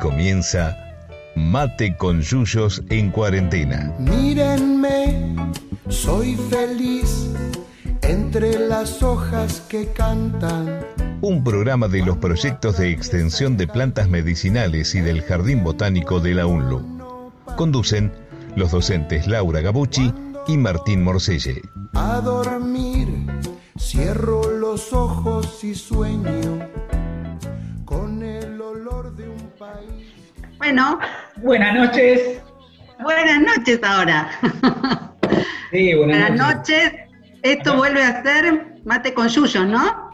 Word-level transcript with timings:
comienza 0.00 0.76
Mate 1.34 1.96
con 1.96 2.22
Yuyos 2.22 2.82
en 2.88 3.10
cuarentena. 3.10 3.94
Mírenme, 3.98 5.36
soy 5.88 6.34
feliz 6.48 7.30
entre 8.02 8.58
las 8.58 9.02
hojas 9.02 9.60
que 9.68 9.88
cantan. 9.92 10.80
Un 11.20 11.44
programa 11.44 11.88
de 11.88 12.02
los 12.04 12.16
proyectos 12.18 12.78
de 12.78 12.90
extensión 12.90 13.56
de 13.56 13.66
plantas 13.66 14.08
medicinales 14.08 14.94
y 14.94 15.00
del 15.00 15.22
Jardín 15.22 15.62
Botánico 15.64 16.20
de 16.20 16.34
la 16.34 16.46
UNLU. 16.46 17.32
Conducen 17.56 18.12
los 18.54 18.70
docentes 18.70 19.26
Laura 19.26 19.60
Gabucci 19.60 20.12
y 20.46 20.56
Martín 20.56 21.04
Morselle. 21.04 21.62
A 21.94 22.20
dormir, 22.20 23.08
cierro 23.78 24.50
los 24.50 24.92
ojos 24.92 25.62
y 25.64 25.74
sueño 25.74 26.75
país. 29.72 30.58
Bueno, 30.58 30.98
Buenas 31.36 31.74
noches. 31.74 32.42
buenas 33.00 33.40
noches 33.40 33.80
ahora. 33.82 34.30
Sí, 35.70 35.94
buenas, 35.94 36.30
Buenas 36.30 36.56
noches. 36.56 36.92
Esto 37.42 37.76
vuelve 37.76 38.02
a 38.02 38.22
ser 38.22 38.78
mate 38.84 39.12
con 39.12 39.28
yuyos, 39.28 39.66
¿no? 39.66 40.12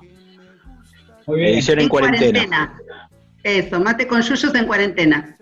Muy 1.27 1.41
bien. 1.41 1.55
Edición 1.55 1.81
en 1.81 1.89
cuarentena. 1.89 2.79
Eso, 3.43 3.81
mate 3.81 4.07
con 4.07 4.21
yuyos 4.23 4.55
en 4.55 4.67
cuarentena. 4.67 5.37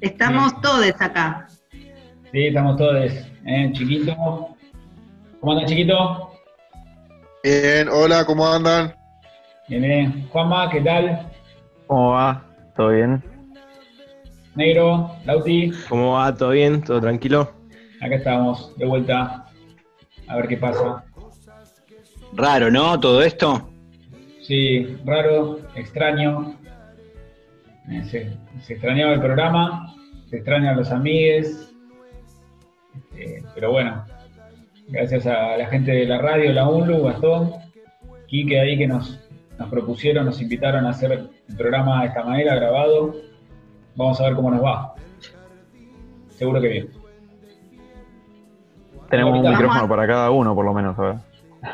Estamos 0.00 0.60
todos 0.60 0.92
acá. 1.00 1.46
Sí, 2.32 2.46
estamos 2.46 2.76
todos. 2.76 3.12
¿eh? 3.46 3.70
Chiquito. 3.72 4.16
¿Cómo 5.40 5.52
andan, 5.52 5.66
chiquito? 5.66 6.32
Bien, 7.44 7.88
hola, 7.88 8.24
¿cómo 8.24 8.46
andan? 8.50 8.94
Bien, 9.68 9.82
bien. 9.82 10.28
Juanma, 10.30 10.70
¿qué 10.70 10.80
tal? 10.80 11.30
¿Cómo 11.86 12.10
va? 12.10 12.44
¿Todo 12.76 12.88
bien? 12.90 13.22
Negro, 14.54 15.10
Lauti, 15.24 15.72
¿Cómo 15.88 16.12
va? 16.14 16.34
¿Todo 16.34 16.50
bien? 16.50 16.82
¿Todo 16.82 17.00
tranquilo? 17.00 17.50
acá 18.00 18.16
estamos, 18.16 18.76
de 18.76 18.84
vuelta. 18.86 19.46
A 20.26 20.36
ver 20.36 20.48
qué 20.48 20.56
pasa. 20.56 21.04
Raro, 22.34 22.70
¿no? 22.70 22.98
Todo 22.98 23.22
esto. 23.22 23.68
Sí, 24.42 24.96
raro, 25.04 25.60
extraño. 25.76 26.56
Eh, 27.88 28.02
Se, 28.04 28.36
se 28.62 28.72
extrañaba 28.74 29.12
el 29.14 29.20
programa, 29.20 29.94
se 30.28 30.36
extrañan 30.36 30.76
los 30.76 30.90
amigues. 30.90 31.72
Este, 33.14 33.42
pero 33.54 33.70
bueno, 33.72 34.04
gracias 34.88 35.26
a 35.26 35.56
la 35.56 35.66
gente 35.68 35.92
de 35.92 36.06
la 36.06 36.18
radio, 36.18 36.52
la 36.52 36.68
UNLU, 36.68 37.04
Gastón, 37.04 37.52
Quique 38.26 38.58
ahí 38.58 38.76
que 38.78 38.86
nos, 38.86 39.20
nos 39.58 39.68
propusieron, 39.68 40.24
nos 40.26 40.40
invitaron 40.40 40.86
a 40.86 40.90
hacer 40.90 41.28
el 41.52 41.56
programa 41.58 42.02
de 42.02 42.08
esta 42.08 42.24
manera, 42.24 42.54
grabado. 42.56 43.14
Vamos 43.94 44.20
a 44.20 44.24
ver 44.24 44.34
cómo 44.34 44.50
nos 44.50 44.64
va. 44.64 44.94
Seguro 46.30 46.60
que 46.60 46.68
bien. 46.68 46.90
Tenemos 49.10 49.38
un 49.38 49.46
a- 49.46 49.50
micrófono 49.50 49.88
para 49.88 50.06
cada 50.06 50.30
uno, 50.30 50.54
por 50.54 50.64
lo 50.64 50.72
menos, 50.72 50.98
a 50.98 51.02
ver. 51.02 51.14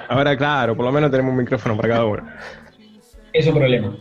Ahora, 0.09 0.37
claro, 0.37 0.77
por 0.77 0.85
lo 0.85 0.93
menos 0.93 1.11
tenemos 1.11 1.31
un 1.31 1.39
micrófono 1.39 1.77
para 1.77 1.89
cada 1.89 2.05
uno. 2.05 2.23
Es 3.33 3.47
un 3.47 3.55
problema. 3.55 3.97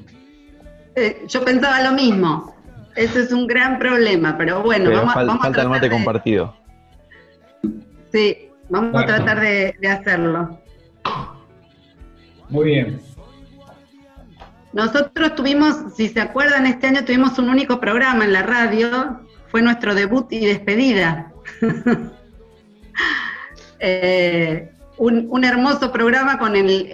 Eh, 0.96 1.24
yo 1.28 1.46
pensaba 1.46 1.82
lo 1.84 1.92
mismo. 1.92 2.56
Eso 2.96 3.20
es 3.20 3.32
un 3.32 3.46
gran 3.46 3.78
problema, 3.78 4.36
pero 4.38 4.64
bueno, 4.64 4.86
Pero 4.86 4.98
vamos, 5.02 5.16
a- 5.16 5.20
fal- 5.20 5.28
vamos 5.28 5.42
a 5.42 5.44
falta 5.46 5.48
el 5.48 5.54
tratar 5.68 5.70
mate 5.70 5.86
de- 5.86 5.92
compartido. 5.92 6.56
Sí, 8.12 8.50
vamos 8.70 8.96
a 9.04 9.06
tratar 9.06 9.40
de, 9.40 9.76
de 9.80 9.88
hacerlo. 9.88 10.60
Muy 12.50 12.66
bien. 12.66 13.00
Nosotros 14.78 15.34
tuvimos, 15.34 15.96
si 15.96 16.08
se 16.08 16.22
acuerdan, 16.22 16.68
este 16.68 16.86
año 16.86 17.04
tuvimos 17.04 17.40
un 17.40 17.50
único 17.50 17.80
programa 17.80 18.26
en 18.26 18.32
la 18.32 18.44
radio, 18.44 19.22
fue 19.48 19.64
nuestro 19.64 19.96
debut 19.96 20.32
y 20.32 20.46
despedida. 20.46 21.34
Eh, 23.80 24.72
un, 24.98 25.44
hermoso 25.44 25.92
programa 25.92 26.40
con 26.40 26.56
el, 26.56 26.90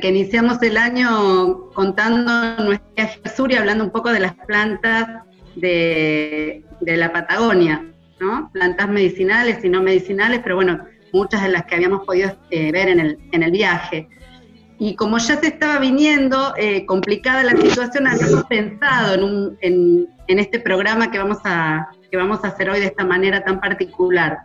que 0.00 0.08
iniciamos 0.08 0.62
el 0.62 0.78
año 0.78 1.68
contando 1.74 2.64
nuestra 2.64 2.88
viaje 2.96 3.20
al 3.22 3.30
sur 3.30 3.52
y 3.52 3.56
hablando 3.56 3.84
un 3.84 3.90
poco 3.90 4.10
de 4.10 4.20
las 4.20 4.32
plantas 4.46 5.06
de, 5.54 6.64
de 6.80 6.96
la 6.96 7.12
Patagonia, 7.12 7.84
¿no? 8.20 8.48
Plantas 8.54 8.88
medicinales 8.88 9.62
y 9.62 9.68
no 9.68 9.82
medicinales, 9.82 10.40
pero 10.42 10.56
bueno, 10.56 10.82
muchas 11.12 11.42
de 11.42 11.50
las 11.50 11.66
que 11.66 11.74
habíamos 11.74 12.06
podido 12.06 12.34
eh, 12.50 12.72
ver 12.72 12.88
en 12.88 13.00
el, 13.00 13.18
en 13.32 13.42
el 13.42 13.50
viaje. 13.50 14.08
Y 14.78 14.96
como 14.96 15.18
ya 15.18 15.38
se 15.38 15.46
estaba 15.46 15.78
viniendo 15.78 16.54
eh, 16.56 16.84
complicada 16.84 17.44
la 17.44 17.56
situación, 17.56 18.06
habíamos 18.06 18.44
pensado 18.44 19.14
en, 19.14 19.22
un, 19.22 19.58
en, 19.60 20.08
en 20.26 20.38
este 20.38 20.58
programa 20.58 21.10
que 21.10 21.18
vamos, 21.18 21.38
a, 21.44 21.88
que 22.10 22.16
vamos 22.16 22.44
a 22.44 22.48
hacer 22.48 22.70
hoy 22.70 22.80
de 22.80 22.86
esta 22.86 23.04
manera 23.04 23.44
tan 23.44 23.60
particular. 23.60 24.38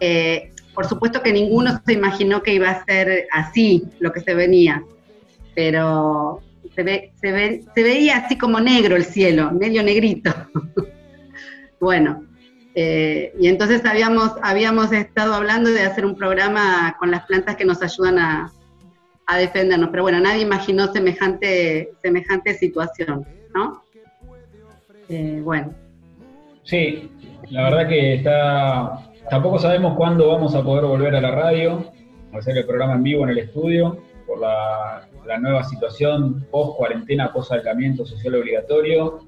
Eh, 0.00 0.52
por 0.74 0.86
supuesto 0.86 1.22
que 1.22 1.32
ninguno 1.32 1.80
se 1.84 1.92
imaginó 1.94 2.42
que 2.42 2.54
iba 2.54 2.70
a 2.70 2.84
ser 2.84 3.26
así 3.32 3.84
lo 3.98 4.12
que 4.12 4.20
se 4.20 4.34
venía, 4.34 4.84
pero 5.54 6.40
se, 6.74 6.82
ve, 6.82 7.12
se, 7.20 7.32
ve, 7.32 7.64
se 7.74 7.82
veía 7.82 8.18
así 8.18 8.38
como 8.38 8.60
negro 8.60 8.94
el 8.96 9.04
cielo, 9.04 9.50
medio 9.50 9.82
negrito. 9.82 10.32
bueno, 11.80 12.24
eh, 12.74 13.32
y 13.40 13.48
entonces 13.48 13.84
habíamos, 13.84 14.32
habíamos 14.40 14.92
estado 14.92 15.34
hablando 15.34 15.70
de 15.70 15.82
hacer 15.82 16.06
un 16.06 16.14
programa 16.14 16.96
con 17.00 17.10
las 17.10 17.26
plantas 17.26 17.56
que 17.56 17.64
nos 17.64 17.82
ayudan 17.82 18.18
a, 18.18 18.52
a 19.28 19.38
defendernos, 19.38 19.90
pero 19.90 20.02
bueno, 20.02 20.18
nadie 20.18 20.42
imaginó 20.42 20.92
semejante, 20.92 21.92
semejante 22.02 22.54
situación, 22.54 23.24
¿no? 23.54 23.84
Eh, 25.08 25.40
bueno, 25.44 25.72
Sí, 26.68 27.10
la 27.48 27.62
verdad 27.62 27.88
que 27.88 28.14
está. 28.16 29.10
Tampoco 29.30 29.58
sabemos 29.58 29.96
cuándo 29.96 30.28
vamos 30.28 30.54
a 30.54 30.62
poder 30.62 30.84
volver 30.84 31.16
a 31.16 31.20
la 31.22 31.30
radio, 31.30 31.82
hacer 32.34 32.58
el 32.58 32.66
programa 32.66 32.96
en 32.96 33.04
vivo 33.04 33.24
en 33.24 33.30
el 33.30 33.38
estudio, 33.38 34.02
por 34.26 34.38
la, 34.38 35.08
nueva 35.40 35.64
situación 35.64 36.46
post-cuarentena, 36.50 37.32
post-aislamiento 37.32 38.04
social 38.04 38.34
obligatorio. 38.34 39.20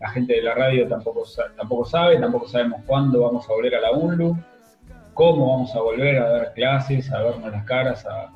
La 0.00 0.08
gente 0.08 0.36
de 0.36 0.42
la 0.42 0.54
radio 0.54 0.88
tampoco, 0.88 1.24
tampoco 1.54 1.84
sabe, 1.84 2.18
tampoco 2.18 2.48
sabemos 2.48 2.80
cuándo 2.86 3.20
vamos 3.20 3.44
a 3.44 3.52
volver 3.52 3.74
a 3.74 3.80
la 3.82 3.92
UNLU, 3.92 4.34
cómo 5.12 5.52
vamos 5.52 5.74
a 5.74 5.80
volver 5.80 6.16
a 6.16 6.30
dar 6.30 6.54
clases, 6.54 7.12
a 7.12 7.22
vernos 7.22 7.52
las 7.52 7.64
caras, 7.66 8.06
a 8.06 8.32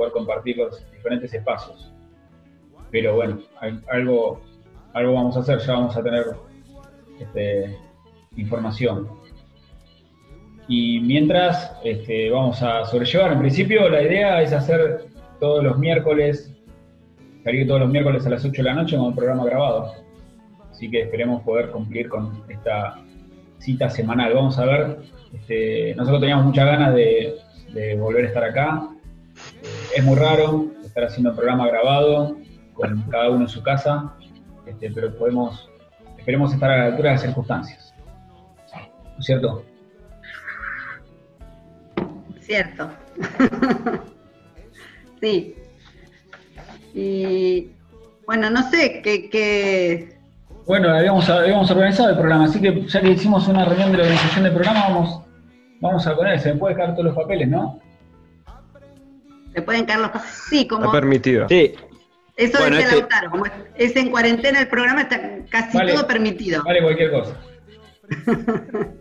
poder 0.00 0.12
compartir 0.14 0.56
los 0.56 0.82
diferentes 0.92 1.32
espacios. 1.34 1.92
Pero 2.90 3.16
bueno, 3.16 3.38
al- 3.60 3.84
algo, 3.90 4.40
algo 4.94 5.12
vamos 5.12 5.36
a 5.36 5.40
hacer, 5.40 5.58
ya 5.58 5.74
vamos 5.74 5.94
a 5.94 6.02
tener 6.02 6.24
este, 7.20 7.76
información. 8.38 9.06
Y 10.68 11.00
mientras 11.00 11.76
este, 11.84 12.30
vamos 12.30 12.62
a 12.62 12.86
sobrellevar, 12.86 13.32
en 13.32 13.40
principio 13.40 13.90
la 13.90 14.00
idea 14.02 14.40
es 14.40 14.54
hacer 14.54 15.04
todos 15.38 15.62
los 15.62 15.78
miércoles, 15.78 16.50
salir 17.44 17.66
todos 17.66 17.80
los 17.80 17.90
miércoles 17.90 18.26
a 18.26 18.30
las 18.30 18.42
8 18.42 18.52
de 18.56 18.62
la 18.62 18.74
noche 18.74 18.96
con 18.96 19.06
un 19.06 19.14
programa 19.14 19.44
grabado. 19.44 19.92
Así 20.70 20.90
que 20.90 21.02
esperemos 21.02 21.42
poder 21.42 21.70
cumplir 21.72 22.08
con 22.08 22.42
esta 22.48 22.98
cita 23.58 23.90
semanal. 23.90 24.32
Vamos 24.32 24.58
a 24.58 24.64
ver, 24.64 24.96
este, 25.34 25.94
nosotros 25.94 26.20
teníamos 26.20 26.46
muchas 26.46 26.64
ganas 26.64 26.94
de 26.94 27.34
volver 27.98 28.24
a 28.24 28.28
estar 28.28 28.44
acá. 28.44 28.88
Es 29.94 30.04
muy 30.04 30.16
raro 30.16 30.66
estar 30.84 31.04
haciendo 31.04 31.30
un 31.30 31.36
programa 31.36 31.66
grabado 31.66 32.36
con 32.74 33.02
cada 33.10 33.30
uno 33.30 33.42
en 33.42 33.48
su 33.48 33.62
casa, 33.62 34.14
este, 34.66 34.90
pero 34.90 35.16
podemos, 35.16 35.68
esperemos 36.18 36.54
estar 36.54 36.70
a 36.70 36.76
la 36.78 36.84
altura 36.86 37.10
de 37.10 37.14
las 37.16 37.22
circunstancias. 37.22 37.94
¿No 38.72 39.18
es 39.18 39.26
cierto? 39.26 39.64
cierto. 42.50 42.90
sí. 45.20 45.54
Y 46.94 47.70
bueno, 48.26 48.50
no 48.50 48.68
sé 48.70 49.00
qué, 49.02 49.30
qué, 49.30 50.18
Bueno, 50.66 50.88
habíamos, 50.90 51.28
habíamos 51.28 51.70
organizado 51.70 52.10
el 52.10 52.16
programa, 52.16 52.44
así 52.46 52.60
que 52.60 52.86
ya 52.86 53.00
que 53.00 53.10
hicimos 53.10 53.46
una 53.46 53.64
reunión 53.64 53.92
de 53.92 53.98
la 53.98 54.04
organización 54.04 54.44
del 54.44 54.54
programa, 54.54 54.88
vamos, 54.88 55.22
vamos 55.80 56.06
a 56.06 56.16
poner, 56.16 56.40
se 56.40 56.52
me 56.52 56.58
puede 56.58 56.74
dejar 56.74 56.94
todos 56.94 57.04
los 57.04 57.14
papeles, 57.14 57.48
¿no? 57.48 57.80
Se 59.54 59.62
pueden 59.62 59.84
caer 59.84 60.00
los... 60.00 60.10
Sí, 60.48 60.66
como 60.66 60.86
Está 60.86 60.92
permitido. 61.00 61.48
Sí, 61.48 61.74
eso 62.36 62.58
Bueno, 62.58 62.76
dice 62.76 62.88
este- 62.88 63.00
Lautaro, 63.00 63.30
como 63.30 63.46
es, 63.46 63.52
es 63.76 63.96
en 63.96 64.10
cuarentena 64.10 64.60
el 64.60 64.68
programa, 64.68 65.02
está 65.02 65.20
casi 65.50 65.76
Vale. 65.76 65.92
todo 65.92 66.06
permitido. 66.06 66.62
Vale 66.64 66.82
cualquier 66.82 67.10
cosa. 67.10 67.36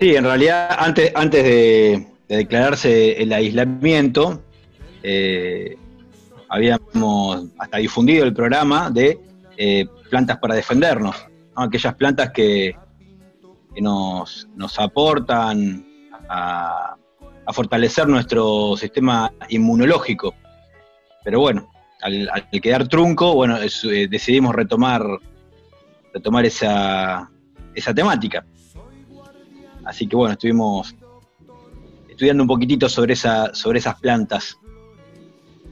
sí, 0.00 0.16
en 0.16 0.24
realidad 0.24 0.76
antes, 0.78 1.12
antes 1.14 1.44
de, 1.44 2.06
de 2.28 2.36
declararse 2.36 3.22
el 3.22 3.32
aislamiento, 3.32 4.42
eh, 5.02 5.76
habíamos 6.48 7.46
hasta 7.58 7.78
difundido 7.78 8.24
el 8.24 8.34
programa 8.34 8.90
de 8.90 9.18
eh, 9.56 9.86
plantas 10.10 10.38
para 10.38 10.54
defendernos, 10.54 11.16
¿no? 11.56 11.62
aquellas 11.62 11.94
plantas 11.94 12.30
que, 12.30 12.74
que 13.74 13.80
nos, 13.80 14.48
nos 14.56 14.78
aportan 14.78 15.86
a, 16.28 16.96
a 17.46 17.52
fortalecer 17.52 18.06
nuestro 18.08 18.76
sistema 18.76 19.32
inmunológico. 19.48 20.34
Pero 21.24 21.40
bueno, 21.40 21.70
al, 22.02 22.28
al 22.32 22.48
quedar 22.60 22.88
trunco, 22.88 23.34
bueno, 23.34 23.56
es- 23.58 23.84
eh, 23.84 24.06
decidimos 24.08 24.54
retomar 24.54 25.02
retomar 26.12 26.44
esa, 26.44 27.30
esa 27.74 27.94
temática. 27.94 28.44
Así 29.84 30.06
que 30.08 30.16
bueno, 30.16 30.32
estuvimos 30.32 30.94
estudiando 32.08 32.42
un 32.42 32.48
poquitito 32.48 32.88
sobre, 32.88 33.12
esa, 33.14 33.54
sobre 33.54 33.78
esas 33.78 33.98
plantas. 34.00 34.58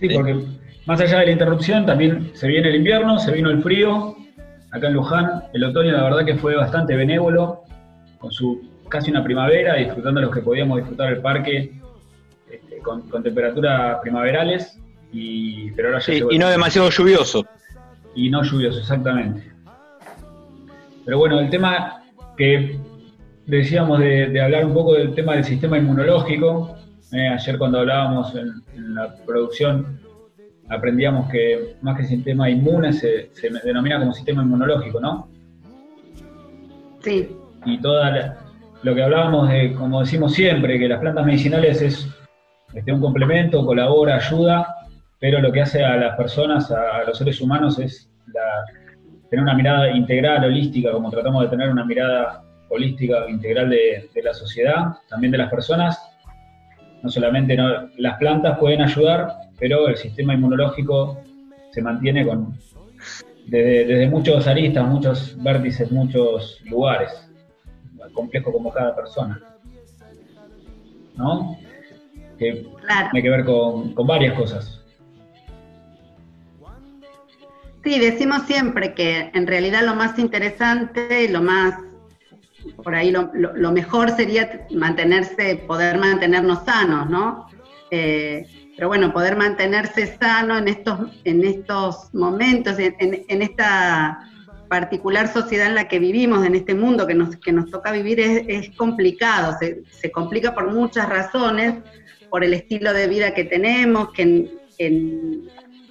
Sí, 0.00 0.08
porque 0.14 0.44
más 0.86 1.00
allá 1.00 1.18
de 1.20 1.26
la 1.26 1.32
interrupción, 1.32 1.84
también 1.86 2.30
se 2.34 2.46
viene 2.46 2.68
el 2.68 2.76
invierno, 2.76 3.18
se 3.18 3.32
vino 3.32 3.50
el 3.50 3.62
frío. 3.62 4.16
Acá 4.70 4.86
en 4.88 4.94
Luján, 4.94 5.42
el 5.52 5.64
otoño 5.64 5.92
la 5.92 6.04
verdad 6.04 6.24
que 6.24 6.36
fue 6.36 6.54
bastante 6.54 6.94
benévolo, 6.94 7.62
con 8.18 8.30
su 8.30 8.67
casi 8.88 9.10
una 9.10 9.22
primavera, 9.22 9.74
disfrutando 9.74 10.20
los 10.20 10.34
que 10.34 10.40
podíamos 10.40 10.78
disfrutar 10.78 11.12
el 11.12 11.20
parque 11.20 11.72
este, 12.50 12.78
con, 12.78 13.08
temperaturas 13.22 13.98
primaverales. 14.00 14.78
Y, 15.12 15.70
pero 15.72 15.88
ahora 15.88 16.00
ya 16.00 16.14
y 16.30 16.38
no 16.38 16.48
demasiado 16.48 16.90
lluvioso. 16.90 17.46
Y 18.14 18.30
no 18.30 18.42
lluvioso, 18.42 18.80
exactamente. 18.80 19.50
Pero 21.04 21.18
bueno, 21.18 21.40
el 21.40 21.48
tema 21.48 22.02
que 22.36 22.78
decíamos 23.46 23.98
de, 23.98 24.40
hablar 24.40 24.64
un 24.66 24.74
poco 24.74 24.94
del 24.94 25.14
tema 25.14 25.34
del 25.34 25.44
sistema 25.44 25.78
inmunológico. 25.78 26.76
Eh, 27.12 27.28
ayer 27.28 27.58
cuando 27.58 27.78
hablábamos 27.78 28.34
en, 28.34 28.94
la 28.94 29.14
producción 29.26 29.98
aprendíamos 30.68 31.30
que 31.30 31.76
más 31.80 31.96
que 31.96 32.04
sistema 32.04 32.50
inmune 32.50 32.92
se, 32.92 33.30
denomina 33.64 33.98
como 33.98 34.12
sistema 34.12 34.42
inmunológico, 34.42 35.00
¿no? 35.00 35.28
Sí. 37.00 37.34
Y 37.64 37.78
todo 37.80 38.02
lo 38.82 38.94
que 38.94 39.02
hablábamos 39.02 39.48
de, 39.48 39.74
como 39.74 40.00
decimos 40.00 40.32
siempre, 40.34 40.78
que 40.78 40.88
las 40.88 41.00
plantas 41.00 41.26
medicinales 41.26 41.82
es 41.82 42.08
este, 42.74 42.92
un 42.92 43.00
complemento, 43.00 43.64
colabora, 43.64 44.16
ayuda, 44.16 44.76
pero 45.18 45.40
lo 45.40 45.50
que 45.50 45.62
hace 45.62 45.84
a 45.84 45.96
las 45.96 46.16
personas, 46.16 46.70
a, 46.70 47.04
los 47.04 47.18
seres 47.18 47.40
humanos, 47.40 47.78
es 47.78 48.10
tener 49.30 49.42
una 49.42 49.54
mirada 49.54 49.90
integral, 49.90 50.44
holística, 50.44 50.92
como 50.92 51.10
tratamos 51.10 51.42
de 51.44 51.48
tener 51.48 51.70
una 51.70 51.84
mirada 51.84 52.44
holística 52.68 53.28
integral 53.28 53.70
de, 53.70 54.08
la 54.22 54.34
sociedad, 54.34 54.96
también 55.08 55.32
de 55.32 55.38
las 55.38 55.50
personas. 55.50 56.00
No 57.02 57.08
solamente 57.08 57.56
las 57.96 58.18
plantas 58.18 58.58
pueden 58.58 58.82
ayudar, 58.82 59.34
pero 59.58 59.88
el 59.88 59.96
sistema 59.96 60.34
inmunológico 60.34 61.20
se 61.70 61.82
mantiene 61.82 62.26
con 62.26 62.54
desde, 63.46 64.08
muchos 64.08 64.46
aristas, 64.46 64.86
muchos 64.86 65.42
vértices, 65.42 65.90
muchos 65.90 66.60
lugares, 66.64 67.27
complejo 68.12 68.52
como 68.52 68.72
cada 68.72 68.94
persona. 68.94 69.40
¿No? 71.16 71.58
Que 72.38 72.66
tiene 73.10 73.22
que 73.22 73.30
ver 73.30 73.44
con, 73.44 73.94
con 73.94 74.06
varias 74.06 74.34
cosas. 74.38 74.80
Sí, 77.82 77.98
decimos 77.98 78.42
siempre 78.42 78.94
que 78.94 79.30
en 79.34 79.46
realidad 79.46 79.82
lo 79.82 79.94
más 79.94 80.18
interesante 80.18 81.24
y 81.24 81.28
lo 81.28 81.42
más 81.42 81.74
por 82.76 82.94
ahí 82.94 83.10
lo, 83.10 83.72
mejor 83.72 84.10
sería 84.10 84.66
mantenerse, 84.70 85.56
poder 85.66 85.98
mantenernos 85.98 86.64
sanos, 86.64 87.08
¿no? 87.08 87.46
Eh, 87.90 88.46
pero 88.76 88.88
bueno, 88.88 89.12
poder 89.12 89.36
mantenerse 89.36 90.18
sano 90.18 90.56
en 90.58 90.68
estos, 90.68 91.00
en 91.24 91.44
estos 91.44 92.12
momentos, 92.14 92.76
en, 92.78 93.42
esta 93.42 94.20
particular 94.68 95.32
sociedad 95.32 95.66
en 95.66 95.74
la 95.74 95.88
que 95.88 95.98
vivimos, 95.98 96.44
en 96.46 96.54
este 96.54 96.74
mundo 96.74 97.06
que 97.06 97.14
nos, 97.14 97.36
que 97.36 97.52
nos 97.52 97.70
toca 97.70 97.92
vivir, 97.92 98.20
es, 98.20 98.70
complicado, 98.76 99.56
se, 99.58 100.10
complica 100.10 100.54
por 100.54 100.72
muchas 100.72 101.08
razones, 101.08 101.74
por 102.30 102.44
el 102.44 102.54
estilo 102.54 102.92
de 102.92 103.08
vida 103.08 103.34
que 103.34 103.44
tenemos, 103.44 104.12
que 104.12 104.50
en, 104.78 105.48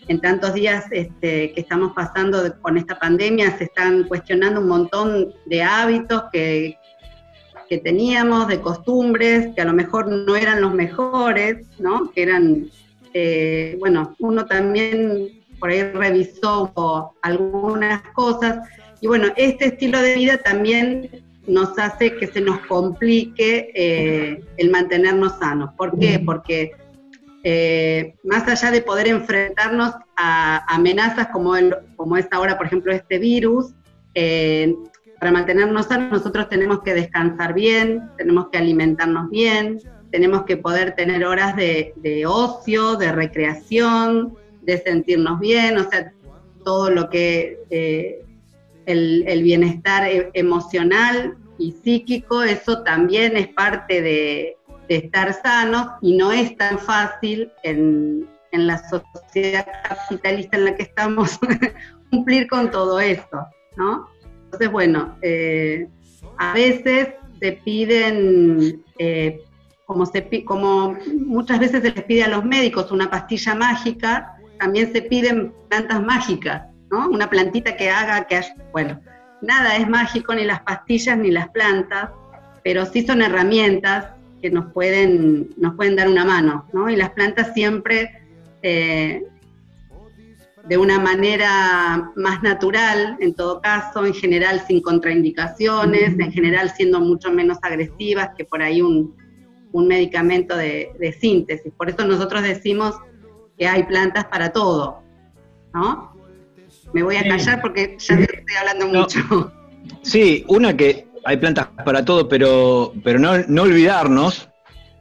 en 0.08 0.22
tantos 0.22 0.54
días 0.54 0.86
este, 0.92 1.52
que 1.54 1.62
estamos 1.62 1.94
pasando 1.94 2.56
con 2.62 2.78
esta 2.78 2.98
pandemia 2.98 3.58
se 3.58 3.66
están 3.66 4.04
cuestionando 4.06 4.62
un 4.62 4.68
montón 4.68 5.34
de 5.46 5.64
hábitos 5.64 6.24
que, 6.32 6.78
que 7.70 7.78
teníamos, 7.78 8.48
de 8.48 8.62
costumbres, 8.62 9.54
que 9.54 9.62
a 9.62 9.66
lo 9.66 9.74
mejor 9.74 10.08
no 10.08 10.36
eran 10.36 10.62
los 10.62 10.74
mejores, 10.74 11.68
¿no? 11.80 12.12
Que 12.12 12.24
eran, 12.24 12.70
eh, 13.14 13.76
bueno, 13.80 14.16
uno 14.20 14.46
también 14.46 15.44
por 15.60 15.70
ahí 15.70 15.84
revisó 15.84 17.14
algunas 17.22 18.02
cosas. 18.14 18.68
Y 19.02 19.08
bueno, 19.08 19.28
este 19.36 19.68
estilo 19.68 20.02
de 20.02 20.16
vida 20.16 20.38
también 20.38 21.24
nos 21.48 21.78
hace 21.80 22.16
que 22.16 22.28
se 22.28 22.42
nos 22.42 22.60
complique 22.68 23.72
eh, 23.74 24.44
el 24.58 24.70
mantenernos 24.70 25.38
sanos. 25.40 25.72
¿Por 25.78 25.98
qué? 25.98 26.20
Porque 26.20 26.72
eh, 27.44 28.16
más 28.24 28.48
allá 28.48 28.72
de 28.72 28.82
poder 28.82 29.08
enfrentarnos 29.08 29.94
a 30.18 30.66
amenazas 30.74 31.28
como, 31.28 31.56
el, 31.56 31.76
como 31.96 32.18
es 32.18 32.28
ahora, 32.32 32.58
por 32.58 32.68
ejemplo, 32.68 32.92
este 32.92 33.20
virus, 33.20 33.74
eh, 34.16 34.76
para 35.20 35.32
mantenernos 35.32 35.88
sanos 35.88 36.12
nosotros 36.12 36.50
tenemos 36.50 36.82
que 36.82 36.94
descansar 36.94 37.54
bien, 37.54 38.04
tenemos 38.18 38.50
que 38.52 38.58
alimentarnos 38.58 39.30
bien, 39.30 39.80
tenemos 40.12 40.44
que 40.44 40.58
poder 40.58 40.96
tener 40.96 41.26
horas 41.26 41.56
de, 41.56 42.24
ocio, 42.28 42.96
de 42.96 43.12
recreación, 43.12 44.36
de 44.68 44.78
sentirnos 44.78 45.40
bien, 45.40 45.78
o 45.78 45.90
sea, 45.90 46.14
todo 46.64 46.92
lo 46.92 47.10
que 47.10 47.58
eh, 47.72 48.24
el, 48.86 49.24
el, 49.28 49.42
bienestar 49.42 50.04
e, 50.04 50.30
emocional 50.34 51.38
y 51.58 51.72
psíquico, 51.72 52.44
eso 52.44 52.84
también 52.84 53.36
es 53.38 53.48
parte 53.48 54.02
de, 54.02 54.58
de 54.88 54.96
estar 54.96 55.34
sanos 55.34 55.88
y 56.02 56.16
no 56.16 56.32
es 56.32 56.56
tan 56.58 56.80
fácil 56.80 57.52
en, 57.64 58.28
la 58.52 58.82
sociedad 58.90 59.68
capitalista 59.88 60.58
en 60.58 60.66
la 60.66 60.76
que 60.76 60.82
estamos 60.82 61.38
cumplir 62.10 62.48
con 62.48 62.72
todo 62.72 63.00
esto, 63.00 63.46
¿no? 63.76 64.08
Entonces, 64.46 64.72
bueno, 64.72 65.16
eh, 65.22 65.88
a 66.40 66.54
veces 66.54 67.10
se 67.40 67.52
piden, 67.52 68.84
eh, 68.98 69.42
como, 69.86 70.08
se, 70.08 70.44
como 70.44 70.98
muchas 71.20 71.60
veces 71.60 71.84
se 71.84 71.92
les 71.92 72.04
pide 72.06 72.24
a 72.24 72.30
los 72.30 72.46
médicos 72.46 72.92
una 72.92 73.12
pastilla 73.12 73.54
mágica, 73.54 74.37
también 74.60 74.92
se 74.92 75.02
piden 75.02 75.54
plantas 75.70 76.02
mágicas, 76.02 76.64
¿no? 76.92 77.10
Una 77.10 77.30
plantita 77.30 77.76
que 77.76 77.90
haga 77.90 78.26
que 78.28 78.38
haya, 78.38 78.56
bueno, 78.72 79.00
nada 79.42 79.76
es 79.78 79.88
mágico, 79.88 80.34
ni 80.34 80.44
las 80.44 80.62
pastillas 80.62 81.18
ni 81.18 81.32
las 81.32 81.50
plantas, 81.50 82.10
pero 82.64 82.86
sí 82.86 83.06
son 83.06 83.22
herramientas 83.22 84.08
que 84.42 84.50
nos 84.50 84.72
pueden, 84.74 85.50
nos 85.58 85.76
pueden 85.76 85.96
dar 85.96 86.08
una 86.08 86.26
mano, 86.26 86.66
¿no? 86.74 86.90
Y 86.90 86.96
las 86.96 87.12
plantas 87.12 87.54
siempre 87.54 88.22
eh, 88.62 89.24
de 90.68 90.78
una 90.78 91.00
manera 91.00 92.12
más 92.16 92.44
natural, 92.44 93.18
en 93.20 93.34
todo 93.34 93.62
caso, 93.62 94.06
en 94.06 94.14
general 94.14 94.62
sin 94.68 94.82
contraindicaciones, 94.82 96.20
en 96.20 96.32
general 96.32 96.72
siendo 96.76 97.00
mucho 97.00 97.32
menos 97.32 97.58
agresivas 97.62 98.32
que 98.38 98.44
por 98.44 98.62
ahí 98.62 98.82
un, 98.82 99.16
medicamento 99.74 100.58
de, 100.58 101.16
síntesis. 101.22 101.72
Por 101.78 101.88
eso 101.88 102.04
nosotros 102.04 102.42
decimos 102.42 102.96
que 103.58 103.68
hay 103.68 103.84
plantas 103.84 104.26
para 104.26 104.52
todo, 104.52 105.04
¿no? 105.74 106.16
Me 106.94 107.04
voy 107.04 107.18
a 107.18 107.28
callar 107.28 107.62
porque 107.62 107.96
ya 108.00 108.16
estoy 108.16 108.56
hablando 108.60 108.88
mucho. 108.88 109.54
Sí, 110.02 110.44
una 110.50 110.76
que 110.76 111.08
hay 111.24 111.38
plantas 111.38 111.68
para 111.86 112.04
todo, 112.04 112.28
pero, 112.28 112.94
pero 113.06 113.20
no, 113.20 113.62
olvidarnos, 113.62 114.50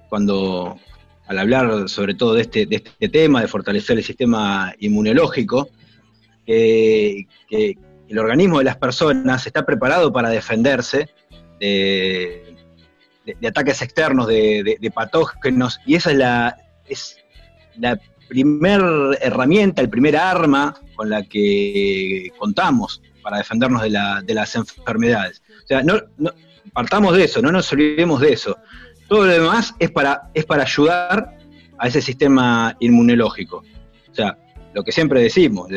cuando 0.08 0.78
al 1.26 1.38
hablar 1.38 1.88
sobre 1.88 2.14
todo 2.14 2.34
de 2.34 2.42
este, 2.42 2.66
de 2.66 2.76
este 2.76 3.08
tema, 3.08 3.40
de 3.40 3.48
fortalecer 3.48 3.98
el 3.98 4.04
sistema 4.04 4.72
inmunológico, 4.78 5.68
que 6.46 7.26
el 8.08 8.18
organismo 8.18 8.58
de 8.58 8.64
las 8.64 8.76
personas 8.76 9.46
está 9.46 9.66
preparado 9.66 10.12
para 10.12 10.30
defenderse 10.30 11.08
de, 11.58 12.56
ataques 13.46 13.82
externos, 13.82 14.28
de, 14.28 14.92
patógenos, 14.94 15.80
y 15.84 15.96
esa 15.96 16.12
es 16.12 16.16
la, 16.16 16.56
es 16.88 17.18
la 17.76 17.98
primer 18.28 18.82
herramienta, 19.20 19.82
el 19.82 19.88
primer 19.88 20.16
arma 20.16 20.74
con 20.94 21.10
la 21.10 21.22
que 21.22 22.30
contamos 22.38 23.02
para 23.22 23.38
defendernos 23.38 23.82
de, 23.82 24.34
las 24.34 24.54
enfermedades. 24.54 25.42
O 25.64 25.66
sea, 25.66 25.82
no, 25.82 26.00
partamos 26.72 27.16
de 27.16 27.24
eso, 27.24 27.42
no 27.42 27.50
nos 27.50 27.72
olvidemos 27.72 28.20
de 28.20 28.32
eso. 28.32 28.56
Todo 29.08 29.26
lo 29.26 29.32
demás 29.32 29.74
es 29.78 29.90
para, 29.90 30.30
es 30.34 30.44
para 30.44 30.62
ayudar 30.62 31.36
a 31.78 31.88
ese 31.88 32.00
sistema 32.00 32.76
inmunológico. 32.80 33.64
O 34.10 34.14
sea, 34.14 34.36
lo 34.74 34.84
que 34.84 34.92
siempre 34.92 35.22
decimos, 35.22 35.68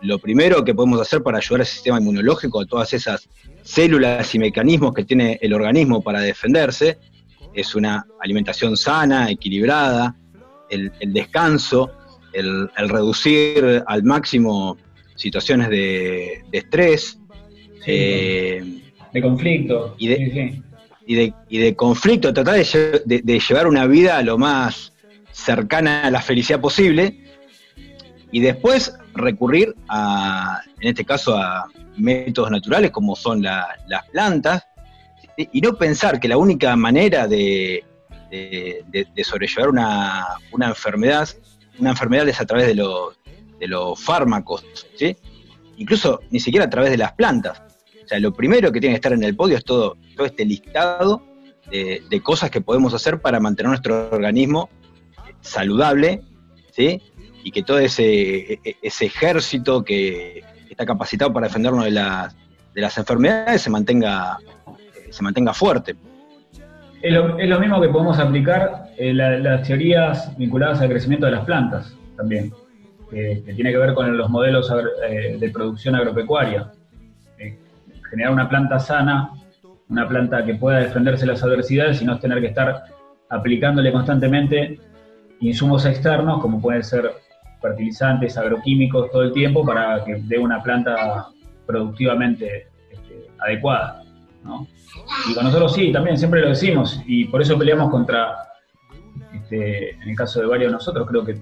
lo, 0.00 0.18
primero 0.18 0.64
que 0.64 0.74
podemos 0.74 1.00
hacer 1.00 1.22
para 1.22 1.38
ayudar 1.38 1.60
al 1.60 1.66
sistema 1.66 2.00
inmunológico, 2.00 2.60
a 2.60 2.66
todas 2.66 2.92
esas 2.92 3.28
células 3.62 4.34
y 4.34 4.38
mecanismos 4.40 4.92
que 4.92 5.04
tiene 5.04 5.38
el 5.40 5.54
organismo 5.54 6.02
para 6.02 6.20
defenderse, 6.20 6.98
es 7.54 7.74
una 7.74 8.04
alimentación 8.20 8.76
sana, 8.76 9.30
equilibrada, 9.30 10.16
el, 10.70 10.92
descanso, 11.12 11.90
el, 12.32 12.68
reducir 12.88 13.82
al 13.86 14.02
máximo 14.04 14.76
situaciones 15.16 15.68
de, 15.68 16.42
estrés. 16.52 17.18
Eh, 17.86 18.82
de 19.12 19.22
conflicto. 19.22 19.94
Y 19.98 20.08
de, 20.08 20.62
Y 21.06 21.58
de, 21.58 21.76
conflicto, 21.76 22.32
tratar 22.32 22.54
de, 22.54 23.38
llevar 23.48 23.66
una 23.66 23.86
vida 23.86 24.22
lo 24.22 24.38
más 24.38 24.92
cercana 25.32 26.04
a 26.04 26.10
la 26.10 26.22
felicidad 26.22 26.60
posible. 26.60 27.24
y 28.32 28.38
después 28.40 28.94
recurrir 29.14 29.74
a, 29.88 30.60
en 30.80 30.88
este 30.88 31.04
caso, 31.04 31.36
a 31.36 31.66
métodos 31.96 32.50
naturales 32.52 32.92
como 32.92 33.16
son 33.16 33.42
la- 33.42 33.66
las 33.88 34.08
plantas, 34.10 34.62
y 35.36 35.60
no 35.60 35.74
pensar 35.74 36.20
que 36.20 36.28
la 36.28 36.36
única 36.36 36.76
manera 36.76 37.26
de, 37.26 37.82
de- 38.30 39.24
sobrellevar 39.24 39.68
una, 39.68 40.26
una 40.52 40.68
enfermedad, 40.68 41.28
una 41.78 41.90
enfermedad 41.90 42.28
es 42.28 42.40
a 42.40 42.46
través 42.46 42.66
de 42.66 42.74
los, 42.74 43.16
de 43.58 43.66
los 43.68 43.98
fármacos, 44.02 44.64
¿sí? 44.96 45.16
incluso 45.76 46.20
ni 46.30 46.40
siquiera 46.40 46.66
a 46.66 46.70
través 46.70 46.90
de 46.90 46.96
las 46.98 47.12
plantas. 47.12 47.62
O 48.04 48.08
sea, 48.08 48.18
lo 48.20 48.32
primero 48.32 48.72
que 48.72 48.80
tiene 48.80 48.94
que 48.94 48.98
estar 48.98 49.12
en 49.12 49.22
el 49.22 49.36
podio 49.36 49.56
es 49.56 49.64
todo, 49.64 49.96
todo 50.16 50.26
este 50.26 50.44
listado 50.44 51.22
de, 51.70 52.02
de 52.10 52.20
cosas 52.22 52.50
que 52.50 52.60
podemos 52.60 52.92
hacer 52.94 53.20
para 53.20 53.38
mantener 53.40 53.68
nuestro 53.68 54.10
organismo 54.10 54.68
saludable, 55.40 56.22
¿sí? 56.72 57.00
Y 57.44 57.50
que 57.52 57.62
todo 57.62 57.78
ese, 57.78 58.54
e- 58.54 58.76
ese 58.82 59.06
ejército 59.06 59.84
que 59.84 60.42
está 60.68 60.84
capacitado 60.84 61.32
para 61.32 61.46
defendernos 61.46 61.84
de 61.84 61.90
las, 61.92 62.34
de 62.74 62.80
las 62.80 62.96
enfermedades 62.98 63.62
se 63.62 63.70
mantenga, 63.70 64.38
se 65.10 65.22
mantenga 65.22 65.54
fuerte. 65.54 65.96
Es 67.02 67.12
lo, 67.12 67.38
es 67.38 67.48
lo 67.48 67.58
mismo 67.58 67.80
que 67.80 67.88
podemos 67.88 68.18
aplicar 68.18 68.88
eh, 68.98 69.14
la- 69.14 69.38
las 69.38 69.66
teorías 69.66 70.36
vinculadas 70.36 70.80
al 70.82 70.88
crecimiento 70.90 71.26
de 71.26 71.32
las 71.32 71.44
plantas 71.44 71.96
también, 72.16 72.52
que, 73.10 73.42
tiene 73.54 73.70
que 73.70 73.78
ver 73.78 73.94
con 73.94 74.16
los 74.16 74.28
modelos 74.28 74.70
eh, 75.08 75.36
de 75.40 75.50
producción 75.50 75.94
agropecuaria. 75.94 76.70
Eh, 77.38 77.56
generar 78.10 78.32
una 78.32 78.48
planta 78.48 78.78
sana, 78.78 79.30
una 79.88 80.06
planta 80.06 80.44
que 80.44 80.54
pueda 80.56 80.78
defenderse 80.80 81.24
de 81.24 81.32
las 81.32 81.42
adversidades 81.42 82.02
y 82.02 82.04
no 82.04 82.18
tener 82.18 82.40
que 82.40 82.48
estar 82.48 82.84
aplicándole 83.30 83.92
constantemente 83.92 84.78
insumos 85.40 85.86
externos, 85.86 86.40
como 86.42 86.60
pueden 86.60 86.82
ser 86.84 87.10
fertilizantes, 87.62 88.36
agroquímicos, 88.36 89.10
todo 89.10 89.22
el 89.22 89.32
tiempo, 89.32 89.64
para 89.64 90.04
que 90.04 90.16
dé 90.24 90.38
una 90.38 90.62
planta 90.62 91.28
productivamente 91.66 92.66
este, 92.90 93.26
adecuada. 93.38 94.02
¿no? 94.44 94.66
Y 95.30 95.34
con 95.34 95.44
nosotros 95.44 95.74
sí, 95.74 95.92
también 95.92 96.16
siempre 96.16 96.40
lo 96.40 96.48
decimos, 96.48 97.00
y 97.06 97.26
por 97.26 97.42
eso 97.42 97.58
peleamos 97.58 97.90
contra, 97.90 98.34
este, 99.34 99.90
en 99.90 100.08
el 100.08 100.16
caso 100.16 100.40
de 100.40 100.46
varios 100.46 100.70
de 100.70 100.74
nosotros, 100.74 101.06
creo 101.08 101.24
que, 101.24 101.38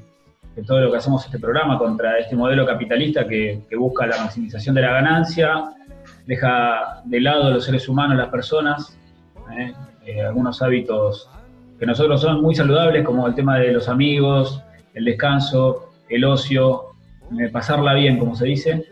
todo 0.66 0.80
lo 0.80 0.90
que 0.90 0.96
hacemos 0.96 1.24
este 1.24 1.38
programa, 1.38 1.78
contra 1.78 2.18
este 2.18 2.34
modelo 2.34 2.66
capitalista 2.66 3.28
que, 3.28 3.60
que 3.70 3.76
busca 3.76 4.08
la 4.08 4.18
maximización 4.18 4.74
de 4.74 4.82
la 4.82 4.94
ganancia, 4.94 5.70
deja 6.26 7.00
de 7.04 7.20
lado 7.20 7.44
a 7.44 7.50
los 7.50 7.64
seres 7.64 7.88
humanos, 7.88 8.18
las 8.18 8.28
personas, 8.28 8.98
¿eh? 9.56 9.72
Eh, 10.08 10.22
algunos 10.22 10.62
hábitos 10.62 11.28
que 11.78 11.84
nosotros 11.84 12.22
son 12.22 12.40
muy 12.40 12.54
saludables, 12.54 13.04
como 13.04 13.26
el 13.26 13.34
tema 13.34 13.58
de 13.58 13.72
los 13.72 13.88
amigos, 13.88 14.62
el 14.94 15.04
descanso, 15.04 15.90
el 16.08 16.24
ocio, 16.24 16.94
eh, 17.38 17.48
pasarla 17.50 17.92
bien, 17.92 18.18
como 18.18 18.34
se 18.34 18.46
dice, 18.46 18.86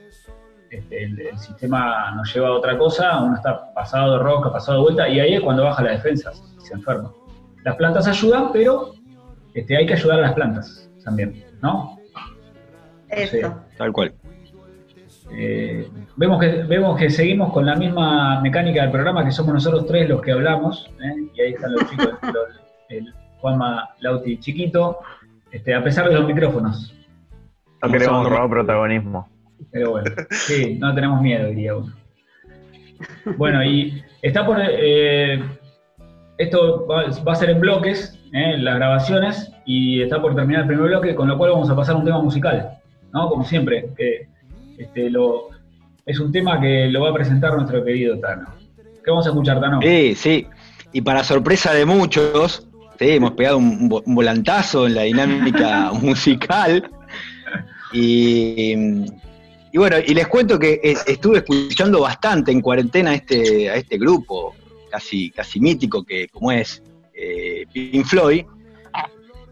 este, 0.79 1.05
el, 1.05 1.21
el 1.21 1.39
sistema 1.39 2.13
nos 2.15 2.33
lleva 2.35 2.49
a 2.49 2.53
otra 2.53 2.77
cosa, 2.79 3.23
uno 3.23 3.35
está 3.37 3.73
pasado 3.75 4.13
de 4.13 4.19
rosca, 4.19 4.53
pasado 4.53 4.79
de 4.79 4.83
vuelta, 4.85 5.09
y 5.09 5.21
ahí 5.21 5.35
es 5.35 5.41
cuando 5.41 5.65
baja 5.65 5.83
la 5.83 5.93
defensa, 5.93 6.33
se 6.59 6.75
enferma. 6.75 7.13
Las 7.65 7.77
plantas 7.77 8.07
ayudan, 8.07 8.53
pero 8.53 8.93
este, 9.55 9.77
hay 9.77 9.87
que 9.87 9.95
ayudar 9.95 10.19
a 10.19 10.23
las 10.23 10.33
plantas 10.35 10.91
también, 11.05 11.45
¿no? 11.63 11.99
Eso. 13.09 13.55
Tal 13.79 13.93
cual. 13.93 14.13
Eh, 15.33 15.89
vemos, 16.17 16.41
que, 16.41 16.63
vemos 16.65 16.97
que 16.99 17.11
seguimos 17.11 17.53
con 17.53 17.67
la 17.67 17.75
misma 17.75 18.41
mecánica 18.41 18.83
del 18.83 18.91
programa, 18.93 19.25
que 19.25 19.33
somos 19.33 19.55
nosotros 19.55 19.87
tres 19.87 20.09
los 20.09 20.21
que 20.23 20.33
hablamos, 20.33 20.89
¿eh? 21.03 21.31
y 21.35 21.41
ahí 21.41 21.53
están 21.53 21.73
los 21.73 21.85
chicos, 21.91 22.09
los- 22.23 22.61
el 22.89 23.13
Juanma 23.41 23.91
Lauti 24.01 24.39
chiquito, 24.39 24.99
este, 25.51 25.75
a 25.75 25.83
pesar 25.83 26.09
de 26.09 26.15
los 26.15 26.27
micrófonos. 26.27 26.95
No 27.83 27.91
queremos 27.91 28.29
robar 28.29 28.49
protagonismo. 28.49 29.29
Pero 29.71 29.91
bueno, 29.91 30.11
sí, 30.31 30.77
no 30.79 30.95
tenemos 30.95 31.21
miedo, 31.21 31.49
diría 31.49 31.77
uno. 31.77 31.93
Bueno, 33.37 33.65
y 33.65 34.03
está 34.23 34.47
por. 34.47 34.59
eh, 34.61 35.43
esto 36.39 36.87
va, 36.87 37.33
a 37.33 37.35
ser 37.35 37.51
en 37.51 37.61
bloques, 37.61 38.19
eh, 38.33 38.59
las 38.59 38.77
grabaciones, 38.77 39.53
y 39.65 40.03
está 40.03 40.21
por 40.21 40.35
terminar 40.35 40.63
el 40.63 40.69
primer 40.69 40.89
bloque, 40.89 41.15
con 41.15 41.29
lo 41.29 41.39
cual 41.39 41.53
vamos 41.53 41.71
a 41.71 41.77
pasar 41.77 41.95
a 41.95 41.99
un 41.99 42.05
tema 42.05 42.23
musical, 42.23 42.79
¿no? 43.13 43.29
Como 43.29 43.45
siempre, 43.45 43.89
que 43.97 44.29
este, 44.79 45.11
lo, 45.11 45.49
es 46.05 46.21
un 46.21 46.33
tema 46.33 46.61
que 46.61 46.89
lo 46.89 47.03
va 47.03 47.11
a 47.11 47.15
presentar 47.15 47.55
nuestro 47.55 47.85
querido 47.85 48.19
Tano. 48.19 48.47
¿Qué 48.77 49.11
vamos 49.11 49.27
a 49.27 49.31
escuchar, 49.31 49.61
Tano? 49.61 49.81
Sí, 49.83 50.15
sí. 50.15 50.47
Y 50.93 51.01
para 51.01 51.25
sorpresa 51.25 51.73
de 51.73 51.85
muchos, 51.85 52.69
sí, 52.99 53.11
hemos 53.11 53.33
pegado 53.33 53.59
un, 53.59 53.89
un 54.05 54.15
volantazo 54.15 54.87
en 54.87 54.95
la 54.95 55.03
dinámica 55.03 55.93
musical. 56.03 56.91
Y, 57.93 59.07
y 59.77 59.79
bueno, 59.79 59.99
y 59.99 60.15
les 60.15 60.27
cuento 60.27 60.59
que 60.59 60.81
eh, 60.83 60.97
estuve 61.07 61.37
escuchando 61.37 62.01
bastante 62.01 62.51
en 62.51 62.63
cuarentena 62.63 63.11
a 63.11 63.15
este, 63.17 63.69
a 63.69 63.75
este 63.75 63.99
grupo 63.99 64.57
casi, 64.91 65.31
casi 65.31 65.61
mítico 65.61 66.03
que 66.03 66.29
como 66.29 66.51
es 66.51 66.83
eh, 67.13 67.67
Pink 67.71 68.07
Floyd, 68.07 68.47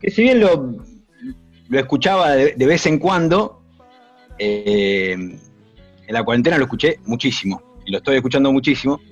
que 0.00 0.10
si 0.10 0.22
bien 0.22 0.40
lo, 0.40 0.76
lo 1.68 1.78
escuchaba 1.78 2.30
de, 2.30 2.66
vez 2.66 2.86
en 2.86 2.98
cuando, 2.98 3.64
eh, 4.38 5.12
en 5.12 5.40
la 6.08 6.24
cuarentena 6.24 6.56
lo 6.56 6.64
escuché 6.64 7.00
muchísimo, 7.04 7.62
y 7.84 7.92
lo 7.92 7.98
estoy 7.98 8.16
escuchando 8.16 8.50
muchísimo, 8.50 9.02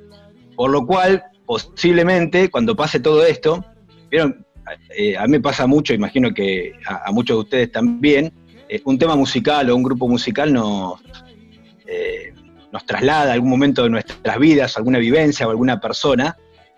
por 0.57 0.71
lo 0.71 0.87
cual 0.87 1.25
posiblemente 1.45 2.51
cuando 2.51 2.75
pase 2.75 3.01
todo 3.01 3.23
esto, 3.27 3.63
vieron, 4.11 4.47
Eh, 4.97 5.17
a 5.19 5.27
mí 5.27 5.33
me 5.33 5.41
pasa 5.41 5.67
mucho, 5.67 5.93
imagino 5.93 6.33
que 6.33 6.73
a 6.87 7.11
muchos 7.13 7.37
de 7.37 7.41
ustedes 7.43 7.73
también, 7.73 8.33
eh, 8.75 8.83
un 8.85 8.99
tema 8.99 9.17
musical 9.17 9.69
o 9.71 9.77
un 9.77 9.83
grupo 9.83 10.09
musical 10.09 10.53
nos, 10.53 11.01
eh, 11.87 12.33
nos 12.73 12.85
traslada 12.87 13.31
a 13.31 13.35
algún 13.35 13.51
momento 13.51 13.83
de 13.85 13.91
nuestras 13.91 14.39
vidas, 14.39 14.77
alguna 14.77 14.99
vivencia 14.99 15.47
o 15.47 15.51
alguna 15.51 15.81
persona, 15.81 16.37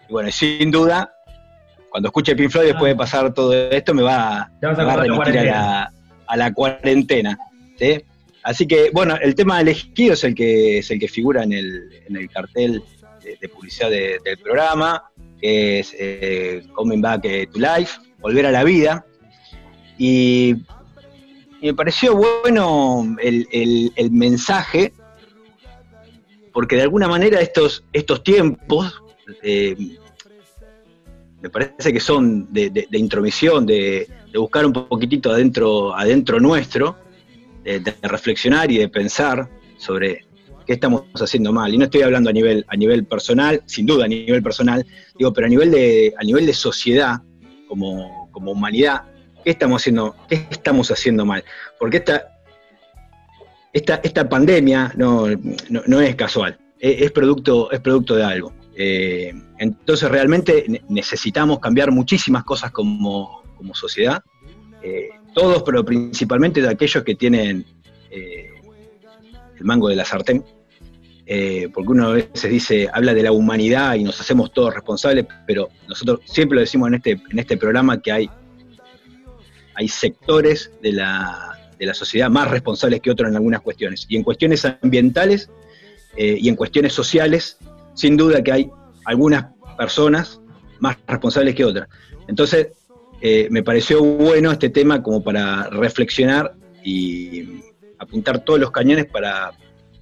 y 0.08 0.12
bueno, 0.12 0.30
sin 0.30 0.70
duda, 0.70 1.10
cuando 1.90 2.08
escuche 2.08 2.34
Pink 2.34 2.50
Floyd 2.50 2.66
después 2.72 2.90
de 2.92 2.96
pasar 2.96 3.32
todo 3.32 3.52
esto 3.70 3.94
me 3.94 4.02
va, 4.02 4.40
a 4.42 4.50
me 4.60 4.84
va 4.84 4.96
remitir 4.96 5.38
a 5.38 5.44
la, 5.44 5.92
a 6.26 6.36
la 6.36 6.52
cuarentena. 6.52 7.38
¿sí? 7.78 8.02
Así 8.42 8.66
que, 8.66 8.90
bueno, 8.92 9.16
el 9.22 9.34
tema 9.34 9.60
elegido 9.60 10.14
es 10.14 10.24
el 10.24 10.34
que, 10.34 10.78
es 10.78 10.90
el 10.90 10.98
que 10.98 11.08
figura 11.08 11.44
en 11.44 11.52
el, 11.52 11.88
en 12.08 12.16
el 12.16 12.28
cartel 12.28 12.82
de, 13.22 13.38
de 13.40 13.48
publicidad 13.48 13.90
de- 13.90 14.18
del 14.24 14.36
programa, 14.38 15.04
que 15.40 15.78
es 15.78 15.94
eh, 15.98 16.62
Coming 16.74 17.00
Back 17.00 17.22
to 17.52 17.58
Life, 17.58 17.98
Volver 18.20 18.46
a 18.46 18.50
la 18.50 18.64
Vida. 18.64 19.06
Y, 19.96 20.56
me 21.64 21.74
pareció 21.74 22.14
bueno 22.14 23.16
el, 23.22 24.10
mensaje, 24.10 24.92
porque 26.52 26.76
de 26.76 26.82
alguna 26.82 27.08
manera 27.08 27.40
estos, 27.40 27.84
estos 27.92 28.22
tiempos 28.22 29.02
eh, 29.42 29.74
me 31.40 31.48
parece 31.48 31.92
que 31.92 32.00
son 32.00 32.52
de, 32.52 32.68
de- 32.68 32.86
de 32.90 32.98
intromisión, 32.98 33.64
de, 33.64 34.06
de 34.30 34.38
buscar 34.38 34.66
un 34.66 34.72
poquitito 34.74 35.30
adentro, 35.30 35.94
adentro 35.96 36.38
nuestro, 36.38 36.96
de, 37.64 37.80
de 37.80 37.94
reflexionar 38.02 38.70
y 38.70 38.76
de 38.78 38.88
pensar 38.88 39.48
sobre 39.78 40.26
qué 40.66 40.74
estamos 40.74 41.04
haciendo 41.14 41.50
mal. 41.50 41.72
Y 41.72 41.78
no 41.78 41.84
estoy 41.84 42.02
hablando 42.02 42.28
a 42.28 42.32
nivel, 42.34 42.66
a 42.68 42.76
nivel 42.76 43.06
personal, 43.06 43.62
sin 43.64 43.86
duda 43.86 44.04
a 44.04 44.08
nivel 44.08 44.42
personal, 44.42 44.84
digo, 45.18 45.32
pero 45.32 45.46
a 45.46 45.50
nivel 45.50 45.70
de, 45.70 46.14
a 46.18 46.24
nivel 46.24 46.44
de 46.44 46.52
sociedad, 46.52 47.22
como, 47.68 48.28
como 48.32 48.52
humanidad, 48.52 49.04
¿qué 49.44 49.50
estamos 49.50 49.82
haciendo, 49.82 50.16
qué 50.28 50.46
estamos 50.50 50.90
haciendo 50.90 51.24
mal? 51.26 51.44
Porque 51.78 51.98
esta, 51.98 52.38
esta, 53.72 54.00
esta 54.02 54.28
pandemia 54.28 54.92
no, 54.96 55.26
no, 55.68 56.00
es 56.00 56.16
casual, 56.16 56.58
es, 56.78 57.02
es 57.02 57.12
producto, 57.12 57.70
es 57.70 57.80
producto 57.80 58.16
de 58.16 58.24
algo. 58.24 58.52
Eh, 58.76 59.32
entonces 59.58 60.10
realmente 60.10 60.64
ne- 60.66 60.82
necesitamos 60.88 61.60
cambiar 61.60 61.92
muchísimas 61.92 62.42
cosas 62.44 62.72
como, 62.72 63.42
como 63.56 63.74
sociedad, 63.74 64.22
eh, 64.82 65.10
todos, 65.34 65.62
pero 65.62 65.84
principalmente 65.84 66.60
de 66.60 66.68
aquellos 66.68 67.04
que 67.04 67.14
tienen 67.14 67.64
eh, 68.10 68.50
el 69.58 69.64
mango 69.64 69.88
de 69.88 69.96
la 69.96 70.04
sartén, 70.04 70.44
porque 71.72 71.88
uno 71.90 72.08
a 72.08 72.12
veces 72.12 72.50
dice, 72.50 72.88
habla 72.92 73.14
de 73.14 73.22
la 73.22 73.32
humanidad 73.32 73.94
y 73.94 74.04
nos 74.04 74.20
hacemos 74.20 74.52
todos 74.52 74.74
responsables, 74.74 75.26
pero 75.46 75.70
nosotros 75.88 76.20
siempre 76.26 76.56
lo 76.56 76.60
decimos 76.60 76.88
en 76.88 76.94
este, 76.96 77.10
en 77.12 77.38
este 77.38 77.56
programa 77.56 78.00
que 78.02 78.12
hay, 78.12 78.30
hay 79.74 79.88
sectores 79.88 80.70
de 80.82 80.92
la, 80.92 81.58
de 81.78 81.86
la 81.86 81.94
sociedad 81.94 82.30
más 82.30 82.50
responsables 82.50 83.00
que 83.00 83.10
otros 83.10 83.28
en 83.28 83.36
algunas 83.36 83.60
cuestiones. 83.60 84.06
Y 84.08 84.16
en 84.16 84.22
cuestiones 84.22 84.64
ambientales 84.64 85.50
eh, 86.16 86.36
y 86.40 86.48
en 86.48 86.56
cuestiones 86.56 86.92
sociales, 86.92 87.58
sin 87.94 88.16
duda 88.16 88.42
que 88.42 88.52
hay 88.52 88.70
algunas 89.04 89.46
personas 89.76 90.40
más 90.80 90.96
responsables 91.06 91.54
que 91.54 91.64
otras. 91.64 91.88
Entonces, 92.28 92.68
eh, 93.20 93.48
me 93.50 93.62
pareció 93.62 94.02
bueno 94.02 94.50
este 94.52 94.68
tema 94.70 95.02
como 95.02 95.22
para 95.22 95.68
reflexionar 95.70 96.54
y 96.84 97.60
apuntar 97.98 98.44
todos 98.44 98.60
los 98.60 98.70
cañones 98.70 99.06
para, 99.06 99.52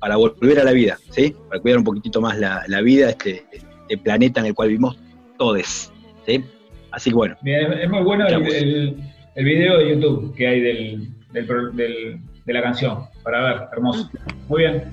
para 0.00 0.16
volver 0.16 0.58
a 0.60 0.64
la 0.64 0.72
vida, 0.72 0.98
¿sí? 1.10 1.34
Para 1.48 1.60
cuidar 1.60 1.78
un 1.78 1.84
poquitito 1.84 2.20
más 2.20 2.38
la, 2.38 2.64
la 2.66 2.80
vida, 2.80 3.10
este, 3.10 3.44
este 3.52 3.98
planeta 3.98 4.40
en 4.40 4.46
el 4.46 4.54
cual 4.54 4.68
vivimos 4.68 4.98
todos, 5.38 5.92
¿sí? 6.26 6.44
Así 6.90 7.10
que 7.10 7.16
bueno, 7.16 7.36
Bien, 7.42 7.72
es 7.72 7.88
muy 7.88 8.02
bueno 8.02 8.26
el- 8.26 8.96
el 9.34 9.44
video 9.44 9.78
de 9.78 9.90
YouTube 9.90 10.34
que 10.34 10.46
hay 10.46 10.60
del, 10.60 11.08
del, 11.32 11.46
del, 11.74 12.20
de 12.44 12.52
la 12.52 12.62
canción 12.62 13.06
para 13.22 13.42
ver, 13.42 13.68
hermoso. 13.72 14.10
Ah. 14.18 14.34
Muy 14.48 14.60
bien, 14.62 14.84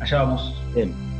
allá 0.00 0.22
vamos. 0.22 0.54
Bien. 0.74 1.13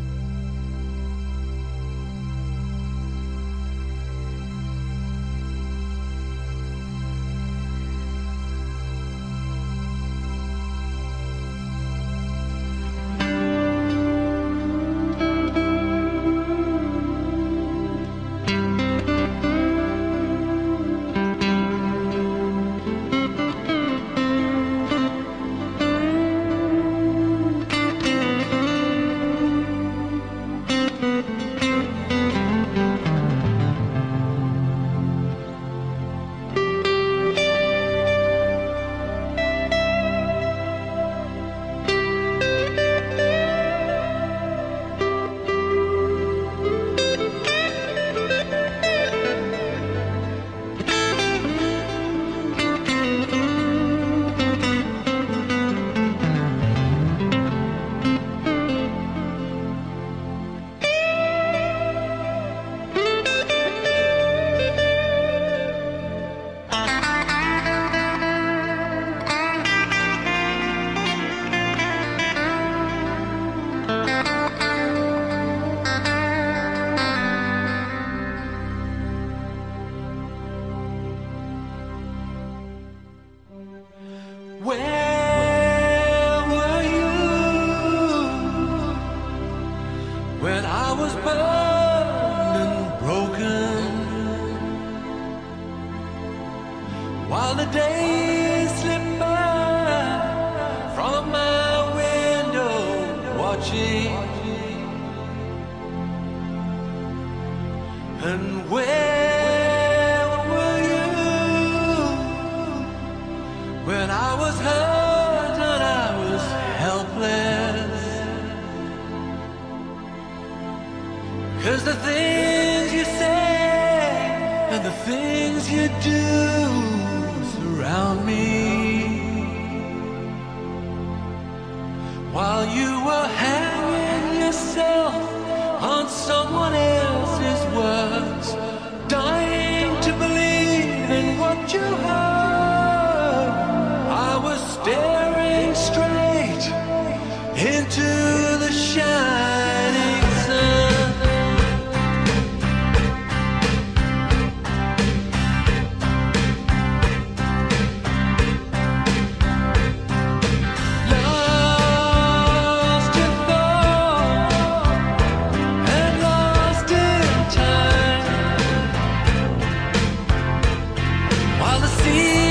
see 172.05 172.44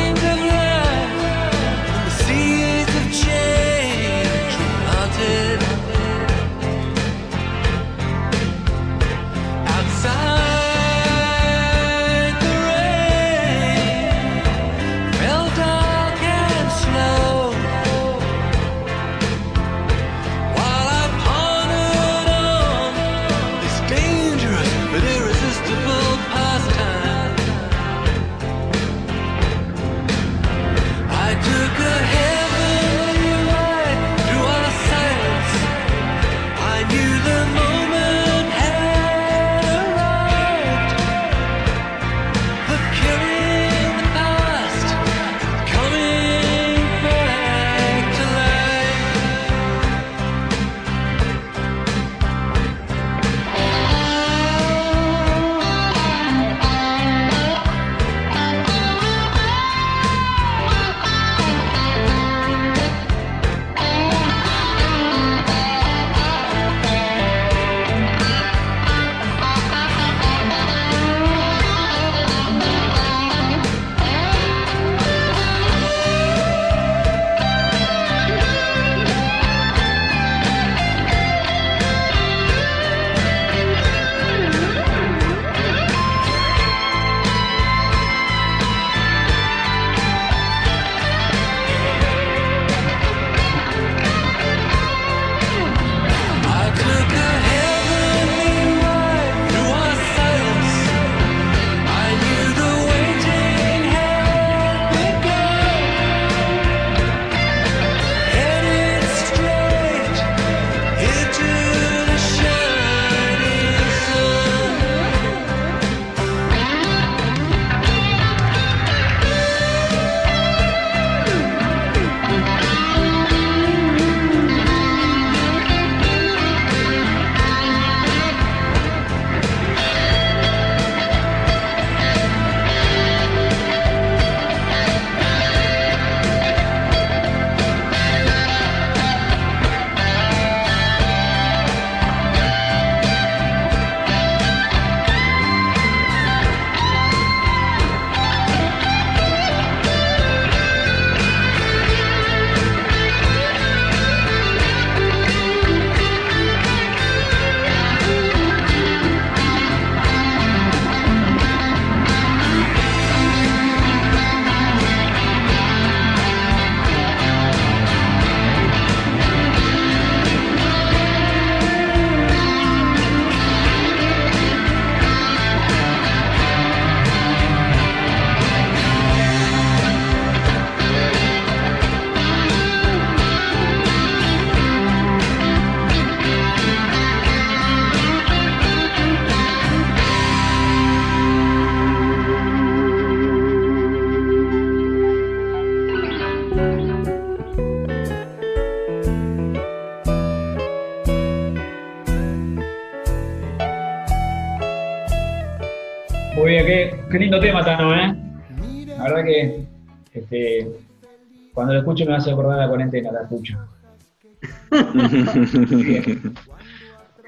escucho 211.83 212.05
me 212.05 212.15
hace 212.15 212.31
acordar 212.31 212.57
la 212.59 212.67
cuarentena, 212.67 213.11
la 213.11 213.21
escucho. 213.21 213.57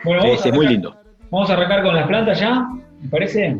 Bueno, 0.04 0.22
Sí, 0.22 0.28
a 0.28 0.34
es 0.34 0.46
muy 0.54 0.66
arrancar- 0.66 0.72
lindo. 0.72 0.96
vamos 1.32 1.50
a 1.50 1.54
arrancar 1.54 1.84
con 1.84 1.96
las 1.96 2.08
plantas 2.08 2.40
ya, 2.40 2.68
¿me 3.02 3.10
parece? 3.10 3.58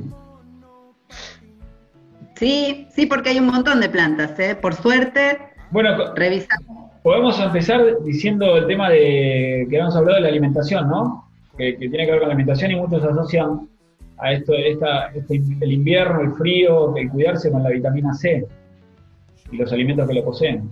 Sí, 2.36 2.88
sí, 2.94 3.06
porque 3.06 3.30
hay 3.30 3.40
un 3.40 3.48
montón 3.48 3.80
de 3.80 3.90
plantas, 3.90 4.38
¿eh? 4.40 4.56
Por 4.56 4.74
suerte, 4.76 5.38
Bueno, 5.72 6.14
revisamos. 6.16 6.92
podemos 7.02 7.40
empezar 7.40 7.82
diciendo 8.04 8.58
el 8.58 8.68
tema 8.68 8.90
de 8.90 9.66
que 9.70 9.76
habíamos 9.78 9.96
hablado 9.96 10.16
de 10.16 10.22
la 10.22 10.28
alimentación, 10.30 10.88
¿no? 10.90 11.30
Que, 11.58 11.78
que 11.78 11.88
tiene 11.90 12.06
que 12.06 12.12
ver 12.12 12.20
con 12.20 12.28
la 12.30 12.34
alimentación 12.36 12.72
y 12.72 12.76
muchos 12.76 13.04
asocian 13.04 13.70
a 14.18 14.34
esto, 14.34 14.54
esta, 14.54 15.08
este, 15.14 15.36
el 15.62 15.72
invierno, 15.72 16.22
el 16.22 16.34
frío, 16.34 16.96
el 16.98 17.10
cuidarse 17.10 17.50
con 17.52 17.64
la 17.64 17.70
vitamina 17.70 18.14
C 18.14 18.46
y 19.52 19.58
los 19.58 19.72
alimentos 19.72 20.08
que 20.08 20.14
lo 20.14 20.24
poseen. 20.26 20.70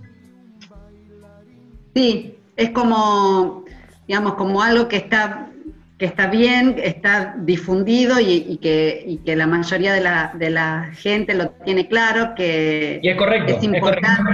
Sí, 1.96 2.38
es 2.56 2.70
como, 2.72 3.66
digamos, 4.08 4.34
como 4.36 4.62
algo 4.62 4.88
que 4.88 4.98
está, 4.98 5.50
que 5.98 6.06
está 6.06 6.28
bien, 6.28 6.76
está 6.84 7.36
difundido 7.40 8.20
y, 8.20 8.46
y 8.48 8.58
que, 8.58 9.04
y 9.06 9.18
que 9.20 9.36
la 9.36 9.48
mayoría 9.48 9.94
de 9.94 10.02
la, 10.02 10.34
de 10.36 10.50
la 10.50 10.90
gente 10.94 11.34
lo 11.36 11.50
tiene 11.52 11.88
claro, 11.88 12.34
que 12.36 13.00
Y 13.04 13.10
es 13.10 13.18
correcto, 13.18 13.52
es 13.52 13.58
es 13.58 13.64
importante. 13.64 14.32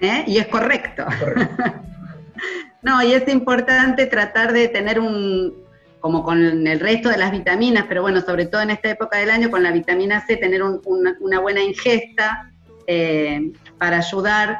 ¿eh? 0.00 0.24
Y 0.26 0.38
es 0.38 0.46
correcto. 0.48 1.04
Correcto. 1.18 1.54
No, 2.80 3.02
y 3.02 3.12
es 3.12 3.26
importante 3.28 4.06
tratar 4.06 4.52
de 4.52 4.68
tener 4.68 5.00
un, 5.00 5.52
como 5.98 6.22
con 6.22 6.64
el 6.64 6.78
resto 6.78 7.08
de 7.08 7.18
las 7.18 7.32
vitaminas, 7.32 7.86
pero 7.88 8.02
bueno, 8.02 8.20
sobre 8.20 8.46
todo 8.46 8.62
en 8.62 8.70
esta 8.70 8.88
época 8.90 9.18
del 9.18 9.30
año, 9.30 9.50
con 9.50 9.64
la 9.64 9.72
vitamina 9.72 10.24
C, 10.24 10.36
tener 10.36 10.62
un- 10.62 10.80
una, 10.84 11.16
una 11.18 11.40
buena 11.40 11.60
ingesta 11.60 12.52
eh, 12.86 13.50
para 13.78 13.98
ayudar, 13.98 14.58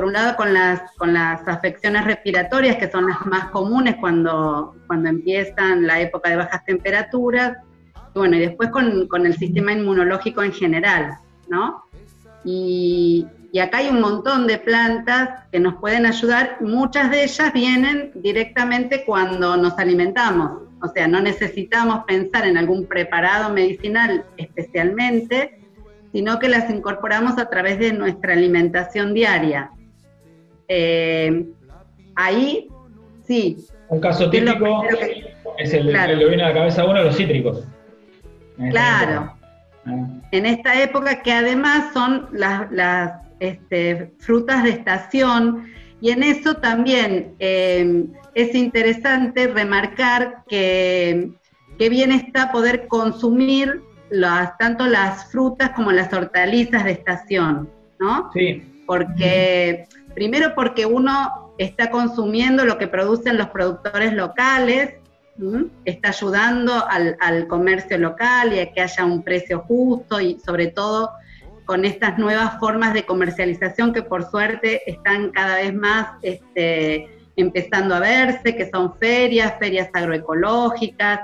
por 0.00 0.06
un 0.06 0.14
lado, 0.14 0.34
con 0.34 0.54
las, 0.54 0.80
con 0.96 1.12
las 1.12 1.46
afecciones 1.46 2.06
respiratorias, 2.06 2.78
que 2.78 2.90
son 2.90 3.06
las 3.06 3.26
más 3.26 3.50
comunes 3.50 3.96
cuando, 4.00 4.74
cuando 4.86 5.10
empiezan 5.10 5.86
la 5.86 6.00
época 6.00 6.30
de 6.30 6.36
bajas 6.36 6.64
temperaturas, 6.64 7.58
y 8.14 8.18
bueno, 8.18 8.36
y 8.36 8.40
después 8.40 8.70
con, 8.70 9.06
con 9.08 9.26
el 9.26 9.36
sistema 9.36 9.72
inmunológico 9.72 10.42
en 10.42 10.54
general, 10.54 11.18
¿no? 11.50 11.84
Y, 12.46 13.26
y 13.52 13.58
acá 13.58 13.76
hay 13.76 13.90
un 13.90 14.00
montón 14.00 14.46
de 14.46 14.56
plantas 14.56 15.44
que 15.52 15.60
nos 15.60 15.74
pueden 15.74 16.06
ayudar. 16.06 16.56
Muchas 16.60 17.10
de 17.10 17.24
ellas 17.24 17.52
vienen 17.52 18.12
directamente 18.14 19.04
cuando 19.04 19.58
nos 19.58 19.78
alimentamos. 19.78 20.62
O 20.80 20.88
sea, 20.88 21.08
no 21.08 21.20
necesitamos 21.20 22.04
pensar 22.06 22.46
en 22.46 22.56
algún 22.56 22.86
preparado 22.86 23.52
medicinal 23.52 24.24
especialmente, 24.38 25.60
sino 26.10 26.38
que 26.38 26.48
las 26.48 26.70
incorporamos 26.70 27.36
a 27.36 27.50
través 27.50 27.78
de 27.78 27.92
nuestra 27.92 28.32
alimentación 28.32 29.12
diaria. 29.12 29.72
Eh, 30.72 31.46
ahí, 32.14 32.68
sí, 33.26 33.56
Un 33.88 33.98
caso 34.00 34.30
¿Qué 34.30 34.38
es 34.38 34.44
lo 34.44 34.52
típico 34.52 34.82
que- 34.88 35.34
es 35.58 35.74
el 35.74 35.88
Claro. 35.90 36.12
que 36.12 36.16
le 36.16 36.28
viene 36.28 36.44
a 36.44 36.48
la 36.50 36.54
cabeza 36.54 36.82
a 36.82 36.84
uno, 36.88 37.02
los 37.02 37.16
cítricos. 37.16 37.64
Claro. 38.70 39.12
época. 39.12 39.36
¿eh? 39.86 40.20
en 40.32 40.46
esta 40.46 40.80
época 40.80 41.22
que 41.22 41.32
además 41.32 41.92
son 41.92 42.28
las, 42.32 42.70
las, 42.70 43.12
este, 43.40 44.12
frutas 44.18 44.62
de 44.62 44.70
estación 44.70 45.66
y 46.00 46.10
en 46.10 46.22
eso 46.22 46.54
también 46.54 47.34
eh, 47.40 48.04
es 48.34 48.54
interesante 48.54 49.48
remarcar 49.48 50.44
que, 50.48 51.32
que 51.78 51.88
bien 51.88 52.12
está 52.12 52.52
poder 52.52 52.86
consumir 52.86 53.80
las, 54.10 54.56
tanto 54.58 54.86
las 54.86 55.32
frutas 55.32 55.70
como 55.70 55.90
las 55.90 56.12
hortalizas 56.12 56.84
de 56.84 56.92
estación, 56.92 57.68
¿no? 57.98 58.30
Sí, 58.34 58.62
porque 58.86 59.86
primero 60.14 60.54
porque 60.54 60.86
uno 60.86 61.52
está 61.58 61.90
consumiendo 61.90 62.64
lo 62.64 62.78
que 62.78 62.88
producen 62.88 63.36
los 63.36 63.48
productores 63.48 64.12
locales, 64.12 64.94
está 65.84 66.08
ayudando 66.10 66.86
al, 66.88 67.16
al 67.20 67.46
comercio 67.46 67.96
local 67.98 68.52
y 68.52 68.58
a 68.58 68.72
que 68.72 68.82
haya 68.82 69.04
un 69.04 69.22
precio 69.22 69.60
justo 69.60 70.20
y 70.20 70.38
sobre 70.38 70.66
todo 70.68 71.10
con 71.64 71.84
estas 71.84 72.18
nuevas 72.18 72.58
formas 72.58 72.92
de 72.94 73.04
comercialización 73.04 73.92
que 73.92 74.02
por 74.02 74.28
suerte 74.28 74.82
están 74.90 75.30
cada 75.30 75.56
vez 75.56 75.72
más 75.72 76.08
este, 76.20 77.08
empezando 77.36 77.94
a 77.94 78.00
verse, 78.00 78.56
que 78.56 78.68
son 78.70 78.96
ferias, 78.96 79.54
ferias 79.58 79.88
agroecológicas, 79.92 81.20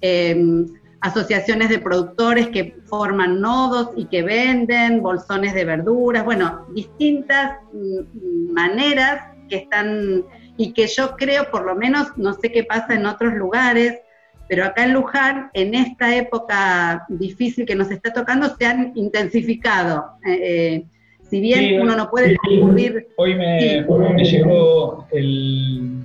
em, 0.00 0.66
asociaciones 1.04 1.68
de 1.68 1.80
productores 1.80 2.48
que 2.48 2.78
forman 2.86 3.38
nodos 3.38 3.90
y 3.94 4.06
que 4.06 4.22
venden 4.22 5.02
bolsones 5.02 5.52
de 5.52 5.66
verduras, 5.66 6.24
bueno, 6.24 6.66
distintas 6.74 7.58
mm, 7.74 8.50
maneras 8.50 9.20
que 9.50 9.56
están 9.56 10.24
y 10.56 10.72
que 10.72 10.86
yo 10.86 11.14
creo, 11.16 11.50
por 11.50 11.66
lo 11.66 11.74
menos, 11.74 12.16
no 12.16 12.32
sé 12.32 12.50
qué 12.50 12.64
pasa 12.64 12.94
en 12.94 13.04
otros 13.04 13.34
lugares, 13.34 14.00
pero 14.48 14.64
acá 14.64 14.84
en 14.84 14.94
Luján, 14.94 15.50
en 15.52 15.74
esta 15.74 16.16
época 16.16 17.04
difícil 17.10 17.66
que 17.66 17.74
nos 17.74 17.90
está 17.90 18.10
tocando, 18.10 18.56
se 18.56 18.64
han 18.64 18.92
intensificado. 18.94 20.06
Eh, 20.24 20.38
eh, 20.42 20.84
si 21.28 21.38
bien 21.40 21.60
Sí, 21.60 21.78
uno 21.78 21.96
no 21.96 22.08
puede 22.08 22.34
concurrir, 22.36 23.08
Hoy 23.16 23.34
me, 23.34 23.60
Sí. 23.60 23.84
hoy 23.86 24.14
me 24.14 24.24
llegó 24.24 25.06
el, 25.12 26.00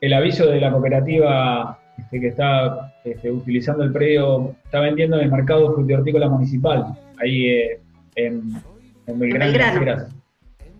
el 0.00 0.12
aviso 0.12 0.46
de 0.46 0.60
la 0.60 0.72
cooperativa 0.72 1.78
que 2.20 2.28
está 2.28 2.92
este, 3.04 3.30
utilizando 3.30 3.82
el 3.84 3.92
predio, 3.92 4.54
está 4.64 4.80
vendiendo 4.80 5.16
en 5.16 5.24
el 5.24 5.30
mercado 5.30 5.72
frutihortícola 5.74 6.28
municipal, 6.28 6.86
ahí 7.20 7.46
eh, 7.48 7.80
en, 8.16 8.42
en 9.06 9.18
Belgrano, 9.18 9.44
En 9.46 9.52
Belgrano. 9.52 9.74
las 9.74 9.82
Heras, 9.82 10.14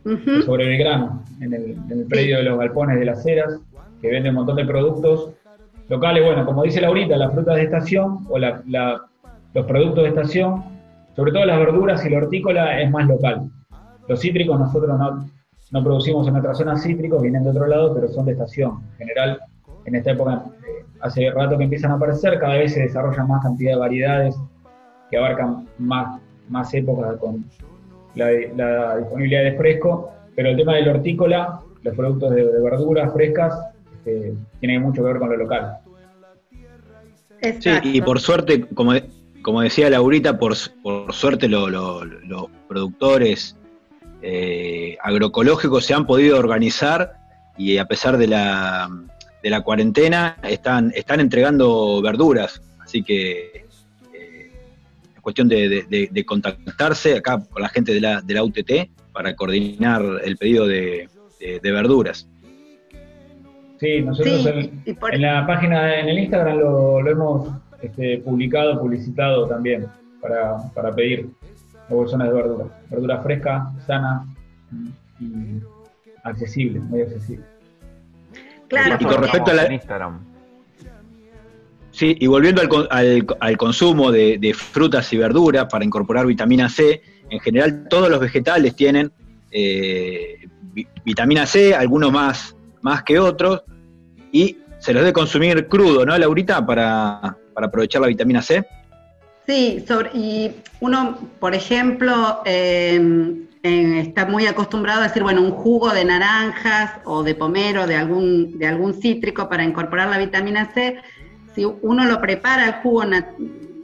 ujú, 0.04 0.42
sobre 0.42 0.66
Belgrano, 0.68 1.22
en 1.40 1.54
el, 1.54 1.64
en 1.90 2.00
el 2.00 2.06
predio 2.06 2.38
de 2.38 2.42
los 2.44 2.58
galpones 2.58 2.98
de 2.98 3.04
las 3.06 3.24
Heras, 3.26 3.58
que 4.00 4.08
vende 4.10 4.28
un 4.30 4.34
montón 4.36 4.56
de 4.56 4.64
productos 4.64 5.30
locales. 5.88 6.24
Bueno, 6.24 6.44
como 6.44 6.62
dice 6.64 6.80
Laurita, 6.80 7.16
las 7.16 7.32
frutas 7.32 7.56
de 7.56 7.62
estación 7.62 8.18
o 8.28 8.38
la- 8.38 8.62
la- 8.68 9.02
los 9.54 9.66
productos 9.66 10.02
de 10.04 10.08
estación, 10.10 10.64
sobre 11.14 11.32
todo 11.32 11.44
las 11.44 11.58
verduras 11.58 12.04
y 12.06 12.10
la 12.10 12.18
hortícola, 12.18 12.80
es 12.80 12.90
más 12.90 13.06
local. 13.06 13.42
Los 14.08 14.20
cítricos 14.20 14.58
nosotros 14.58 14.98
no, 14.98 15.28
no 15.70 15.84
producimos 15.84 16.26
en 16.26 16.32
nuestra 16.34 16.54
zona 16.54 16.76
cítricos, 16.78 17.22
vienen 17.22 17.44
de 17.44 17.50
otro 17.50 17.66
lado, 17.66 17.94
pero 17.94 18.08
son 18.08 18.24
de 18.26 18.32
estación. 18.32 18.80
En 18.92 19.06
general, 19.08 19.38
en 19.84 19.94
esta 19.94 20.12
época, 20.12 20.44
eh, 20.66 20.81
hace 21.02 21.30
rato 21.30 21.58
que 21.58 21.64
empiezan 21.64 21.90
a 21.90 21.94
aparecer, 21.94 22.38
cada 22.38 22.54
vez 22.56 22.72
se 22.74 22.80
desarrollan 22.82 23.28
más 23.28 23.42
cantidad 23.42 23.72
de 23.72 23.78
variedades 23.78 24.36
que 25.10 25.18
abarcan 25.18 25.68
más, 25.78 26.20
más 26.48 26.72
épocas 26.74 27.16
con 27.18 27.44
la, 28.14 28.30
la 28.56 28.96
disponibilidad 28.98 29.42
de 29.44 29.56
fresco, 29.56 30.10
pero 30.36 30.50
el 30.50 30.56
tema 30.56 30.74
del 30.76 30.88
hortícola, 30.88 31.60
los 31.82 31.94
productos 31.96 32.30
de, 32.34 32.44
de 32.52 32.60
verduras 32.62 33.12
frescas, 33.12 33.54
este, 33.96 34.32
tiene 34.60 34.78
mucho 34.78 35.02
que 35.02 35.08
ver 35.08 35.18
con 35.18 35.30
lo 35.30 35.36
local. 35.36 35.76
Sí, 37.60 37.70
y 37.82 38.00
por 38.00 38.20
suerte, 38.20 38.60
como, 38.74 38.92
como 39.42 39.60
decía 39.62 39.90
Laurita, 39.90 40.38
por, 40.38 40.54
por 40.82 41.12
suerte 41.12 41.48
lo- 41.48 41.68
lo- 41.68 42.04
los 42.04 42.46
productores 42.68 43.56
eh, 44.22 44.96
agroecológicos 45.02 45.84
se 45.84 45.94
han 45.94 46.06
podido 46.06 46.38
organizar 46.38 47.14
y 47.58 47.78
a 47.78 47.84
pesar 47.86 48.16
de 48.16 48.28
la, 48.28 48.88
de 49.42 49.50
la 49.50 49.60
cuarentena 49.62 50.36
están, 50.42 50.92
están 50.94 51.20
entregando 51.20 52.00
verduras. 52.02 52.62
Así 52.80 53.02
que 53.02 53.66
eh, 54.14 54.50
es 55.14 55.20
cuestión 55.20 55.48
de, 55.48 55.68
de- 55.68 55.82
de- 55.88 56.08
de 56.10 56.24
contactarse 56.24 57.16
acá 57.16 57.42
con 57.50 57.62
la 57.62 57.68
gente 57.68 57.92
de 57.92 58.00
la, 58.00 58.20
de 58.20 58.34
la 58.34 58.44
UTT 58.44 58.90
para 59.12 59.34
coordinar 59.34 60.02
el 60.24 60.36
pedido 60.36 60.66
de, 60.66 61.08
de- 61.40 61.60
de 61.60 61.72
verduras. 61.72 62.28
Sí, 63.80 64.00
nosotros 64.00 64.42
Sí, 64.44 64.70
en, 64.86 64.96
por- 64.96 65.14
en 65.14 65.22
la 65.22 65.44
página, 65.46 65.98
en 65.98 66.08
el 66.08 66.18
Instagram 66.20 66.58
lo, 66.58 67.02
lo 67.02 67.10
hemos 67.10 67.48
este, 67.82 68.18
publicado, 68.18 68.80
publicitado 68.80 69.48
también 69.48 69.86
para, 70.20 70.56
para 70.72 70.92
pedir 70.92 71.28
las 71.74 71.90
bolsonas 71.90 72.28
de 72.28 72.34
verdura. 72.34 72.66
Verdura 72.90 73.20
fresca, 73.22 73.72
sana 73.86 74.24
y 75.18 75.60
accesible, 76.22 76.78
muy 76.78 77.02
accesible. 77.02 77.44
Claro, 78.72 78.96
y 79.00 79.04
con 79.04 79.22
respecto 79.22 79.50
a 79.50 79.54
la- 79.54 79.64
En 79.66 79.72
Instagram. 79.72 80.20
Sí, 81.90 82.16
y 82.18 82.26
volviendo 82.26 82.62
al, 82.62 82.68
al- 82.90 83.26
al 83.38 83.56
consumo 83.58 84.10
de, 84.10 84.38
de 84.38 84.54
frutas 84.54 85.12
y 85.12 85.18
verduras 85.18 85.66
para 85.70 85.84
incorporar 85.84 86.26
vitamina 86.26 86.68
C, 86.70 87.02
en 87.28 87.38
general 87.40 87.86
todos 87.88 88.08
los 88.08 88.18
vegetales 88.18 88.74
tienen 88.74 89.12
eh, 89.50 90.46
vi- 90.62 90.86
vitamina 91.04 91.44
C, 91.44 91.74
algunos 91.74 92.10
más, 92.10 92.56
más 92.80 93.02
que 93.02 93.18
otros, 93.18 93.62
y 94.32 94.56
se 94.78 94.94
los 94.94 95.02
debe 95.02 95.12
consumir 95.12 95.68
crudo, 95.68 96.06
¿no, 96.06 96.16
Laurita? 96.16 96.64
Para, 96.64 97.36
para 97.52 97.66
aprovechar 97.66 98.00
la 98.00 98.08
vitamina 98.08 98.40
C. 98.40 98.64
Sí, 99.46 99.84
sobre, 99.86 100.10
y 100.14 100.50
uno, 100.80 101.18
por 101.38 101.54
ejemplo, 101.54 102.40
eh, 102.46 103.34
eh, 103.62 104.00
está 104.00 104.26
muy 104.26 104.46
acostumbrado 104.46 105.02
a 105.02 105.04
decir, 105.04 105.22
bueno, 105.22 105.40
un 105.40 105.52
jugo 105.52 105.90
de 105.90 106.04
naranjas 106.04 106.94
o 107.04 107.22
de 107.22 107.34
pomero, 107.34 107.86
de 107.86 107.96
algún, 107.96 108.58
de 108.58 108.66
algún 108.66 108.94
cítrico 108.94 109.48
para 109.48 109.62
incorporar 109.62 110.08
la 110.08 110.18
vitamina 110.18 110.72
C. 110.74 110.96
Si 111.54 111.64
uno 111.64 112.04
lo 112.04 112.20
prepara 112.20 112.66
el 112.66 112.72
jugo 112.74 113.04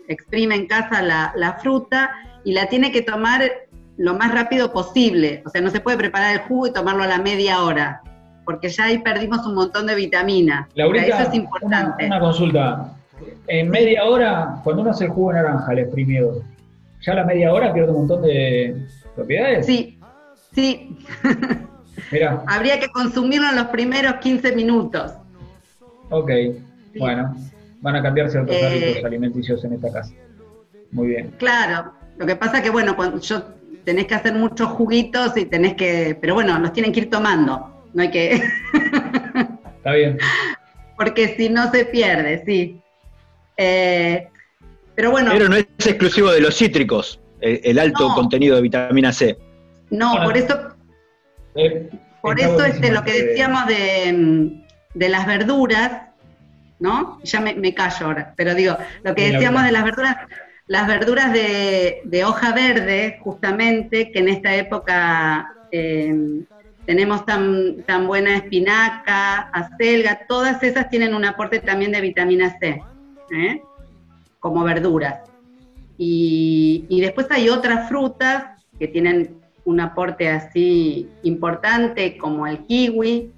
exprime 0.08 0.56
en 0.56 0.66
casa 0.66 1.02
la, 1.02 1.32
la 1.36 1.54
fruta 1.54 2.10
y 2.44 2.52
la 2.52 2.66
tiene 2.66 2.90
que 2.90 3.02
tomar 3.02 3.42
lo 3.98 4.14
más 4.14 4.32
rápido 4.32 4.72
posible. 4.72 5.42
O 5.46 5.50
sea, 5.50 5.60
no 5.60 5.70
se 5.70 5.80
puede 5.80 5.96
preparar 5.96 6.34
el 6.34 6.40
jugo 6.40 6.66
y 6.68 6.72
tomarlo 6.72 7.02
a 7.02 7.06
la 7.06 7.18
media 7.18 7.62
hora, 7.62 8.00
porque 8.44 8.70
ya 8.70 8.84
ahí 8.84 8.98
perdimos 8.98 9.46
un 9.46 9.54
montón 9.54 9.86
de 9.86 9.94
vitamina. 9.94 10.66
O 10.70 10.74
sea, 10.74 10.84
Laurita, 10.84 11.06
eso 11.06 11.18
es 11.18 11.28
una, 11.28 11.36
importante. 11.36 12.06
una 12.06 12.20
consulta. 12.20 12.92
En 13.46 13.68
media 13.68 14.04
hora, 14.04 14.60
cuando 14.64 14.82
uno 14.82 14.90
hace 14.92 15.04
el 15.04 15.10
jugo 15.10 15.32
de 15.32 15.42
naranja, 15.42 15.72
el 15.72 15.78
exprimido, 15.80 16.42
¿ya 17.00 17.12
a 17.12 17.16
la 17.16 17.24
media 17.24 17.52
hora 17.52 17.72
pierde 17.72 17.90
un 17.90 17.98
montón 17.98 18.22
de 18.22 18.76
propiedades? 19.18 19.66
Sí, 19.66 19.98
sí. 20.54 20.96
Mira, 22.12 22.42
Habría 22.46 22.78
que 22.80 22.88
consumirlo 22.88 23.48
en 23.50 23.56
los 23.56 23.66
primeros 23.66 24.14
15 24.16 24.54
minutos. 24.54 25.12
ok. 26.10 26.30
Bueno, 26.98 27.36
van 27.80 27.96
a 27.96 28.02
cambiar 28.02 28.30
ciertos 28.30 28.54
Eh, 28.56 28.66
hábitos 28.66 29.04
alimenticios 29.04 29.64
en 29.64 29.74
esta 29.74 29.92
casa. 29.92 30.12
Muy 30.90 31.08
bien. 31.08 31.32
Claro, 31.38 31.92
lo 32.16 32.26
que 32.26 32.34
pasa 32.36 32.62
que, 32.62 32.70
bueno, 32.70 32.96
cuando 32.96 33.20
yo 33.20 33.42
tenés 33.84 34.06
que 34.06 34.14
hacer 34.14 34.34
muchos 34.34 34.68
juguitos 34.70 35.36
y 35.36 35.44
tenés 35.44 35.74
que, 35.74 36.16
pero 36.20 36.34
bueno, 36.34 36.58
los 36.58 36.72
tienen 36.72 36.92
que 36.92 37.00
ir 37.00 37.10
tomando, 37.10 37.84
no 37.94 38.02
hay 38.02 38.10
que, 38.10 38.34
Está 39.78 39.92
bien. 39.92 40.18
porque 40.96 41.34
si 41.36 41.48
no 41.48 41.70
se 41.70 41.84
pierde, 41.84 42.42
sí. 42.44 42.80
Eh, 43.56 44.28
pero 44.94 45.10
bueno, 45.10 45.30
Pero 45.32 45.48
no 45.48 45.56
es 45.56 45.66
exclusivo 45.86 46.30
de 46.32 46.40
los 46.40 46.56
cítricos, 46.56 47.20
el, 47.40 47.60
el 47.64 47.78
alto 47.78 48.08
No. 48.08 48.14
contenido 48.14 48.56
de 48.56 48.62
vitamina 48.62 49.12
C. 49.12 49.36
no, 49.90 50.22
por 50.24 50.36
eso, 50.36 50.58
Eh, 51.54 51.88
por 52.22 52.38
eso 52.40 52.64
este, 52.64 52.92
lo 52.92 53.02
que 53.02 53.22
decíamos 53.22 53.66
de, 53.66 54.62
de 54.94 55.08
las 55.08 55.26
verduras, 55.26 56.02
¿no? 56.78 57.18
Ya 57.24 57.40
me, 57.40 57.54
me 57.54 57.74
callo 57.74 58.06
ahora, 58.06 58.34
pero 58.36 58.54
digo, 58.54 58.76
lo 59.02 59.14
que 59.14 59.32
decíamos 59.32 59.64
de 59.64 59.72
las 59.72 59.82
verduras, 59.84 60.16
las 60.66 60.86
verduras 60.86 61.32
de, 61.32 62.00
de 62.04 62.24
hoja 62.24 62.52
verde, 62.52 63.18
justamente, 63.22 64.10
que 64.12 64.18
en 64.18 64.28
esta 64.28 64.54
época 64.54 65.48
eh, 65.72 66.14
tenemos 66.86 67.24
tan, 67.24 67.82
tan 67.84 68.06
buena 68.06 68.36
espinaca, 68.36 69.48
acelga, 69.52 70.20
todas 70.28 70.62
esas 70.62 70.88
tienen 70.90 71.14
un 71.14 71.24
aporte 71.24 71.60
también 71.60 71.92
de 71.92 72.00
vitamina 72.00 72.56
C, 72.60 72.80
¿eh? 73.32 73.62
como 74.38 74.62
verduras. 74.64 75.20
Y, 75.98 77.00
después 77.00 77.26
hay 77.30 77.48
otras 77.48 77.88
frutas 77.88 78.64
que 78.78 78.86
tienen 78.86 79.40
un 79.64 79.80
aporte 79.80 80.28
así 80.28 81.08
importante, 81.24 82.16
como 82.16 82.46
el 82.46 82.64
kiwi, 82.66 83.32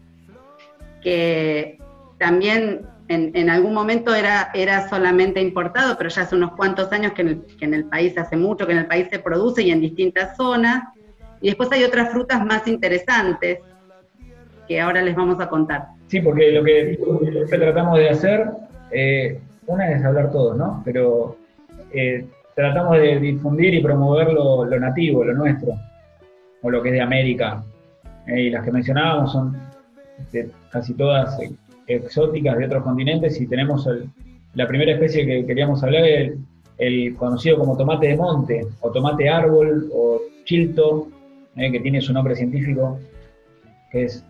que 1.02 1.78
también 2.18 2.82
en, 3.08 3.32
en 3.34 3.48
algún 3.48 3.72
momento 3.72 4.14
era, 4.14 4.50
era 4.54 4.88
solamente 4.88 5.40
importado, 5.40 5.96
pero 5.96 6.10
ya 6.10 6.22
hace 6.22 6.36
unos 6.36 6.52
cuantos 6.52 6.92
años 6.92 7.12
que 7.12 7.22
en, 7.22 7.28
el, 7.28 7.42
que 7.58 7.64
en 7.64 7.74
el 7.74 7.84
país, 7.86 8.16
hace 8.18 8.36
mucho 8.36 8.66
que 8.66 8.72
en 8.72 8.78
el 8.78 8.86
país 8.86 9.08
se 9.10 9.18
produce 9.18 9.62
y 9.62 9.70
en 9.70 9.80
distintas 9.80 10.36
zonas. 10.36 10.84
Y 11.40 11.48
después 11.48 11.72
hay 11.72 11.82
otras 11.82 12.10
frutas 12.10 12.44
más 12.44 12.68
interesantes 12.68 13.60
que 14.68 14.80
ahora 14.80 15.02
les 15.02 15.16
vamos 15.16 15.40
a 15.40 15.48
contar. 15.48 15.86
Sí, 16.08 16.20
porque 16.20 16.52
lo 16.52 16.62
que, 16.62 16.98
lo 17.00 17.46
que 17.46 17.58
tratamos 17.58 17.98
de 17.98 18.10
hacer, 18.10 18.46
eh, 18.92 19.40
una 19.66 19.90
es 19.90 20.04
hablar 20.04 20.30
todos, 20.30 20.56
¿no? 20.56 20.82
Pero 20.84 21.36
eh, 21.92 22.26
tratamos 22.60 22.98
de 22.98 23.18
difundir 23.18 23.72
y 23.72 23.82
promover 23.82 24.34
lo, 24.34 24.66
nativo, 24.78 25.24
lo 25.24 25.32
nuestro, 25.32 25.72
o 26.62 26.70
lo 26.70 26.82
que 26.82 26.90
es 26.90 26.94
de 26.94 27.00
América. 27.00 27.64
Eh, 28.26 28.42
y 28.42 28.50
las 28.50 28.62
que 28.64 28.70
mencionábamos 28.70 29.32
son 29.32 29.56
este, 30.18 30.50
casi 30.70 30.92
todas 30.92 31.38
exóticas 31.86 32.58
de 32.58 32.66
otros 32.66 32.84
continentes 32.84 33.40
y 33.40 33.46
tenemos 33.46 33.88
la 34.54 34.66
primera 34.66 34.92
especie 34.92 35.24
que 35.24 35.46
queríamos 35.46 35.82
hablar, 35.82 36.04
el, 36.04 36.38
el 36.76 37.16
conocido 37.16 37.58
como 37.58 37.78
tomate 37.78 38.08
de 38.08 38.16
monte, 38.16 38.66
o 38.80 38.90
tomate 38.90 39.28
árbol, 39.30 39.88
o 39.94 40.20
chilto, 40.44 41.08
eh, 41.56 41.72
que 41.72 41.80
tiene 41.80 42.02
su 42.02 42.12
nombre 42.12 42.36
científico, 42.36 42.98
que 43.90 44.04
es 44.04 44.22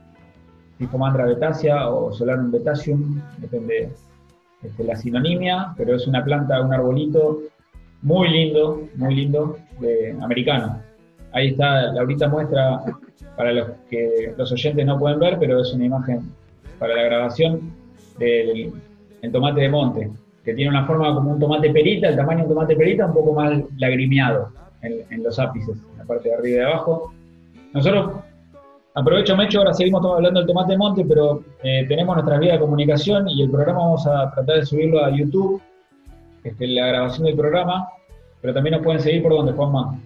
Tifomandra 0.79 1.27
betacea 1.27 1.91
o 1.91 2.13
Solanum 2.13 2.53
betaceum, 2.53 3.21
depende 3.39 3.91
de 4.63 4.85
la 4.85 4.95
sinonimia, 4.95 5.75
pero 5.77 5.97
es 5.97 6.07
una 6.07 6.25
planta, 6.25 6.63
un 6.63 6.73
arbolito 6.73 7.41
muy 8.03 8.29
lindo, 8.29 8.89
muy 8.97 9.15
lindo, 9.15 9.59
americano. 10.21 10.81
Ahí 11.33 11.49
está, 11.49 11.93
Laurita 11.93 12.29
muestra, 12.29 12.81
para 13.37 13.53
los 13.53 13.69
que 13.89 14.35
los 14.37 14.51
oyentes 14.53 14.85
no 14.85 14.99
pueden 14.99 15.19
ver, 15.19 15.39
pero 15.39 15.61
es 15.61 15.73
una 15.73 15.87
imagen 15.87 16.33
para 16.79 16.95
la 16.95 17.03
grabación 17.05 17.73
del 18.19 18.73
el 19.23 19.33
tomate 19.33 19.61
de 19.61 19.69
monte, 19.69 20.11
que 20.45 20.55
tiene 20.55 20.71
una 20.71 20.87
forma 20.87 21.15
como 21.15 21.33
un 21.33 21.39
tomate 21.39 21.71
perita, 21.71 22.09
el 22.09 22.17
tamaño 22.17 22.39
de 22.39 22.45
un 22.45 22.49
tomate 22.55 22.75
perita, 22.75 23.07
un 23.07 23.13
poco 23.13 23.35
más 23.35 23.61
lagrimeado 23.77 24.51
en, 24.83 25.23
los 25.23 25.39
ápices, 25.39 25.77
en 25.93 25.99
la 25.99 26.05
parte 26.05 26.31
de 26.31 26.35
arriba 26.35 26.57
y 26.57 26.59
de 26.59 26.65
abajo. 26.65 27.13
Nosotros 27.75 28.13
Aprovecho, 28.93 29.37
Mecho, 29.37 29.61
ahora 29.61 29.73
seguimos 29.73 30.05
hablando 30.05 30.41
del 30.41 30.49
tomate 30.49 30.73
de 30.73 30.79
monte, 30.79 31.05
pero 31.05 31.45
eh, 31.63 31.87
tenemos 31.87 32.17
nuestra 32.17 32.39
vía 32.39 32.55
de 32.55 32.59
comunicación 32.59 33.29
y 33.29 33.43
el 33.43 33.51
programa 33.51 33.79
vamos 33.79 34.05
a 34.05 34.33
tratar 34.33 34.57
de 34.57 34.67
subirlo 34.67 35.05
a 35.05 35.11
YouTube, 35.11 35.63
este, 36.45 36.67
la 36.67 36.87
grabación 36.87 37.27
del 37.27 37.37
programa, 37.37 37.89
pero 38.41 38.55
también 38.55 38.77
nos 38.77 38.83
pueden 38.83 39.01
seguir 39.01 39.23
por 39.23 39.33
donde, 39.33 39.53
Juanma. 39.53 39.99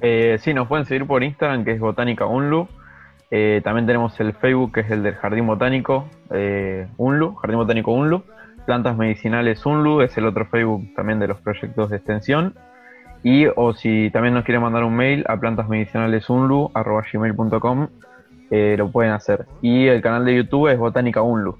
Eh, 0.00 0.36
sí, 0.40 0.52
nos 0.52 0.68
pueden 0.68 0.86
seguir 0.86 1.06
por 1.06 1.22
Instagram, 1.22 1.64
que 1.64 1.72
es 1.72 1.80
Botánica 1.80 2.26
Unlu. 2.26 2.68
Eh, 3.30 3.60
también 3.64 3.86
tenemos 3.86 4.18
el 4.20 4.34
Facebook, 4.34 4.72
que 4.72 4.80
es 4.80 4.90
el 4.90 5.02
del 5.02 5.14
Jardín 5.14 5.46
Botánico 5.46 6.06
eh, 6.30 6.86
Unlu, 6.98 7.34
Jardín 7.36 7.58
Botánico 7.58 7.92
Unlu. 7.92 8.22
Plantas 8.66 8.96
Medicinales 8.96 9.64
Unlu 9.64 10.02
es 10.02 10.16
el 10.18 10.26
otro 10.26 10.44
Facebook 10.46 10.94
también 10.94 11.18
de 11.18 11.28
los 11.28 11.40
proyectos 11.40 11.88
de 11.90 11.96
extensión. 11.96 12.54
Y 13.22 13.46
o 13.56 13.72
si 13.72 14.10
también 14.10 14.34
nos 14.34 14.44
quieren 14.44 14.62
mandar 14.62 14.84
un 14.84 14.94
mail 14.96 15.24
a 15.28 15.38
plantasmedicinalesunlu.gmail.com 15.38 17.88
eh, 18.50 18.74
lo 18.76 18.90
pueden 18.90 19.12
hacer. 19.12 19.46
Y 19.62 19.86
el 19.86 20.02
canal 20.02 20.26
de 20.26 20.36
YouTube 20.36 20.68
es 20.68 20.78
Botánica 20.78 21.22
Unlu, 21.22 21.56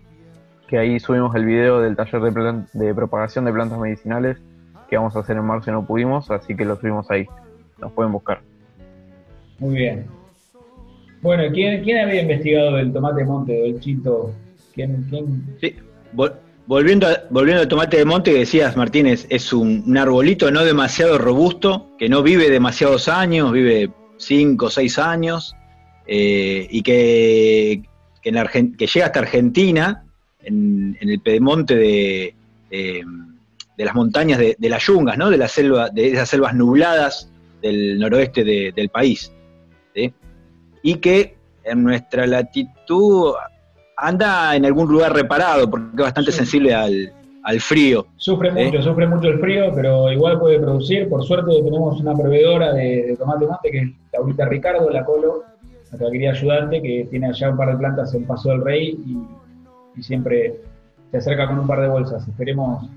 que 0.72 0.78
ahí 0.78 0.98
subimos 0.98 1.34
el 1.36 1.44
video 1.44 1.82
del 1.82 1.94
taller 1.96 2.22
de, 2.22 2.32
plan- 2.32 2.66
de 2.72 2.94
propagación 2.94 3.44
de 3.44 3.52
plantas 3.52 3.78
medicinales 3.78 4.38
que 4.88 4.96
vamos 4.96 5.14
a 5.14 5.18
hacer 5.18 5.36
en 5.36 5.44
marzo 5.44 5.68
y 5.70 5.74
no 5.74 5.84
pudimos, 5.86 6.30
así 6.30 6.56
que 6.56 6.64
lo 6.64 6.76
subimos 6.76 7.10
ahí. 7.10 7.26
Nos 7.78 7.92
pueden 7.92 8.10
buscar. 8.10 8.40
Muy 9.58 9.74
bien. 9.74 10.06
Bueno, 11.20 11.42
¿quién, 11.52 11.84
quién 11.84 11.98
había 11.98 12.22
investigado 12.22 12.76
del 12.76 12.90
tomate 12.90 13.20
de 13.20 13.24
monte, 13.26 13.52
del 13.52 13.80
chito? 13.80 14.32
¿Quién, 14.74 15.04
quién? 15.10 15.44
Sí. 15.60 15.76
Vol- 16.16 16.32
Volviendo, 16.66 17.06
a- 17.06 17.18
volviendo 17.28 17.60
al 17.60 17.68
tomate 17.68 17.98
de 17.98 18.06
monte 18.06 18.32
que 18.32 18.38
decías, 18.38 18.74
Martínez, 18.74 19.26
es 19.28 19.52
un, 19.52 19.84
un 19.86 19.98
arbolito 19.98 20.50
no 20.50 20.64
demasiado 20.64 21.18
robusto, 21.18 21.90
que 21.98 22.08
no 22.08 22.22
vive 22.22 22.48
demasiados 22.48 23.08
años, 23.08 23.52
vive 23.52 23.90
5 24.16 24.64
o 24.66 24.70
6 24.70 24.98
años, 24.98 25.54
eh, 26.06 26.66
y 26.70 26.82
que, 26.82 27.82
que, 28.22 28.28
en 28.30 28.36
Argen- 28.36 28.74
que 28.74 28.86
llega 28.86 29.04
hasta 29.06 29.18
Argentina, 29.20 30.04
en, 30.44 30.96
en 31.00 31.08
el 31.10 31.20
pedemonte 31.20 31.74
de, 31.76 32.34
de 32.70 33.84
las 33.84 33.94
montañas 33.94 34.38
de, 34.38 34.56
de 34.58 34.68
las 34.68 34.82
yungas, 34.86 35.16
¿no? 35.18 35.30
de, 35.30 35.36
la 35.38 35.48
selva, 35.48 35.88
de 35.90 36.12
esas 36.12 36.28
selvas 36.28 36.54
nubladas 36.54 37.30
del 37.60 37.98
noroeste 37.98 38.44
de- 38.44 38.72
del 38.74 38.88
país. 38.88 39.32
¿sí? 39.94 40.12
Y 40.82 40.96
que 40.96 41.36
en 41.64 41.82
nuestra 41.84 42.26
latitud 42.26 43.32
anda 43.96 44.56
en 44.56 44.64
algún 44.66 44.88
lugar 44.90 45.12
reparado, 45.14 45.70
porque 45.70 45.86
es 45.96 46.02
bastante 46.02 46.32
Sí. 46.32 46.38
sensible 46.38 46.74
al, 46.74 47.12
al 47.44 47.60
frío. 47.60 48.06
Sufre 48.16 48.48
¿Eh? 48.48 48.66
mucho, 48.66 48.82
sufre 48.82 49.06
mucho 49.06 49.28
el 49.28 49.38
frío, 49.38 49.72
pero 49.74 50.10
igual 50.10 50.38
puede 50.40 50.58
producir. 50.58 51.08
Por 51.08 51.22
suerte 51.24 51.52
tenemos 51.62 52.00
una 52.00 52.14
proveedora 52.14 52.72
de, 52.72 53.06
de 53.06 53.16
tomate 53.16 53.46
monte, 53.46 53.70
que 53.70 53.78
es 53.78 53.88
Laurita 54.12 54.46
Ricardo, 54.46 54.90
la 54.90 55.04
Colo, 55.04 55.44
nuestra 55.90 56.10
querida 56.10 56.30
ayudante, 56.30 56.82
que 56.82 57.06
tiene 57.10 57.26
allá 57.28 57.50
un 57.50 57.56
par 57.56 57.70
de 57.72 57.76
plantas 57.78 58.14
en 58.14 58.24
Paso 58.26 58.48
del 58.50 58.62
Rey 58.64 58.98
y, 59.06 59.16
y 59.96 60.02
siempre 60.02 60.60
se 61.10 61.18
acerca 61.18 61.46
con 61.48 61.58
un 61.58 61.66
par 61.66 61.80
de 61.80 61.88
bolsas. 61.88 62.26
Esperemos 62.26 62.88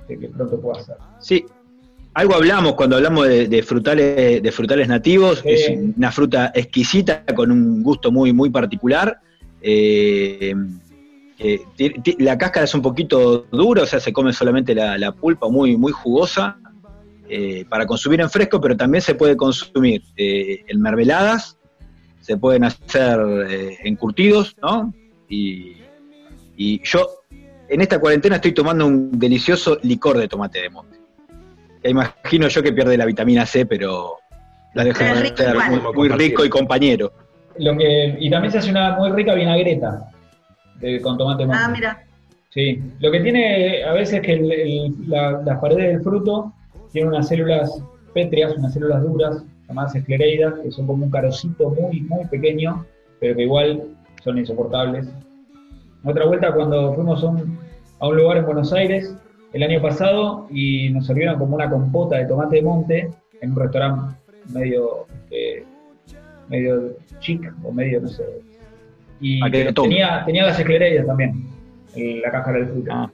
este, 0.00 0.18
que 0.18 0.28
pronto 0.28 0.60
pueda 0.60 0.82
ser. 0.82 0.96
Sí, 1.18 1.44
algo 2.14 2.34
hablamos 2.34 2.74
cuando 2.74 2.96
hablamos 2.96 3.28
de, 3.28 3.48
de 3.48 3.62
frutales, 3.62 4.42
de 4.42 4.52
frutales 4.52 4.88
nativos, 4.88 5.42
es 5.44 5.70
una 5.96 6.10
fruta 6.10 6.52
exquisita 6.54 7.24
con 7.34 7.50
un 7.50 7.82
gusto 7.82 8.10
muy, 8.10 8.32
muy 8.32 8.50
particular. 8.50 9.20
Eh, 9.62 10.54
eh, 11.38 11.60
la 12.18 12.36
cáscara 12.36 12.64
es 12.64 12.74
un 12.74 12.82
poquito 12.82 13.46
dura, 13.50 13.82
o 13.82 13.86
sea, 13.86 14.00
se 14.00 14.12
come 14.12 14.32
solamente 14.32 14.74
la, 14.74 14.98
la 14.98 15.12
pulpa, 15.12 15.48
muy, 15.48 15.76
muy 15.76 15.92
jugosa, 15.92 16.58
eh, 17.32 17.64
para 17.68 17.86
consumir 17.86 18.20
en 18.20 18.28
fresco, 18.28 18.60
pero 18.60 18.76
también 18.76 19.02
se 19.02 19.14
puede 19.14 19.36
consumir 19.36 20.02
eh, 20.16 20.64
en 20.66 20.80
mermeladas, 20.80 21.56
se 22.20 22.36
pueden 22.36 22.64
hacer 22.64 23.20
eh, 23.48 23.78
encurtidos, 23.84 24.56
¿no? 24.60 24.92
Y, 25.28 25.76
y 26.62 26.78
yo 26.84 27.08
en 27.70 27.80
esta 27.80 27.98
cuarentena 27.98 28.36
estoy 28.36 28.52
tomando 28.52 28.86
un 28.86 29.18
delicioso 29.18 29.78
licor 29.82 30.18
de 30.18 30.28
tomate 30.28 30.60
de 30.60 30.68
monte. 30.68 30.98
Que 31.82 31.88
imagino 31.88 32.48
yo 32.48 32.62
que 32.62 32.70
pierde 32.74 32.98
la 32.98 33.06
vitamina 33.06 33.46
C, 33.46 33.64
pero 33.64 34.16
la 34.74 34.84
deja 34.84 35.14
de 35.14 35.28
igual. 35.52 35.70
muy, 35.70 35.92
muy 35.94 36.08
rico 36.10 36.44
y 36.44 36.50
compañero. 36.50 37.12
Lo 37.58 37.74
que, 37.78 38.14
y 38.20 38.28
también 38.28 38.52
se 38.52 38.58
hace 38.58 38.70
una 38.70 38.94
muy 38.98 39.10
rica 39.12 39.34
vinagreta 39.34 40.10
de- 40.80 41.00
con 41.00 41.16
tomate 41.16 41.44
de 41.44 41.46
monte. 41.46 41.62
Ah, 41.64 41.68
mira. 41.68 42.04
Sí, 42.50 42.82
lo 42.98 43.10
que 43.10 43.20
tiene 43.20 43.82
a 43.84 43.92
veces 43.94 44.16
es 44.16 44.20
que 44.20 44.32
el- 44.34 44.52
el- 44.52 44.94
la- 45.08 45.40
las 45.42 45.58
paredes 45.60 45.94
del 45.94 46.02
fruto 46.02 46.52
tienen 46.92 47.08
unas 47.08 47.26
células 47.28 47.82
pétreas, 48.12 48.52
unas 48.58 48.74
células 48.74 49.02
duras, 49.02 49.42
llamadas 49.66 49.94
esclereidas, 49.94 50.54
que 50.62 50.70
son 50.72 50.86
como 50.86 51.04
un 51.06 51.10
carocito 51.10 51.70
muy, 51.70 52.00
muy 52.02 52.26
pequeño, 52.26 52.84
pero 53.18 53.34
que 53.34 53.42
igual 53.44 53.82
son 54.22 54.36
insoportables. 54.36 55.06
Otra 56.04 56.24
vuelta 56.24 56.52
cuando 56.52 56.94
fuimos 56.94 57.22
a 57.22 57.26
un, 57.26 57.58
a 57.98 58.08
un 58.08 58.16
lugar 58.16 58.38
en 58.38 58.46
Buenos 58.46 58.72
Aires 58.72 59.14
el 59.52 59.62
año 59.62 59.82
pasado 59.82 60.46
y 60.50 60.90
nos 60.90 61.06
sirvieron 61.06 61.38
como 61.38 61.56
una 61.56 61.68
compota 61.68 62.16
de 62.16 62.26
tomate 62.26 62.56
de 62.56 62.62
monte 62.62 63.10
en 63.40 63.50
un 63.50 63.56
restaurante 63.56 64.14
medio, 64.52 65.06
este, 65.24 65.64
medio 66.48 66.96
chic 67.18 67.52
o 67.62 67.72
medio, 67.72 68.00
no 68.00 68.08
sé. 68.08 68.24
Y 69.20 69.42
¿A 69.42 69.50
qué 69.50 69.58
pero 69.58 69.74
tomo? 69.74 69.88
tenía, 69.88 70.22
tenía 70.24 70.46
las 70.46 70.58
esclereidas 70.58 71.06
también, 71.06 71.46
en 71.94 72.22
la 72.22 72.30
caja 72.30 72.52
del 72.52 72.68
fruto. 72.68 72.90
Ah. 72.92 73.10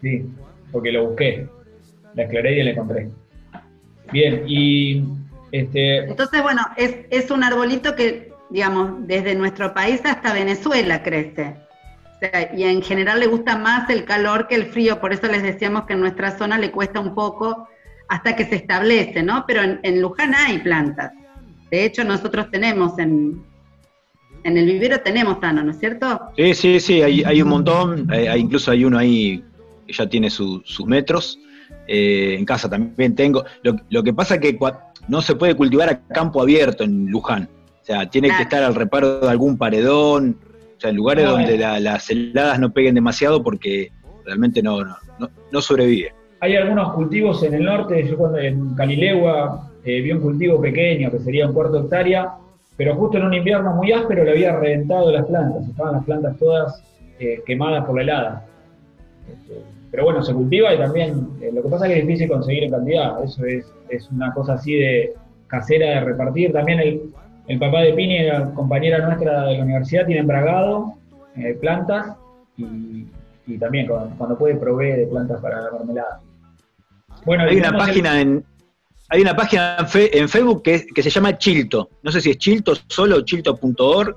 Sí, 0.00 0.26
porque 0.72 0.92
lo 0.92 1.08
busqué. 1.08 1.46
La 2.14 2.24
esclereida 2.24 2.62
y 2.62 2.64
la 2.64 2.70
encontré. 2.70 3.08
Bien, 4.12 4.44
y 4.46 5.04
este, 5.52 5.98
Entonces, 5.98 6.42
bueno, 6.42 6.62
es, 6.76 6.96
es 7.10 7.30
un 7.30 7.44
arbolito 7.44 7.94
que, 7.94 8.32
digamos, 8.50 9.06
desde 9.06 9.34
nuestro 9.34 9.74
país 9.74 10.00
hasta 10.04 10.32
Venezuela 10.32 11.02
crece. 11.02 11.65
O 12.16 12.18
sea, 12.18 12.50
y 12.56 12.62
en 12.64 12.82
general 12.82 13.20
le 13.20 13.26
gusta 13.26 13.58
más 13.58 13.90
el 13.90 14.04
calor 14.04 14.48
que 14.48 14.54
el 14.54 14.66
frío, 14.66 15.00
por 15.00 15.12
eso 15.12 15.26
les 15.26 15.42
decíamos 15.42 15.84
que 15.84 15.92
en 15.92 16.00
nuestra 16.00 16.36
zona 16.38 16.58
le 16.58 16.70
cuesta 16.70 16.98
un 17.00 17.14
poco 17.14 17.68
hasta 18.08 18.34
que 18.34 18.46
se 18.46 18.54
establece, 18.56 19.22
¿no? 19.22 19.44
Pero 19.46 19.62
en, 19.62 19.80
en 19.82 20.00
Luján 20.00 20.34
hay 20.34 20.58
plantas. 20.60 21.12
De 21.70 21.84
hecho, 21.84 22.04
nosotros 22.04 22.50
tenemos 22.50 22.98
en, 22.98 23.42
en 24.44 24.56
el 24.56 24.64
vivero 24.64 25.00
tenemos 25.00 25.40
tano, 25.40 25.62
¿no 25.62 25.72
es 25.72 25.78
cierto? 25.78 26.20
Sí, 26.36 26.54
sí, 26.54 26.80
sí, 26.80 27.02
hay, 27.02 27.22
hay 27.24 27.42
un 27.42 27.48
montón, 27.48 28.08
hay- 28.10 28.40
incluso 28.40 28.70
hay 28.70 28.84
uno 28.84 28.96
ahí 28.98 29.44
que 29.86 29.92
ya 29.92 30.08
tiene 30.08 30.30
su- 30.30 30.62
sus 30.64 30.86
metros. 30.86 31.38
Eh, 31.88 32.36
en 32.38 32.44
casa 32.44 32.68
también 32.70 33.14
tengo. 33.14 33.44
Lo, 33.62 33.76
lo 33.90 34.02
que 34.02 34.12
pasa 34.14 34.36
es 34.36 34.40
que 34.40 34.58
no 35.08 35.20
se 35.22 35.34
puede 35.34 35.54
cultivar 35.54 35.88
a 35.88 35.98
campo 36.08 36.40
abierto 36.40 36.82
en 36.84 37.06
Luján. 37.10 37.48
O 37.82 37.84
sea, 37.84 38.08
tiene 38.08 38.28
Claro. 38.28 38.38
que 38.38 38.42
estar 38.44 38.62
al 38.64 38.74
reparo 38.74 39.20
de 39.20 39.30
algún 39.30 39.56
paredón, 39.58 40.36
o 40.76 40.80
sea, 40.80 40.90
en 40.90 40.96
lugares 40.96 41.24
No, 41.24 41.32
donde 41.32 41.56
la- 41.58 41.80
las 41.80 42.10
heladas 42.10 42.58
no 42.60 42.70
peguen 42.72 42.94
demasiado 42.94 43.42
porque 43.42 43.90
realmente 44.24 44.62
no, 44.62 44.84
no, 44.84 44.96
no, 45.18 45.28
no 45.52 45.60
sobrevive. 45.60 46.12
hay 46.40 46.56
algunos 46.56 46.92
cultivos 46.92 47.42
en 47.42 47.54
el 47.54 47.64
norte, 47.64 48.06
yo 48.06 48.16
cuando 48.16 48.38
en 48.38 48.74
Calilegua 48.74 49.70
eh, 49.84 50.00
vi 50.00 50.12
un 50.12 50.20
cultivo 50.20 50.60
pequeño 50.60 51.10
que 51.10 51.18
sería 51.20 51.46
un 51.46 51.54
cuarto 51.54 51.74
de 51.78 51.84
hectárea, 51.84 52.32
pero 52.76 52.94
justo 52.96 53.16
en 53.18 53.24
un 53.24 53.34
invierno 53.34 53.72
muy 53.74 53.92
áspero 53.92 54.24
le 54.24 54.32
había 54.32 54.54
reventado 54.58 55.10
las 55.12 55.24
plantas, 55.26 55.66
estaban 55.68 55.94
las 55.94 56.04
plantas 56.04 56.36
todas 56.38 56.82
eh, 57.18 57.40
quemadas 57.46 57.84
por 57.86 57.96
la 57.96 58.02
helada. 58.02 58.46
Este, 59.32 59.60
pero 59.90 60.04
bueno, 60.04 60.22
se 60.22 60.34
cultiva 60.34 60.74
y 60.74 60.78
también, 60.78 61.28
eh, 61.40 61.50
lo 61.54 61.62
que 61.62 61.68
pasa 61.68 61.86
es 61.86 61.92
que 61.94 61.98
es 62.00 62.06
difícil 62.06 62.28
conseguir 62.28 62.64
en 62.64 62.70
cantidad, 62.72 63.24
eso 63.24 63.44
es, 63.46 63.72
es 63.88 64.10
una 64.10 64.34
cosa 64.34 64.54
así 64.54 64.74
de 64.74 65.14
casera 65.46 65.86
de 65.86 66.00
repartir. 66.00 66.52
También 66.52 66.80
el, 66.80 67.00
el 67.48 67.58
papá 67.58 67.80
de 67.82 67.92
Pini, 67.92 68.18
compañera 68.54 68.98
nuestra 69.06 69.44
de 69.46 69.56
la 69.58 69.64
universidad, 69.64 70.06
tiene 70.06 70.20
embragado 70.22 70.94
eh, 71.36 71.56
plantas 71.60 72.16
y, 72.56 73.06
y 73.46 73.58
también 73.58 73.86
cuando, 73.86 74.16
cuando 74.16 74.38
puede 74.38 74.56
provee 74.56 74.92
de 74.92 75.06
plantas 75.06 75.40
para 75.40 75.60
la 75.62 75.70
mermelada. 75.72 76.20
Bueno, 77.24 77.44
Hay 77.44 77.56
una 77.58 77.68
el- 77.68 77.76
página 77.76 78.20
en 78.20 78.44
hay 79.08 79.20
una 79.22 79.36
página 79.36 79.76
en, 79.78 79.86
Fe- 79.86 80.18
en 80.18 80.28
Facebook 80.28 80.62
que, 80.64 80.84
que 80.92 81.00
se 81.00 81.10
llama 81.10 81.38
Chilto. 81.38 81.90
No 82.02 82.10
sé 82.10 82.20
si 82.20 82.30
es 82.30 82.38
Chilto 82.38 82.72
solo 82.88 83.18
o 83.18 83.20
chilto.org. 83.20 84.16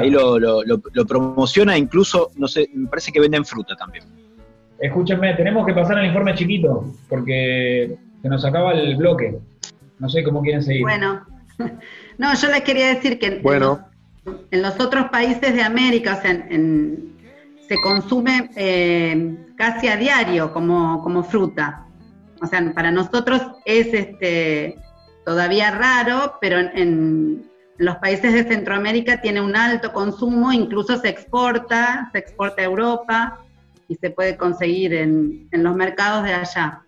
Ahí 0.00 0.08
lo, 0.08 0.38
lo- 0.38 0.62
lo- 0.64 0.80
lo 0.94 1.04
promociona, 1.04 1.76
incluso, 1.76 2.30
no 2.36 2.48
sé, 2.48 2.66
me 2.72 2.88
parece 2.88 3.12
que 3.12 3.20
venden 3.20 3.44
fruta 3.44 3.76
también. 3.76 4.04
Escúchenme, 4.78 5.34
tenemos 5.34 5.66
que 5.66 5.74
pasar 5.74 5.98
al 5.98 6.06
informe 6.06 6.34
chiquito, 6.34 6.86
porque 7.10 7.96
se 8.22 8.28
nos 8.30 8.42
acaba 8.42 8.72
el 8.72 8.96
bloque. 8.96 9.38
No 9.98 10.08
sé 10.08 10.22
cómo 10.22 10.40
quieren 10.40 10.62
seguir. 10.62 10.82
Bueno, 10.82 11.20
no, 12.20 12.34
yo 12.34 12.48
les 12.48 12.62
quería 12.62 12.88
decir 12.94 13.18
que 13.18 13.26
en, 13.26 13.42
Bueno. 13.42 13.88
en 14.26 14.32
los, 14.32 14.40
en 14.50 14.62
los 14.62 14.80
otros 14.80 15.08
países 15.10 15.54
de 15.54 15.62
América, 15.62 16.16
o 16.18 16.22
sea, 16.22 16.30
en- 16.30 16.46
en- 16.52 17.16
se 17.68 17.76
consume 17.82 18.50
eh, 18.56 19.36
casi 19.56 19.88
a 19.88 19.96
diario 19.96 20.52
como, 20.52 21.02
como 21.02 21.22
fruta. 21.22 21.86
O 22.42 22.46
sea, 22.46 22.72
para 22.74 22.90
nosotros 22.90 23.40
es 23.64 23.86
este 23.94 24.76
todavía 25.24 25.70
raro, 25.70 26.38
pero 26.40 26.58
en, 26.58 26.70
en 26.76 27.50
los 27.78 27.96
países 27.98 28.32
de 28.32 28.44
Centroamérica 28.44 29.20
tiene 29.20 29.40
un 29.40 29.54
alto 29.56 29.92
consumo, 29.92 30.52
incluso 30.52 30.98
se 30.98 31.08
exporta, 31.10 32.08
se 32.12 32.18
exporta 32.18 32.62
a 32.62 32.64
Europa 32.64 33.38
y 33.88 33.94
se 33.94 34.10
puede 34.10 34.36
conseguir 34.36 34.92
en, 34.94 35.48
en 35.52 35.62
los 35.62 35.76
mercados 35.76 36.24
de 36.24 36.34
allá. 36.34 36.82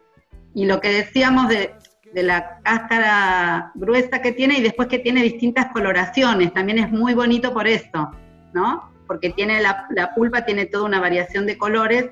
Y 0.55 0.67
lo 0.67 0.81
que 0.81 0.91
decíamos 0.93 1.49
de, 1.49 1.75
de 2.15 2.23
la 2.23 2.59
cáscara 2.63 3.73
gruesa 3.75 4.21
que 4.21 4.33
tiene 4.33 4.59
y 4.59 4.63
después 4.63 4.89
que 4.89 4.99
tiene 4.99 5.23
distintas 5.23 5.67
coloraciones, 5.73 6.53
también 6.53 6.79
es 6.79 6.91
muy 6.91 7.15
bonito 7.15 7.53
por 7.53 7.67
eso, 7.67 8.11
¿no? 8.53 8.93
Porque 9.07 9.31
tiene 9.31 9.61
la, 9.61 9.87
la 9.91 10.15
pulpa 10.15 10.45
tiene 10.45 10.67
toda 10.67 10.85
una 10.85 11.01
variación 11.01 11.47
de 11.47 11.57
colores 11.59 12.11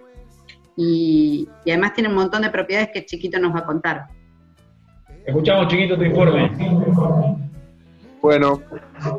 y, 0.76 1.48
y 1.64 1.70
además 1.70 1.94
tiene 1.94 2.08
un 2.08 2.14
montón 2.14 2.42
de 2.42 2.50
propiedades 2.50 2.90
que 2.92 3.04
Chiquito 3.04 3.38
nos 3.38 3.54
va 3.54 3.60
a 3.60 3.64
contar. 3.66 4.06
Escuchamos 5.26 5.68
chiquito 5.68 5.96
tu 5.96 6.04
informe. 6.04 6.50
Bueno, 8.22 8.60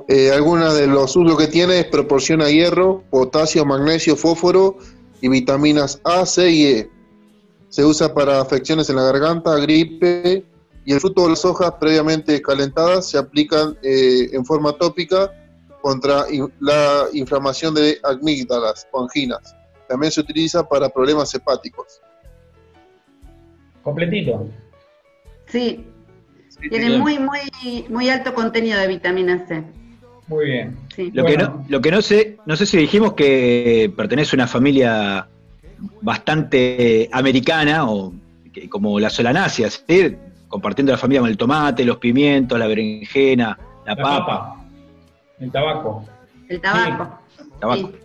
eh, 0.07 0.31
algunos 0.31 0.75
de 0.75 0.87
los 0.87 1.15
usos 1.15 1.37
que 1.37 1.47
tiene 1.47 1.79
es 1.79 1.85
proporciona 1.85 2.49
hierro, 2.49 3.03
potasio, 3.09 3.65
magnesio, 3.65 4.15
fósforo 4.15 4.77
y 5.21 5.27
vitaminas 5.27 6.01
A, 6.03 6.25
C 6.25 6.51
y 6.51 6.65
E. 6.65 6.89
Se 7.69 7.85
usa 7.85 8.13
para 8.13 8.41
afecciones 8.41 8.89
en 8.89 8.97
la 8.97 9.03
garganta, 9.03 9.55
gripe 9.57 10.43
y 10.85 10.93
el 10.93 10.99
fruto 10.99 11.23
de 11.23 11.29
las 11.29 11.45
hojas 11.45 11.73
previamente 11.79 12.41
calentadas 12.41 13.09
se 13.09 13.17
aplican 13.17 13.77
eh, 13.83 14.29
en 14.33 14.43
forma 14.45 14.73
tópica 14.73 15.31
contra 15.81 16.25
in- 16.31 16.51
la 16.59 17.05
inflamación 17.13 17.73
de 17.75 17.99
amígdalas 18.03 18.87
o 18.91 19.01
anginas. 19.03 19.55
También 19.87 20.11
se 20.11 20.21
utiliza 20.21 20.67
para 20.67 20.89
problemas 20.89 21.33
hepáticos. 21.35 22.01
Completito. 23.83 24.47
Sí, 25.47 25.85
tiene 26.69 26.87
Bien. 26.87 26.99
muy, 26.99 27.19
muy, 27.19 27.85
muy 27.89 28.09
alto 28.09 28.33
contenido 28.33 28.79
de 28.79 28.87
vitamina 28.87 29.45
C. 29.47 29.63
Muy 30.27 30.45
bien. 30.45 30.77
Sí. 30.95 31.11
Lo 31.13 31.25
que 31.25 31.35
no, 31.37 31.65
lo 31.67 31.81
que 31.81 31.91
no 31.91 32.01
sé, 32.01 32.37
no 32.45 32.55
sé 32.55 32.65
si 32.65 32.77
dijimos 32.77 33.13
que 33.13 33.91
pertenece 33.97 34.35
a 34.35 34.37
una 34.37 34.47
familia 34.47 35.27
bastante 36.01 37.09
americana 37.11 37.89
o 37.89 38.13
que- 38.53 38.69
como 38.69 38.99
la 38.99 39.09
solanácea, 39.09 39.69
¿sí? 39.69 40.15
Compartiendo 40.51 40.91
la 40.91 40.97
familia 40.97 41.21
con 41.21 41.29
el 41.29 41.37
tomate, 41.37 41.83
los 41.83 41.97
pimientos, 41.97 42.59
la 42.59 42.67
berenjena, 42.67 43.57
la, 43.85 43.95
La 43.95 44.03
papa. 44.03 44.25
papa. 44.25 44.65
El 45.39 45.51
tabaco. 45.51 46.05
El 46.49 46.61
tabaco. 46.61 47.17
Tabaco. 47.59 47.87
Sí, 47.89 47.95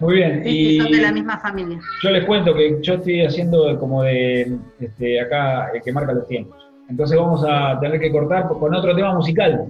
Muy 0.00 0.14
bien. 0.14 0.42
sí, 0.42 0.50
sí, 0.50 0.76
y 0.76 0.80
son 0.80 0.90
de 0.92 1.00
la 1.02 1.12
misma 1.12 1.38
familia. 1.38 1.78
yo 2.02 2.10
les 2.10 2.24
cuento 2.24 2.54
que 2.54 2.78
yo 2.82 2.94
estoy 2.94 3.24
haciendo 3.24 3.78
como 3.78 4.02
de 4.02 4.56
este, 4.80 5.20
acá 5.20 5.70
el 5.72 5.82
que 5.82 5.92
marca 5.92 6.12
los 6.12 6.26
tiempos. 6.26 6.56
Entonces 6.88 7.16
vamos 7.16 7.44
a 7.48 7.78
tener 7.78 8.00
que 8.00 8.10
cortar 8.10 8.48
con 8.48 8.74
otro 8.74 8.96
tema 8.96 9.14
musical. 9.14 9.66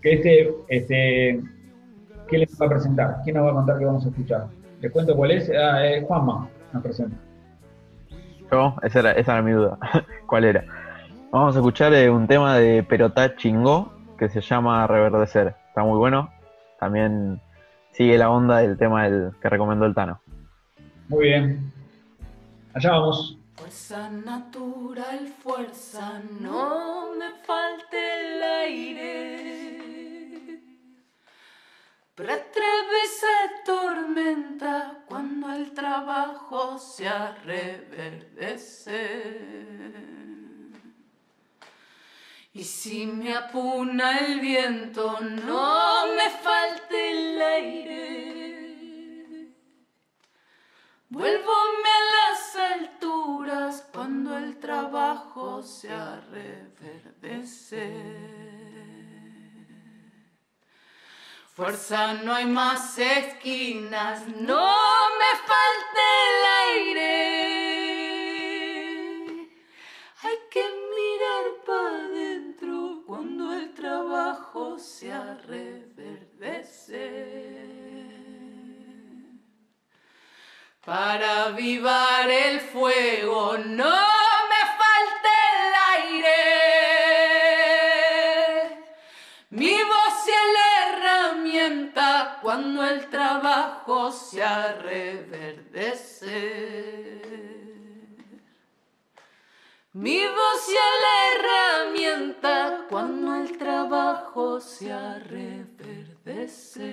Que 0.00 0.12
este, 0.12 0.54
este, 0.68 1.40
¿qué 2.28 2.38
les 2.38 2.60
va 2.60 2.66
a 2.66 2.68
presentar? 2.68 3.16
¿Quién 3.24 3.36
nos 3.36 3.46
va 3.46 3.50
a 3.50 3.54
contar 3.54 3.78
qué 3.78 3.86
vamos 3.86 4.04
a 4.04 4.08
escuchar? 4.10 4.46
Les 4.80 4.92
cuento 4.92 5.16
cuál 5.16 5.32
es. 5.32 5.50
Ah, 5.50 5.84
eh, 5.84 6.04
Juanma 6.06 6.48
nos 6.72 6.82
presenta. 6.82 7.16
Yo, 8.52 8.76
esa 8.82 8.98
era, 9.00 9.12
esa 9.12 9.32
era 9.32 9.42
mi 9.42 9.52
duda. 9.52 9.78
¿Cuál 10.26 10.44
era? 10.44 10.64
Vamos 11.34 11.56
a 11.56 11.58
escuchar 11.58 11.92
eh, 11.92 12.08
un 12.08 12.28
tema 12.28 12.56
de 12.58 12.84
Perotá 12.84 13.34
Chingó 13.34 13.92
que 14.16 14.28
se 14.28 14.40
llama 14.40 14.86
Reverdecer. 14.86 15.56
Está 15.66 15.82
muy 15.82 15.98
bueno. 15.98 16.32
También 16.78 17.40
sigue 17.90 18.16
la 18.16 18.30
onda 18.30 18.58
del 18.58 18.78
tema 18.78 19.02
del, 19.02 19.32
que 19.42 19.48
recomendó 19.48 19.84
el 19.84 19.96
Tano. 19.96 20.20
Muy 21.08 21.24
bien. 21.24 21.72
Allá 22.72 22.92
vamos. 22.92 23.36
Fuerza 23.56 24.10
natural, 24.10 25.26
fuerza, 25.42 26.22
no 26.38 27.16
me 27.18 27.30
falte 27.44 28.36
el 28.36 28.40
aire. 28.40 29.80
Para 32.14 32.34
atravesar 32.34 33.64
tormenta 33.66 35.02
cuando 35.08 35.52
el 35.52 35.72
trabajo 35.72 36.78
sea 36.78 37.36
reverdecer. 37.44 38.94
Y 42.56 42.62
si 42.62 43.04
me 43.04 43.34
apuna 43.34 44.18
el 44.18 44.38
viento, 44.38 45.18
no 45.20 46.06
me 46.14 46.30
falte 46.30 47.10
el 47.10 47.42
aire. 47.42 48.04
Vuélvome 51.08 51.88
a 52.00 52.02
las 52.14 52.54
alturas 52.78 53.88
cuando 53.92 54.38
el 54.38 54.60
trabajo 54.60 55.64
sea 55.64 56.20
reverdecer. 56.30 57.82
Fuerza, 61.54 62.14
no 62.14 62.34
hay 62.34 62.46
más 62.46 62.96
esquinas, 63.00 64.28
no 64.28 64.76
me 65.18 65.32
falte 65.44 66.02
el 66.28 66.44
aire. 66.68 67.53
Se 74.78 75.12
reverdece. 75.48 77.06
Para 80.84 81.46
avivar 81.46 82.30
el 82.30 82.60
fuego 82.60 83.58
no 83.58 83.96
me 84.50 84.62
falte 84.80 85.32
el 85.56 85.74
aire. 85.96 86.42
Mi 89.50 89.76
voz 89.82 90.28
y 90.28 90.38
la 90.56 90.68
herramienta 90.88 92.38
cuando 92.40 92.84
el 92.84 93.10
trabajo 93.10 94.12
se 94.12 94.44
reverdece. 94.82 96.44
Mi 99.94 100.26
voz 100.26 100.68
y 100.68 100.74
la 100.74 101.14
herramienta 101.30 102.86
cuando 102.90 103.32
el 103.36 103.56
trabajo 103.56 104.60
se 104.60 104.92
reverdece. 105.20 106.90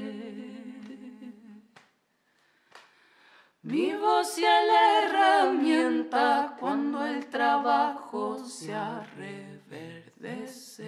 Mi 3.63 3.95
voz 3.95 4.37
y 4.37 4.41
la 4.41 4.99
herramienta 4.99 6.55
cuando 6.59 7.03
el 7.03 7.25
trabajo 7.25 8.37
se 8.37 8.75
reverdece. 9.17 10.85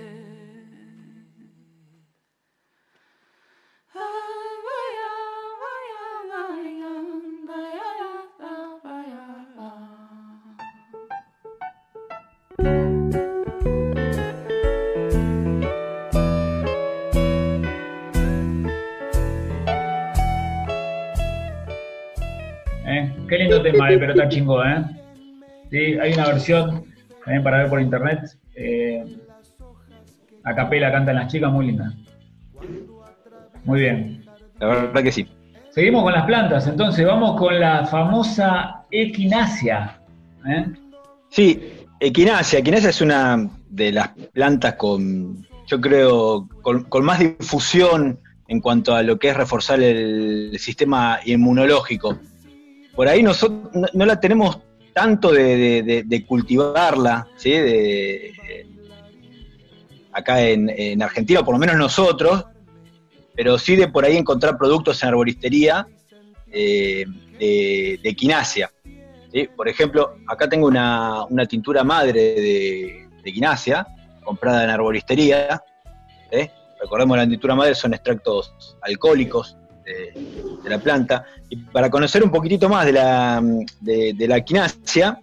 Ay, 3.91 4.01
vaya, 4.67 5.11
vaya, 5.63 6.03
vaya, 6.29 6.91
vaya, 7.47 7.81
vaya, 7.81 8.02
¿Eh? 22.85 23.15
Qué 23.29 23.37
lindo 23.37 23.61
tema 23.61 23.89
de 23.89 23.97
Pelota 23.97 24.29
Chingó, 24.29 24.63
¿eh? 24.63 24.83
Sí, 25.71 25.97
hay 25.99 26.13
una 26.13 26.27
versión 26.27 26.83
también 27.23 27.43
para 27.43 27.57
ver 27.59 27.69
por 27.69 27.81
internet. 27.81 28.37
Eh, 28.55 29.17
a 30.43 30.55
capela 30.55 30.91
cantan 30.91 31.15
las 31.15 31.31
chicas, 31.31 31.51
muy 31.51 31.67
linda. 31.67 31.93
Muy 33.63 33.79
bien. 33.79 34.25
La 34.59 34.67
verdad 34.67 35.03
que 35.03 35.11
sí. 35.11 35.27
Seguimos 35.69 36.03
con 36.03 36.13
las 36.13 36.25
plantas, 36.25 36.67
entonces 36.67 37.05
vamos 37.05 37.39
con 37.39 37.59
la 37.59 37.85
famosa 37.85 38.85
equinacia. 38.91 39.99
¿eh? 40.47 40.67
Sí, 41.29 41.82
equinacia. 42.07 42.59
Equinacia 42.59 42.89
es 42.89 43.01
una 43.01 43.49
de 43.69 43.91
las 43.91 44.09
plantas 44.33 44.75
con, 44.75 45.47
yo 45.67 45.81
creo, 45.81 46.47
con, 46.61 47.03
más 47.03 47.19
difusión 47.19 48.19
en 48.47 48.59
cuanto 48.59 48.93
a 48.93 49.03
lo 49.03 49.17
que 49.17 49.29
es 49.29 49.37
reforzar 49.37 49.81
el 49.81 50.57
sistema 50.59 51.19
inmunológico. 51.25 52.19
Por 52.95 53.07
ahí 53.07 53.23
nosotros 53.23 53.71
no, 53.93 54.05
la 54.05 54.19
tenemos 54.19 54.59
tanto 54.93 55.31
de, 55.31 56.03
de- 56.05 56.25
cultivarla, 56.25 57.27
¿sí? 57.35 57.51
De- 57.51 58.33
acá 60.11 60.41
en, 60.41 60.69
en 60.69 61.01
Argentina, 61.01 61.43
por 61.43 61.55
lo 61.55 61.59
menos 61.59 61.75
nosotros, 61.75 62.45
pero 63.35 63.57
sí 63.57 63.75
de 63.75 63.87
por 63.87 64.05
ahí 64.05 64.15
encontrar 64.15 64.57
productos 64.59 65.01
en 65.01 65.09
arboristería 65.09 65.87
eh, 66.51 67.05
de, 67.39 67.99
de 68.03 68.09
equinacia. 68.09 68.69
Por 69.55 69.67
ejemplo, 69.67 70.15
acá 70.27 70.47
tengo 70.47 70.67
una, 70.67 71.25
una 71.25 71.45
tintura 71.45 71.83
madre 71.83 72.13
de, 72.13 73.07
de 73.23 73.29
equinacia, 73.29 73.87
comprada 74.23 74.63
en 74.63 74.69
arboristería. 74.69 75.63
¿sí? 76.31 76.49
Recordemos 76.79 77.17
la 77.17 77.27
tintura 77.27 77.55
madre 77.55 77.75
son 77.75 77.93
extractos 77.93 78.77
alcohólicos 78.81 79.57
de, 79.85 80.69
la 80.69 80.79
planta. 80.79 81.25
Y 81.49 81.57
para 81.57 81.89
conocer 81.89 82.23
un 82.23 82.31
poquitito 82.31 82.69
más 82.69 82.85
de 82.85 82.93
la, 82.93 83.41
de, 83.81 84.27
la 84.27 84.37
equinacia, 84.37 85.19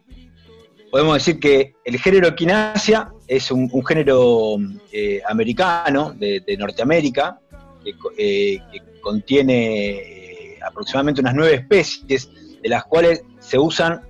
podemos 0.90 1.14
decir 1.14 1.38
que 1.38 1.74
el 1.84 1.98
género 1.98 2.28
equinacia 2.28 3.12
es 3.26 3.50
un, 3.50 3.70
género 3.84 4.56
eh, 4.92 5.20
americano, 5.28 6.14
de, 6.16 6.56
Norteamérica, 6.58 7.40
que, 7.84 7.94
eh, 8.18 8.60
contiene 9.00 9.92
eh, 9.92 10.58
aproximadamente 10.66 11.22
unas 11.22 11.34
nueve 11.34 11.54
especies, 11.54 12.30
de 12.62 12.68
las 12.68 12.84
cuales 12.84 13.22
se 13.38 13.58
usan 13.58 14.02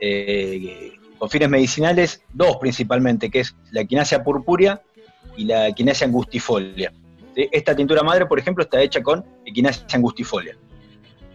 eh, 0.00 0.92
con 1.18 1.28
fines 1.30 1.48
medicinales 1.48 2.22
dos 2.32 2.56
principalmente, 2.58 3.30
que 3.30 3.40
es 3.40 3.54
la 3.70 3.82
equinacia 3.82 4.22
purpúrea 4.22 4.80
y 5.36 5.44
la 5.44 5.68
equinacia 5.68 6.06
angustifolia. 6.06 6.92
Esta 7.34 7.74
tintura 7.74 8.02
madre, 8.02 8.26
por 8.26 8.38
ejemplo, 8.38 8.64
está 8.64 8.80
hecha 8.82 9.02
con 9.02 9.24
equinacia 9.46 9.84
angustifolia. 9.94 10.56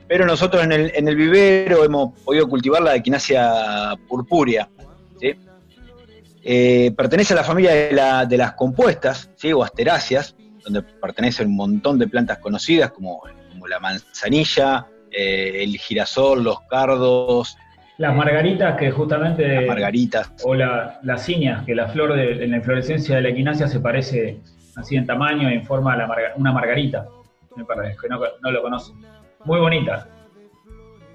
Pero 0.08 0.26
nosotros 0.26 0.64
en 0.64 0.72
el, 0.72 0.91
en 0.95 1.08
el 1.08 1.16
vivero 1.16 1.84
hemos 1.84 2.18
podido 2.22 2.47
cultivar 2.47 2.82
la 2.82 2.95
equinacia 2.95 3.95
purpúrea. 4.08 4.70
Eh, 6.49 6.91
pertenece 6.95 7.34
a 7.34 7.38
la 7.38 7.43
familia 7.43 7.72
de, 7.74 7.91
la- 7.91 8.26
de 8.26 8.38
las 8.38 8.53
compuestas, 8.53 9.30
¿sí? 9.36 9.51
o 9.51 9.64
asteráceas, 9.64 10.36
donde 10.64 10.82
pertenecen 10.82 11.47
un 11.47 11.55
montón 11.55 11.97
de 11.99 12.08
plantas 12.08 12.38
conocidas 12.39 12.91
como, 12.91 13.22
como 13.49 13.68
la 13.68 13.80
manzanilla, 13.80 14.88
eh, 15.18 15.63
el 15.63 15.78
girasol, 15.78 16.43
los 16.43 16.61
cardos, 16.70 17.57
Las 17.97 18.15
margaritas 18.15 18.78
que 18.78 18.91
justamente... 18.91 19.47
las 19.55 19.65
margaritas. 19.65 20.32
O 20.43 20.53
la, 20.53 20.99
la 21.03 21.18
ciña, 21.18 21.63
que 21.65 21.74
la 21.74 21.88
flor 21.88 22.13
de, 22.13 22.43
en 22.43 22.51
la 22.51 22.57
inflorescencia 22.57 23.15
de 23.15 23.22
la 23.24 23.30
equinacia 23.30 23.68
se 23.68 23.80
parece 23.80 24.38
así 24.76 24.95
en 24.95 25.05
tamaño 25.07 25.49
y 25.49 25.53
en 25.55 25.65
forma 25.65 25.93
a 25.93 25.97
la 25.97 26.07
marga- 26.07 26.34
una 26.36 26.51
margarita. 26.51 27.07
Me 27.55 27.65
parece, 27.65 27.97
que 27.99 28.07
no, 28.07 28.20
no 28.43 28.51
lo 28.51 28.61
conocen. 28.61 28.95
Muy 29.45 29.59
bonita. 29.59 30.07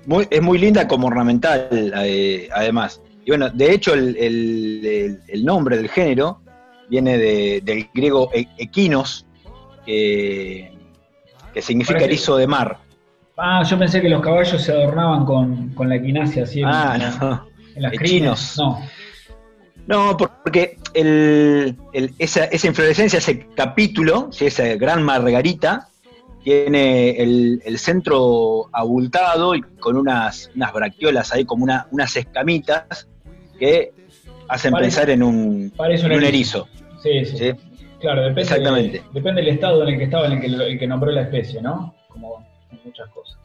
Muy- 0.06 0.26
es 0.28 0.42
muy 0.42 0.58
linda 0.58 0.88
como 0.88 1.06
ornamental, 1.06 1.68
eh, 1.70 2.48
además. 2.52 3.00
Y 3.24 3.30
bueno, 3.30 3.48
de 3.50 3.72
hecho, 3.72 3.94
el, 3.94 4.16
el- 5.28 5.44
nombre 5.44 5.76
del 5.76 5.88
género 5.88 6.40
viene 6.90 7.16
de- 7.16 7.60
del 7.62 7.88
griego 7.94 8.28
e- 8.34 8.48
equinos, 8.58 9.24
que, 9.86 10.72
que 11.54 11.62
significa 11.62 12.00
Parece- 12.00 12.12
erizo 12.12 12.36
de 12.36 12.46
mar. 12.48 12.78
Ah, 13.44 13.64
yo 13.64 13.76
pensé 13.76 14.00
que 14.00 14.08
los 14.08 14.22
caballos 14.22 14.62
se 14.62 14.70
adornaban 14.70 15.24
con, 15.24 15.70
con 15.70 15.88
la 15.88 15.96
equinacia 15.96 16.44
así 16.44 16.62
Ah, 16.64 16.94
en 16.94 17.18
no. 17.28 17.46
en 17.74 17.82
las 17.82 17.92
crines. 17.94 18.54
No, 18.56 18.78
No, 19.88 20.16
porque 20.16 20.78
el- 20.94 21.76
el- 21.92 22.14
esa, 22.20 22.44
esa 22.44 22.66
inflorescencia, 22.68 23.18
ese 23.18 23.48
capítulo, 23.56 24.30
esa 24.38 24.64
gran 24.76 25.02
margarita, 25.02 25.88
tiene 26.44 27.10
el, 27.20 27.60
el 27.64 27.78
centro 27.78 28.68
abultado 28.72 29.56
y 29.56 29.62
con 29.80 29.96
unas, 29.96 30.50
unas 30.54 30.72
bracteolas 30.72 31.32
ahí, 31.32 31.44
como 31.44 31.64
una- 31.64 31.88
unas 31.90 32.16
escamitas 32.16 33.08
que 33.58 33.92
hacen 34.48 34.70
Parece- 34.72 34.86
pensar 35.00 35.10
en 35.10 35.22
un, 35.24 35.72
parece 35.76 36.06
un 36.06 36.12
en 36.12 36.18
un 36.18 36.24
erizo. 36.24 36.68
erizo. 36.68 37.00
Sí, 37.02 37.24
sí. 37.24 37.38
¿sí? 37.38 37.52
Claro, 38.00 38.20
depende, 38.22 38.42
Exactamente. 38.42 38.98
de- 38.98 39.04
depende 39.14 39.40
del 39.42 39.50
estado 39.54 39.82
en 39.82 39.88
el 39.88 39.98
que 39.98 40.04
estaba 40.04 40.26
en 40.26 40.32
el 40.34 40.40
que, 40.40 40.46
el 40.46 40.78
que 40.78 40.86
nombró 40.86 41.10
la 41.10 41.22
especie, 41.22 41.60
¿no? 41.60 41.94
Como 42.08 42.44
muchas 42.84 43.08
cosas. 43.10 43.38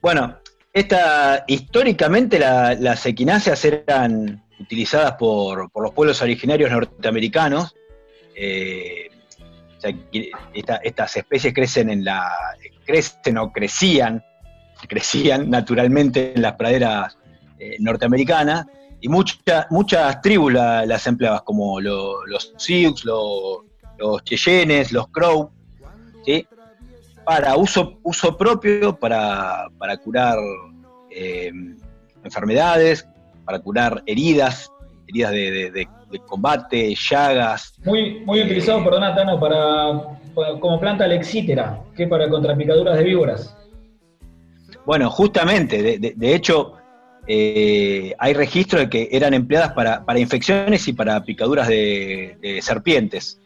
Bueno, 0.00 0.38
esta, 0.72 1.44
históricamente 1.46 2.38
la- 2.38 2.74
las 2.74 3.04
equináceas 3.06 3.64
eran 3.64 4.44
utilizadas 4.60 5.12
por, 5.14 5.70
por 5.70 5.82
los 5.84 5.92
pueblos 5.92 6.20
originarios 6.22 6.70
norteamericanos. 6.70 7.74
eh, 8.40 9.10
estas 10.82 11.16
especies 11.16 11.54
crecen 11.54 11.90
en 11.90 12.04
la. 12.04 12.28
crecen 12.84 13.38
o 13.38 13.52
crecían, 13.52 14.24
crecían 14.88 15.50
naturalmente 15.50 16.32
en 16.34 16.42
las 16.42 16.54
praderas 16.54 17.16
eh, 17.58 17.76
norteamericanas, 17.80 18.66
y 19.00 19.08
muchas 19.08 20.20
tribus 20.22 20.52
la- 20.52 20.86
las 20.86 21.06
empleaban, 21.06 21.40
como 21.44 21.80
lo- 21.80 22.24
los 22.26 22.54
Sioux, 22.56 23.04
lo- 23.04 23.64
los 23.98 24.22
Cheyennes, 24.24 24.92
los 24.92 25.08
Crow, 25.08 25.50
¿sí? 26.24 26.46
Para 27.28 27.56
uso, 27.58 27.98
uso 28.04 28.34
propio, 28.38 28.98
para, 28.98 29.66
para 29.76 29.98
curar 29.98 30.38
eh, 31.10 31.52
enfermedades, 32.24 33.06
para 33.44 33.58
curar 33.58 34.02
heridas, 34.06 34.72
heridas 35.06 35.32
de, 35.32 35.50
de- 35.50 35.70
de- 35.70 35.88
de 36.10 36.18
combate, 36.20 36.94
llagas. 36.94 37.74
Muy, 37.84 38.20
muy 38.24 38.40
utilizado, 38.40 38.82
perdona, 38.82 39.14
Tano, 39.14 39.38
para, 39.38 40.16
para- 40.34 40.58
como 40.58 40.80
planta 40.80 41.06
lexítera, 41.06 41.82
que 41.94 42.04
es 42.04 42.08
para 42.08 42.30
contrapicaduras 42.30 42.96
de 42.96 43.04
víboras. 43.04 43.54
Bueno, 44.86 45.10
justamente, 45.10 45.82
de, 45.98 46.34
hecho, 46.34 46.72
eh, 47.26 48.14
hay 48.18 48.32
registros 48.32 48.80
de 48.84 48.88
que 48.88 49.08
eran 49.12 49.34
empleadas 49.34 49.72
para, 49.74 50.02
para 50.02 50.18
infecciones 50.18 50.88
y 50.88 50.94
para 50.94 51.22
picaduras 51.22 51.68
de, 51.68 52.38
de 52.40 52.62
serpientes. 52.62 53.38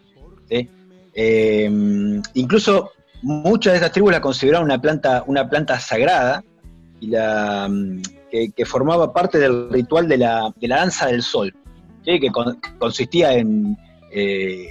¿sí? 0.49 0.69
Eh, 1.17 1.69
incluso 2.35 2.93
muchas 3.23 3.73
de 3.73 3.77
estas 3.79 3.93
tribus 3.93 4.13
la 4.13 4.21
consideraban 4.21 4.65
una 4.65 4.81
planta, 4.81 5.25
una 5.27 5.49
planta 5.49 5.79
sagrada, 5.79 6.45
y 7.01 7.09
la, 7.09 7.69
mm, 7.69 8.03
que, 8.55 8.65
formaba 8.65 9.13
parte 9.13 9.39
del 9.39 9.71
ritual 9.71 10.09
de 10.09 10.19
la, 10.19 10.53
de 10.57 10.69
la 10.69 10.77
danza 10.77 11.07
del 11.07 11.23
sol, 11.23 11.55
que 12.05 12.31
consistía 12.79 13.35
en, 13.35 13.77
eh, 14.13 14.69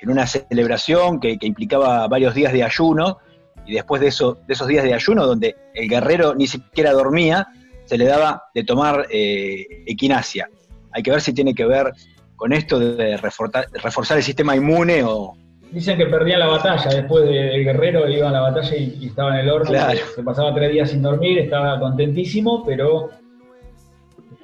en 0.00 0.10
una 0.10 0.26
celebración 0.26 1.20
que, 1.20 1.38
implicaba 1.40 2.06
varios 2.08 2.34
días 2.34 2.52
de 2.52 2.62
ayuno, 2.62 3.18
y 3.66 3.74
después 3.74 4.00
de, 4.00 4.08
eso, 4.08 4.38
de 4.46 4.54
esos 4.54 4.66
días 4.66 4.84
de 4.84 4.94
ayuno, 4.94 5.26
donde 5.26 5.56
el 5.74 5.88
guerrero 5.88 6.34
ni 6.34 6.46
siquiera 6.46 6.92
dormía, 6.92 7.48
se 7.84 7.98
le 7.98 8.06
daba 8.06 8.44
de 8.54 8.64
tomar 8.64 9.06
eh, 9.10 9.66
equinacia. 9.86 10.48
Hay 10.92 11.02
que 11.02 11.10
ver 11.10 11.20
si 11.20 11.32
tiene 11.32 11.54
que 11.54 11.66
ver 11.66 11.92
con 12.36 12.52
esto 12.52 12.78
de 12.78 13.16
reforzar, 13.16 13.66
reforzar 13.72 14.16
el 14.16 14.24
sistema 14.24 14.56
inmune 14.56 15.02
o, 15.04 15.36
Dicen 15.72 15.96
que 15.96 16.06
perdía 16.06 16.36
la 16.36 16.48
batalla 16.48 16.90
después 16.90 17.24
del 17.24 17.64
guerrero, 17.64 18.08
iba 18.08 18.28
a 18.28 18.32
la 18.32 18.40
batalla 18.40 18.76
y, 18.76 19.06
estaba 19.06 19.34
en 19.34 19.46
el 19.46 19.50
horno. 19.50 19.78
Se 20.14 20.22
pasaba 20.22 20.52
tres 20.52 20.72
días 20.72 20.90
sin 20.90 21.00
dormir, 21.00 21.38
estaba 21.38 21.78
contentísimo, 21.78 22.64
pero 22.66 23.10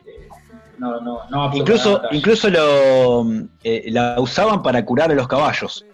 eh, 0.07 0.29
no, 0.79 1.01
no, 1.01 1.29
no 1.29 1.51
Incluso, 1.53 2.01
incluso 2.13 2.49
lo, 2.49 3.27
eh, 3.65 3.87
la 3.91 4.21
usaban 4.21 4.63
para 4.63 4.85
curar 4.85 5.11
a 5.11 5.15
los 5.15 5.27
caballos. 5.27 5.85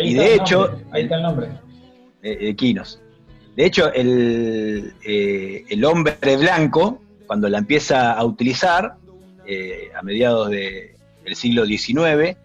y 0.00 0.14
de 0.14 0.34
hecho. 0.34 0.78
Ahí 0.92 1.02
está 1.02 1.16
el 1.16 1.22
nombre. 1.22 1.48
Eh, 2.22 2.54
Quinos. 2.54 3.00
De 3.56 3.66
hecho, 3.66 3.92
el, 3.92 4.92
el, 5.04 5.84
hombre 5.84 6.36
blanco, 6.36 7.02
cuando 7.26 7.48
la 7.48 7.58
empieza 7.58 8.12
a 8.12 8.24
utilizar, 8.24 8.94
a 9.96 10.02
mediados 10.02 10.50
del 10.50 11.34
siglo 11.34 11.66
XIX, 11.66 12.36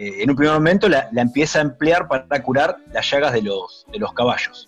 eh, 0.00 0.22
en 0.22 0.30
un 0.30 0.36
primer 0.36 0.54
momento 0.54 0.88
la, 0.88 1.10
empieza 1.14 1.58
a 1.58 1.62
emplear 1.62 2.08
para 2.08 2.42
curar 2.42 2.78
las 2.90 3.10
llagas 3.10 3.34
de 3.34 3.42
los, 3.42 3.84
de 3.92 3.98
los 3.98 4.14
caballos. 4.14 4.66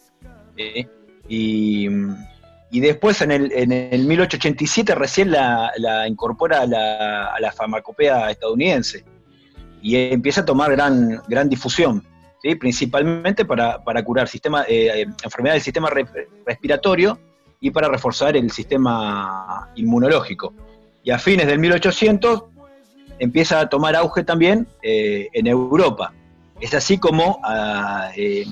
¿eh? 0.59 0.87
Y, 1.27 1.89
después 2.71 3.23
en 3.23 3.31
el, 3.31 3.51
en 3.53 3.73
el 3.73 4.05
1887 4.05 4.95
recién 4.95 5.31
la, 5.31 5.73
incorpora 6.07 6.61
a 6.61 6.67
la, 6.67 7.27
a 7.29 7.41
la, 7.41 7.51
farmacopea 7.51 8.31
estadounidense 8.31 9.07
y 9.81 9.97
empieza 9.97 10.43
a 10.43 10.45
tomar 10.45 10.71
gran, 10.73 11.23
gran 11.29 11.49
difusión, 11.49 12.07
principalmente 12.61 13.47
para, 13.47 13.81
curar 14.05 14.29
sistema, 14.29 14.67
eh, 14.69 15.07
enfermedades 15.25 15.63
del 15.63 15.65
sistema 15.65 15.89
respiratorio 16.45 17.19
y 17.59 17.71
para 17.71 17.89
reforzar 17.89 18.37
el 18.37 18.51
sistema 18.51 19.71
inmunológico. 19.77 20.53
Y 21.03 21.11
a 21.11 21.19
fines 21.19 21.47
del 21.47 21.59
1800 21.59 22.52
empieza 23.19 23.61
a 23.61 23.69
tomar 23.69 23.97
auge 23.97 24.25
también 24.25 24.67
eh, 24.83 25.29
en 25.33 25.47
Europa. 25.47 26.13
Es 26.61 26.75
así 26.75 26.99
como 26.99 27.41
a, 27.43 28.11
eh, 28.17 28.45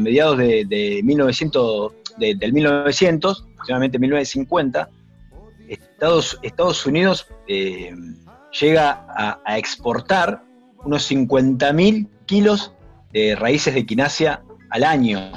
mediados 0.00 0.38
de, 0.38 1.00
1900, 1.02 1.92
del 2.18 2.52
1900, 2.52 3.46
aproximadamente 3.52 3.98
1950, 3.98 4.88
Estados, 5.68 6.38
Estados 6.42 6.86
Unidos 6.86 7.28
eh, 7.46 7.94
llega 8.60 9.06
a, 9.44 9.58
exportar 9.58 10.42
unos 10.84 11.10
50.000 11.10 12.08
kilos 12.26 12.74
de 13.12 13.36
raíces 13.36 13.74
de 13.74 13.86
quinasia 13.86 14.42
al 14.70 14.84
año. 14.84 15.32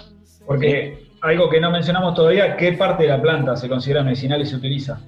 Porque 0.45 1.05
algo 1.21 1.49
que 1.49 1.59
no 1.59 1.71
mencionamos 1.71 2.13
todavía, 2.15 2.57
¿qué 2.57 2.73
parte 2.73 3.03
de 3.03 3.09
la 3.09 3.21
planta 3.21 3.55
se 3.55 3.67
considera 3.67 4.03
medicinal 4.03 4.41
y 4.41 4.45
se 4.45 4.55
utiliza? 4.55 4.99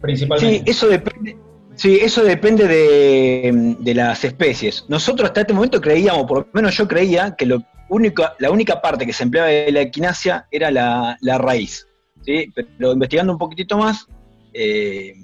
Principalmente. 0.00 0.58
Sí, 0.58 0.70
eso 0.70 0.88
depende, 0.88 1.36
Sí, 1.76 1.98
eso 2.00 2.24
depende 2.24 2.66
de, 2.66 3.94
las 3.94 4.24
especies. 4.24 4.86
Nosotros 4.88 5.28
hasta 5.28 5.42
este 5.42 5.52
momento 5.52 5.80
creíamos, 5.80 6.26
por 6.26 6.38
lo 6.38 6.48
menos 6.54 6.74
yo 6.74 6.88
creía, 6.88 7.36
que 7.36 7.44
lo 7.44 7.62
único, 7.90 8.24
la 8.38 8.50
única 8.50 8.80
parte 8.80 9.04
que 9.04 9.12
se 9.12 9.24
empleaba 9.24 9.50
de 9.50 9.70
la 9.70 9.82
equinacia 9.82 10.48
era 10.50 10.70
la, 10.70 11.38
raíz. 11.38 11.86
¿sí? 12.24 12.50
Pero 12.54 12.92
investigando 12.92 13.32
un 13.32 13.38
poquitito 13.38 13.76
más, 13.76 14.06
eh, 14.54 15.14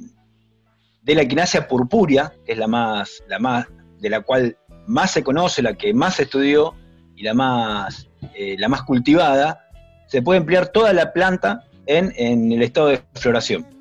de 1.03 1.15
la 1.15 1.23
equinacia 1.23 1.67
purpúrea, 1.67 2.33
que 2.45 2.53
es 2.53 2.59
la 2.59 2.69
más, 2.69 3.25
la 3.29 3.39
más, 3.39 3.67
de 3.99 4.11
la 4.11 4.21
cual 4.21 4.57
más 4.87 5.11
se 5.11 5.23
conoce, 5.23 5.63
la 5.63 5.73
que 5.75 5.95
más 5.95 6.17
se 6.17 6.25
estudió 6.25 6.75
y 7.17 7.23
la 7.23 7.33
más, 7.33 8.11
eh, 8.35 8.57
la 8.59 8.69
más 8.69 8.83
cultivada, 8.83 9.69
se 10.07 10.21
puede 10.21 10.39
emplear 10.39 10.69
toda 10.69 10.93
la 10.93 11.15
planta 11.15 11.65
en, 11.87 12.13
en 12.17 12.53
el 12.53 12.63
estado 12.63 12.89
de 12.89 13.01
floración. 13.15 13.72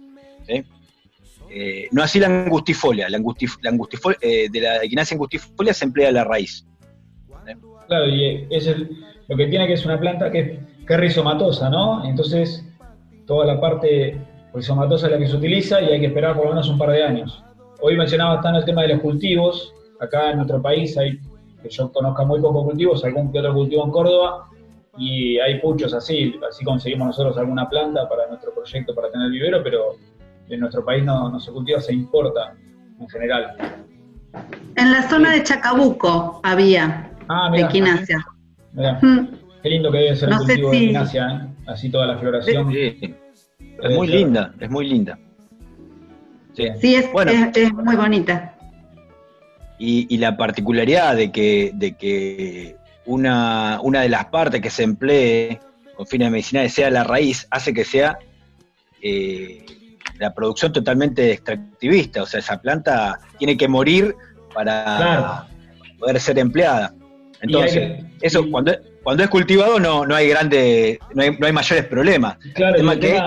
Eh, 1.53 1.89
no 1.91 2.01
así 2.01 2.17
la 2.17 2.27
angustifolia, 2.27 3.09
la, 3.09 3.17
angustifolia, 3.17 4.17
eh, 4.21 4.47
de 4.49 4.61
la 4.61 4.83
equinacia 4.83 5.15
angustifolia 5.15 5.73
se 5.73 5.83
emplea 5.83 6.11
la 6.11 6.23
raíz. 6.23 6.65
Claro, 7.87 8.07
y 8.07 8.47
es 8.49 8.73
lo 9.27 9.35
que 9.35 9.47
tiene 9.47 9.67
que 9.67 9.73
es 9.73 9.85
una 9.85 9.99
planta 9.99 10.31
que, 10.31 10.59
es 10.87 10.97
rizomatosa, 10.97 11.69
¿no? 11.69 12.05
Entonces, 12.05 12.65
toda 13.25 13.45
la 13.45 13.59
parte 13.59 14.17
rizomatosa 14.53 15.07
es 15.07 15.13
la 15.13 15.19
que 15.19 15.27
se 15.27 15.35
utiliza 15.35 15.81
y 15.81 15.85
hay 15.85 15.99
que 15.99 16.07
esperar 16.07 16.35
por 16.35 16.45
lo 16.45 16.51
menos 16.51 16.69
un 16.69 16.77
par 16.77 16.91
de 16.91 17.03
años. 17.03 17.43
Hoy 17.81 17.97
mencionaba 17.97 18.41
tan 18.41 18.55
el 18.55 18.65
tema 18.65 18.81
de 18.83 18.89
los 18.89 18.99
cultivos. 18.99 19.73
Acá 19.99 20.31
en 20.31 20.37
nuestro 20.37 20.61
país 20.61 20.97
hay, 20.97 21.19
que 21.61 21.69
yo 21.69 21.91
conozca 21.91 22.23
muy 22.25 22.41
pocos 22.41 22.65
cultivos, 22.65 23.03
algún 23.05 23.31
que 23.31 23.39
otro 23.39 23.53
cultivo 23.53 23.85
en 23.85 23.91
Córdoba, 23.91 24.49
y 24.97 25.39
hay 25.39 25.59
puchos 25.59 25.93
así, 25.93 26.35
así 26.47 26.65
conseguimos 26.65 27.07
nosotros 27.07 27.37
alguna 27.37 27.69
planta 27.69 28.07
para 28.09 28.27
nuestro 28.27 28.53
proyecto 28.53 28.93
para 28.93 29.09
tener 29.11 29.31
vivero, 29.31 29.61
pero 29.63 29.95
en 30.51 30.59
nuestro 30.59 30.83
país 30.83 31.03
no, 31.03 31.39
se 31.39 31.51
cultiva, 31.51 31.79
se 31.81 31.93
importa 31.93 32.53
en 32.99 33.09
general. 33.09 33.55
En 34.75 34.91
la 34.91 35.09
zona 35.09 35.31
de 35.31 35.43
Chacabuco 35.43 36.41
había 36.43 37.11
ah, 37.29 37.51
equinacia. 37.55 38.25
Qué 39.63 39.69
lindo 39.69 39.91
que 39.91 39.97
debe 39.97 40.15
ser 40.15 40.29
el 40.29 40.37
cultivo 40.37 40.71
de 40.71 40.77
equinacia, 40.77 41.27
¿eh? 41.27 41.47
así 41.67 41.89
toda 41.89 42.07
la 42.07 42.17
floración. 42.17 42.71
Es 42.71 43.95
muy 43.95 44.07
linda, 44.07 44.53
es 44.59 44.69
muy 44.69 44.87
linda. 44.87 45.17
Sí, 46.53 46.95
es, 46.95 47.09
es, 47.55 47.73
muy 47.73 47.95
bonita. 47.95 48.55
Y, 49.79 50.17
la 50.17 50.37
particularidad 50.37 51.15
de 51.15 51.31
que, 51.31 51.71
de 51.73 51.93
que 51.93 52.75
una, 53.05 53.79
una 53.81 54.01
de 54.01 54.09
las 54.09 54.25
partes 54.25 54.61
que 54.61 54.69
se 54.69 54.83
emplee 54.83 55.59
con 55.95 56.05
fines 56.05 56.29
medicinales 56.29 56.73
sea 56.73 56.91
la 56.91 57.03
raíz, 57.03 57.47
hace 57.49 57.73
que 57.73 57.83
sea 57.83 58.19
eh, 59.01 59.65
la 60.21 60.31
producción 60.35 60.71
totalmente 60.71 61.31
extractivista, 61.31 62.21
o 62.21 62.27
sea, 62.27 62.41
esa 62.41 62.61
planta 62.61 63.19
tiene 63.39 63.57
que 63.57 63.67
morir 63.67 64.15
para 64.53 65.47
poder 65.97 66.19
ser 66.19 66.37
empleada. 66.37 66.93
Entonces, 67.41 68.03
eso 68.21 68.45
cuando, 68.51 68.71
cuando 69.01 69.23
es 69.23 69.29
cultivado 69.31 69.79
no, 69.79 70.05
no 70.05 70.13
hay 70.13 70.29
grande, 70.29 70.99
no 71.15 71.23
hay, 71.23 71.35
no 71.39 71.47
hay 71.47 71.51
mayores 71.51 71.85
problemas. 71.85 72.37
Claro, 72.53 72.75
el 72.75 72.81
tema 72.81 72.99
que 72.99 73.19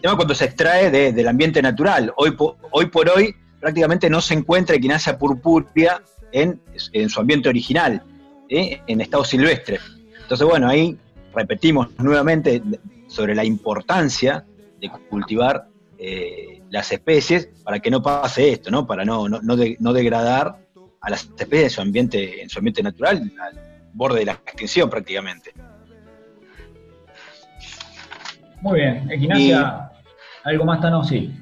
tema 0.00 0.14
cuando 0.14 0.36
se 0.36 0.44
extrae 0.44 0.88
del 0.88 1.26
ambiente 1.26 1.60
natural. 1.60 2.12
Hoy, 2.16 2.32
hoy 2.70 2.86
por 2.86 3.10
hoy 3.10 3.34
prácticamente 3.58 4.08
no 4.08 4.20
se 4.20 4.34
encuentra 4.34 4.76
equinacia 4.76 5.18
purpúrea 5.18 6.00
en, 6.30 6.60
en 6.92 7.08
su 7.08 7.20
ambiente 7.20 7.48
original, 7.48 8.00
¿eh? 8.48 8.80
en 8.86 9.00
estado 9.00 9.24
silvestre. 9.24 9.80
Entonces, 10.22 10.46
bueno, 10.46 10.68
ahí 10.68 10.96
repetimos 11.34 11.88
nuevamente 11.98 12.62
sobre 13.08 13.34
la 13.34 13.44
importancia 13.44 14.44
de 14.80 14.90
cultivar 15.08 15.68
eh, 15.98 16.62
las 16.70 16.90
especies 16.92 17.50
para 17.62 17.80
que 17.80 17.90
no 17.90 18.02
pase 18.02 18.52
esto, 18.52 18.70
¿no? 18.70 18.86
Para 18.86 19.04
no, 19.04 19.28
no, 19.28 19.40
no, 19.42 19.92
degradar 19.92 20.56
a 21.00 21.10
las 21.10 21.24
especies 21.24 21.64
en 21.64 21.70
su 21.70 21.80
ambiente, 21.82 22.42
en 22.42 22.48
su 22.48 22.58
ambiente 22.58 22.82
natural, 22.82 23.30
al 23.40 23.90
borde 23.92 24.20
de 24.20 24.24
la 24.26 24.32
extinción 24.32 24.88
prácticamente. 24.88 25.52
Muy 28.62 28.80
bien, 28.80 29.10
equinacia, 29.10 29.90
¿algo 30.44 30.64
más, 30.64 30.80
Tano? 30.80 31.02
Sí. 31.04 31.34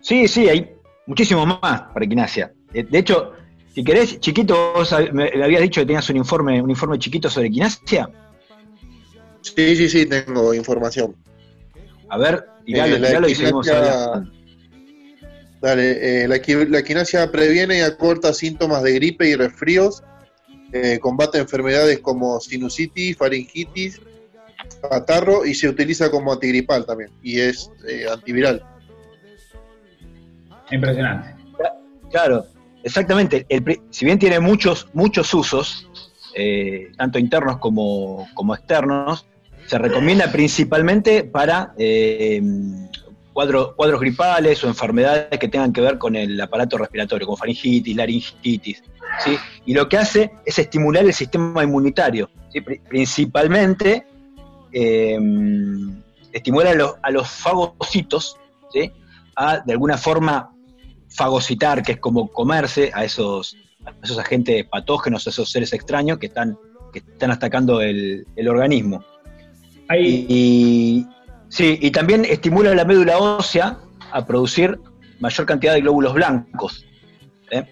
Sí, 0.00 0.28
sí, 0.28 0.48
hay 0.48 0.74
muchísimo 1.06 1.44
más 1.44 1.82
para 1.92 2.04
equinacia. 2.04 2.52
Eh, 2.72 2.82
de 2.82 2.98
hecho, 2.98 3.32
si 3.74 3.84
querés, 3.84 4.18
chiquito, 4.20 4.72
vos 4.74 4.94
me 5.12 5.30
habías 5.42 5.62
dicho 5.62 5.80
que 5.80 5.86
tenías 5.86 6.08
un 6.10 6.16
informe, 6.16 6.60
un 6.60 6.70
informe 6.70 6.98
chiquito 6.98 7.30
sobre 7.30 7.48
equinacia. 7.48 8.08
Sí, 9.42 9.76
sí, 9.76 9.88
sí, 9.88 10.06
tengo 10.06 10.52
información. 10.54 11.14
A 12.10 12.18
ver, 12.18 12.44
tiralo, 12.64 12.96
eh, 12.96 13.00
tiralo 13.00 13.28
y 13.28 13.34
seguimos 13.34 13.66
Dale, 15.60 16.22
eh, 16.24 16.26
la, 16.26 16.36
equinacia 16.36 17.30
previene 17.30 17.78
y 17.78 17.80
acorta 17.82 18.32
síntomas 18.32 18.82
de 18.82 18.94
gripe 18.94 19.28
y 19.28 19.34
resfríos, 19.36 20.02
eh, 20.72 20.98
combate 20.98 21.36
enfermedades 21.36 21.98
como 22.00 22.40
sinusitis, 22.40 23.18
faringitis, 23.18 24.00
catarro 24.88 25.44
y 25.44 25.54
se 25.54 25.68
utiliza 25.68 26.10
como 26.10 26.32
antigripal 26.32 26.86
también 26.86 27.10
y 27.22 27.40
es 27.40 27.70
antiviral. 28.10 28.64
Impresionante. 30.70 31.34
Claro, 32.10 32.46
exactamente. 32.82 33.46
si 33.90 34.04
bien 34.06 34.18
tiene 34.18 34.40
muchos, 34.40 34.88
muchos 34.94 35.32
usos, 35.34 35.86
tanto 36.96 37.18
internos 37.18 37.58
como, 37.58 38.26
como 38.32 38.54
externos, 38.54 39.26
se 39.70 39.78
recomienda 39.78 40.32
principalmente 40.32 41.22
para 41.22 41.74
eh, 41.78 42.42
cuadros, 43.32 44.00
gripales 44.00 44.64
o 44.64 44.66
enfermedades 44.66 45.38
que 45.38 45.46
tengan 45.46 45.72
que 45.72 45.80
ver 45.80 45.96
con 45.96 46.16
el 46.16 46.40
aparato 46.40 46.76
respiratorio, 46.76 47.24
como 47.24 47.36
faringitis, 47.36 47.94
laringitis. 47.94 48.82
¿sí? 49.24 49.38
Y 49.66 49.74
lo 49.74 49.88
que 49.88 49.96
hace 49.96 50.32
es 50.44 50.58
estimular 50.58 51.04
el 51.04 51.14
sistema 51.14 51.62
inmunitario, 51.62 52.28
principalmente 52.88 54.08
eh, 54.72 55.16
estimula 56.32 56.70
a 56.70 56.74
los, 56.74 56.94
a 57.00 57.10
los 57.12 57.28
fagocitos 57.30 58.38
¿sí? 58.72 58.90
a 59.36 59.60
de 59.60 59.72
alguna 59.72 59.98
forma 59.98 60.50
fagocitar, 61.10 61.84
que 61.84 61.92
es 61.92 62.00
como 62.00 62.26
comerse 62.26 62.90
a 62.92 63.04
esos, 63.04 63.56
a 63.86 63.92
esos 64.02 64.18
agentes 64.18 64.66
patógenos, 64.66 65.28
a 65.28 65.30
esos 65.30 65.48
seres 65.48 65.72
extraños 65.72 66.18
que 66.18 66.26
están, 66.26 66.58
que 66.92 66.98
están 66.98 67.30
atacando 67.30 67.80
el 67.80 68.48
organismo. 68.48 69.04
Ahí, 69.90 70.26
Y, 70.28 71.06
sí, 71.48 71.78
y 71.82 71.90
también 71.90 72.24
estimula 72.24 72.74
la 72.74 72.84
médula 72.84 73.18
ósea 73.18 73.76
a 74.12 74.24
producir 74.24 74.78
mayor 75.18 75.46
cantidad 75.46 75.74
de 75.74 75.80
glóbulos 75.80 76.14
blancos. 76.14 76.86
¿eh? 77.50 77.64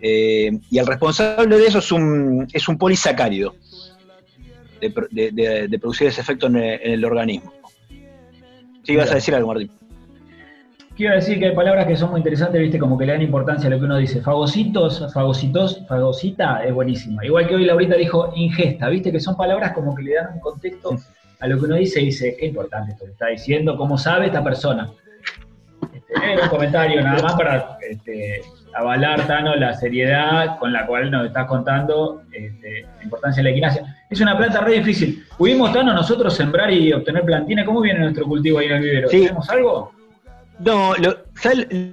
Eh, 0.00 0.50
y 0.70 0.78
el 0.78 0.86
responsable 0.86 1.56
de 1.56 1.66
eso 1.66 1.78
es 1.78 1.90
un, 1.90 2.46
es 2.52 2.68
un 2.68 2.76
polisacárido, 2.76 3.54
de, 4.80 4.90
pro- 4.90 5.08
de- 5.10 5.30
de- 5.32 5.68
de 5.68 5.78
producir 5.78 6.08
ese 6.08 6.20
efecto 6.20 6.48
en 6.48 6.56
el, 6.56 6.80
en 6.82 6.92
el 6.92 7.04
organismo. 7.06 7.50
Sí, 8.82 8.94
vas 8.96 9.10
a 9.10 9.14
decir 9.14 9.34
algo, 9.34 9.48
Martín. 9.48 9.70
quiero 10.94 11.14
decir 11.14 11.38
que 11.38 11.46
hay 11.46 11.54
palabras 11.54 11.86
que 11.86 11.96
son 11.96 12.10
muy 12.10 12.20
interesantes, 12.20 12.60
viste, 12.60 12.78
como 12.78 12.98
que 12.98 13.06
le 13.06 13.12
dan 13.12 13.22
importancia 13.22 13.66
a 13.68 13.70
lo 13.70 13.78
que 13.78 13.84
uno 13.86 13.96
dice. 13.96 14.20
Fagocitos, 14.20 15.10
fagocitos, 15.14 15.80
fagocita 15.88 16.62
es 16.62 16.74
buenísima. 16.74 17.24
Igual 17.24 17.48
que 17.48 17.54
hoy 17.54 17.64
Laurita 17.64 17.96
dijo 17.96 18.30
ingesta, 18.36 18.90
viste, 18.90 19.10
que 19.10 19.20
son 19.20 19.34
palabras 19.38 19.72
como 19.72 19.94
que 19.94 20.02
le 20.02 20.14
dan 20.16 20.34
un 20.34 20.40
contexto 20.40 20.90
a 21.40 21.46
lo 21.46 21.58
que 21.58 21.66
uno 21.66 21.76
dice 21.76 22.00
dice, 22.00 22.36
qué 22.38 22.46
importante 22.46 22.92
esto 22.92 23.04
que 23.04 23.12
está 23.12 23.26
diciendo, 23.28 23.76
cómo 23.76 23.98
sabe 23.98 24.26
esta 24.26 24.42
persona. 24.42 24.90
Este, 25.92 26.42
un 26.42 26.48
comentario 26.48 27.02
nada 27.02 27.22
más 27.22 27.34
para 27.34 27.78
este, 27.88 28.42
avalar, 28.74 29.26
Tano, 29.26 29.54
la 29.56 29.74
seriedad 29.74 30.58
con 30.58 30.72
la 30.72 30.86
cual 30.86 31.10
nos 31.10 31.26
estás 31.26 31.46
contando 31.46 32.22
este, 32.32 32.86
la 32.96 33.02
importancia 33.02 33.42
de 33.42 33.44
la 33.44 33.50
equinacia. 33.50 33.96
Es 34.10 34.20
una 34.20 34.36
planta 34.36 34.60
re 34.60 34.74
difícil. 34.74 35.24
¿Pudimos, 35.36 35.72
Tano, 35.72 35.92
nosotros 35.92 36.34
sembrar 36.34 36.72
y 36.72 36.92
obtener 36.92 37.24
plantina? 37.24 37.64
¿Cómo 37.64 37.80
viene 37.80 38.00
nuestro 38.00 38.26
cultivo 38.26 38.58
ahí 38.58 38.66
en 38.66 38.72
el 38.72 38.82
vivero? 38.82 39.08
Sí. 39.08 39.20
¿Tenemos 39.22 39.48
algo? 39.50 39.92
No, 40.60 40.94
lo, 40.96 41.16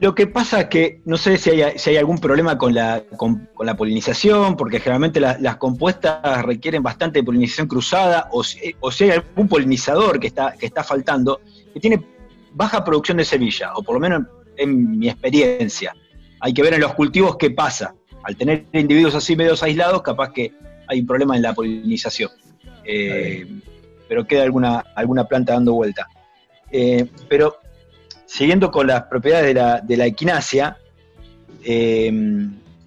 lo 0.02 0.14
que 0.16 0.28
pasa 0.28 0.62
es 0.62 0.66
que 0.68 1.02
no 1.06 1.18
sé 1.18 1.38
si 1.38 1.50
hay, 1.50 1.80
si 1.80 1.90
hay 1.90 1.98
algún 1.98 2.20
problema 2.20 2.58
con 2.60 2.76
la, 2.76 3.04
con, 3.18 3.50
con 3.56 3.66
la 3.66 3.76
polinización, 3.76 4.56
porque 4.56 4.80
generalmente 4.80 5.20
la- 5.20 5.38
las 5.40 5.58
compuestas 5.58 6.44
requieren 6.44 6.84
bastante 6.84 7.24
polinización 7.24 7.68
cruzada, 7.68 8.28
o 8.32 8.44
si, 8.44 8.76
o 8.80 8.92
si 8.92 9.06
hay 9.06 9.12
algún 9.12 9.48
polinizador 9.48 10.20
que 10.20 10.28
está, 10.28 10.54
que 10.60 10.68
está 10.68 10.84
faltando, 10.84 11.42
que 11.74 11.80
tiene 11.80 12.06
baja 12.54 12.84
producción 12.84 13.18
de 13.18 13.26
semilla, 13.26 13.74
o 13.76 13.82
por 13.82 13.96
lo 13.96 14.00
menos 14.00 14.24
en 14.58 15.00
mi 15.00 15.10
experiencia. 15.10 15.96
Hay 16.40 16.54
que 16.54 16.62
ver 16.62 16.76
en 16.76 16.82
los 16.82 16.94
cultivos 16.94 17.38
qué 17.38 17.50
pasa. 17.52 17.96
Al 18.24 18.36
tener 18.36 18.66
individuos 18.74 19.16
así 19.16 19.36
medios 19.36 19.64
aislados, 19.64 20.04
capaz 20.04 20.32
que 20.34 20.54
hay 20.88 21.00
un 21.00 21.08
problema 21.08 21.36
en 21.36 21.42
la 21.42 21.54
polinización. 21.56 22.30
Eh, 22.86 23.48
pero 24.08 24.28
queda 24.28 24.44
alguna, 24.44 24.84
alguna 24.96 25.24
planta 25.26 25.54
dando 25.54 25.74
vuelta. 25.74 26.08
Eh, 26.70 27.08
pero 27.28 27.56
siguiendo 28.34 28.72
con 28.72 28.88
las 28.88 29.04
propiedades 29.04 29.48
de 29.48 29.54
la, 29.56 29.82
de 29.82 29.98
la 29.98 30.06
equinacia, 30.06 30.78
eh, 31.66 32.12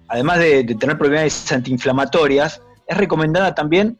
además 0.07 0.39
de, 0.39 0.63
de 0.63 0.73
tener 0.75 0.97
propiedades 0.97 1.51
antiinflamatorias, 1.51 2.61
es 2.87 2.97
recomendada 2.97 3.53
también 3.53 3.99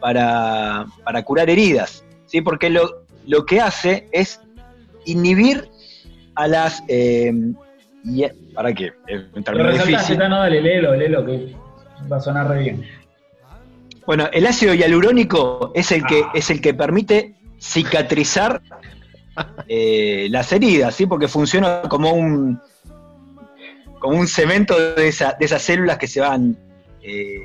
para, 0.00 0.86
para 1.04 1.24
curar 1.24 1.50
heridas, 1.50 2.04
¿sí? 2.26 2.40
porque 2.40 2.70
lo, 2.70 3.04
lo 3.26 3.44
que 3.44 3.60
hace 3.60 4.08
es 4.12 4.40
inhibir 5.06 5.68
a 6.36 6.46
las... 6.46 6.82
eh, 6.88 7.32
y- 8.04 8.24
¿Para 8.54 8.72
qué? 8.72 8.92
Lo 9.52 9.72
difícil. 9.72 10.16
Tano, 10.18 10.38
dale, 10.38 10.60
léelo, 10.60 10.94
léelo, 10.94 11.26
que 11.26 11.52
va 12.10 12.18
a 12.18 12.20
sonar 12.20 12.48
re 12.48 12.60
bien. 12.60 12.84
Bueno, 14.06 14.28
el 14.32 14.46
ácido 14.46 14.72
hialurónico 14.72 15.72
es 15.74 15.90
el 15.90 16.04
que, 16.06 16.22
es 16.32 16.48
el 16.50 16.60
que 16.60 16.72
permite 16.74 17.34
cicatrizar 17.60 18.62
eh, 19.68 20.28
las 20.30 20.52
heridas, 20.52 20.94
¿sí? 20.94 21.06
Porque 21.06 21.28
funciona 21.28 21.82
como 21.88 22.12
un 22.12 22.60
como 23.98 24.18
un 24.18 24.28
cemento 24.28 24.78
de, 24.94 25.08
esa- 25.08 25.36
de 25.38 25.46
esas 25.46 25.62
células 25.62 25.98
que 25.98 26.06
se 26.06 26.20
van 26.20 26.56
eh, 27.02 27.38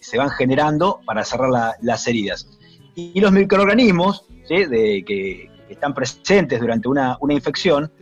se 0.00 0.18
van 0.18 0.30
generando 0.30 1.00
para 1.04 1.24
cerrar 1.24 1.50
la- 1.50 1.76
las 1.82 2.06
heridas. 2.06 2.48
Y, 2.94 3.20
los 3.20 3.32
microorganismos 3.32 4.26
¿sí? 4.46 4.64
de, 4.64 5.04
que, 5.06 5.50
están 5.68 5.94
presentes 5.94 6.60
durante 6.60 6.88
una, 6.88 7.16
una 7.20 7.32
infección, 7.32 7.92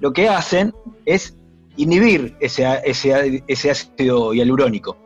lo 0.00 0.12
que 0.12 0.28
hacen 0.28 0.72
es 1.04 1.36
inhibir 1.76 2.36
ese, 2.40 2.64
ese, 2.84 3.70
ácido 3.70 4.32
hialurónico. 4.32 4.96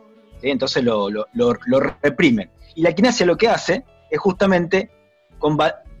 Entonces 0.41 0.83
lo, 0.83 1.09
lo- 1.09 1.27
reprimen. 2.01 2.51
Y 2.75 2.81
la 2.83 2.93
quinasia 2.93 3.25
lo 3.25 3.35
que 3.35 3.47
hace 3.49 3.83
es 4.11 4.19
justamente 4.19 4.91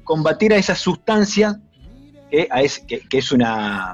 combatir 0.03 0.53
a 0.53 0.57
esa 0.57 0.75
sustancia 0.75 1.59
que, 2.29 2.47
es, 3.11 3.31
una, 3.31 3.93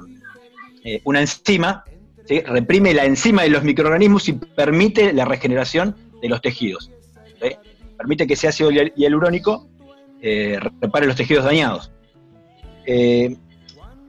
eh, 0.83 1.01
una 1.03 1.19
enzima, 1.19 1.83
¿sí? 2.25 2.39
reprime 2.41 2.93
la 2.93 3.05
enzima 3.05 3.43
de 3.43 3.49
los 3.49 3.63
microorganismos 3.63 4.29
y 4.29 4.33
permite 4.33 5.11
la 5.13 5.25
regeneración 5.25 5.95
de 6.21 6.29
los 6.29 6.41
tejidos. 6.41 6.91
Permite 7.97 8.27
que 8.27 8.35
ese 8.35 8.47
ácido 8.47 8.71
hial- 8.71 8.93
hialurónico 8.95 9.67
eh, 10.21 10.57
repare 10.79 11.05
los 11.05 11.17
tejidos 11.17 11.43
dañados. 11.43 11.91
Eh, 12.85 13.35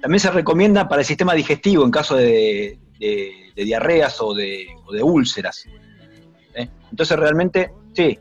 también 0.00 0.20
se 0.20 0.30
recomienda 0.30 0.88
para 0.88 1.02
el 1.02 1.06
sistema 1.06 1.34
digestivo 1.34 1.84
en 1.84 1.90
caso 1.90 2.14
de, 2.16 2.78
diarreas 3.56 4.20
o 4.20 4.32
de, 4.32 4.68
úlceras. 5.02 5.66
Entonces 6.90 7.18
realmente, 7.18 7.72
sí, 7.94 8.18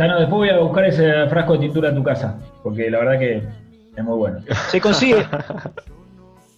Tano, 0.00 0.18
después 0.18 0.30
voy 0.38 0.48
a 0.48 0.58
buscar 0.60 0.86
ese 0.86 1.28
frasco 1.28 1.52
de 1.52 1.58
tintura 1.58 1.90
a 1.90 1.94
tu 1.94 2.02
casa, 2.02 2.38
porque 2.62 2.90
la 2.90 3.00
verdad 3.00 3.18
que 3.18 3.42
es 3.94 4.02
muy 4.02 4.16
bueno. 4.16 4.38
se 4.70 4.80
consigue, 4.80 5.26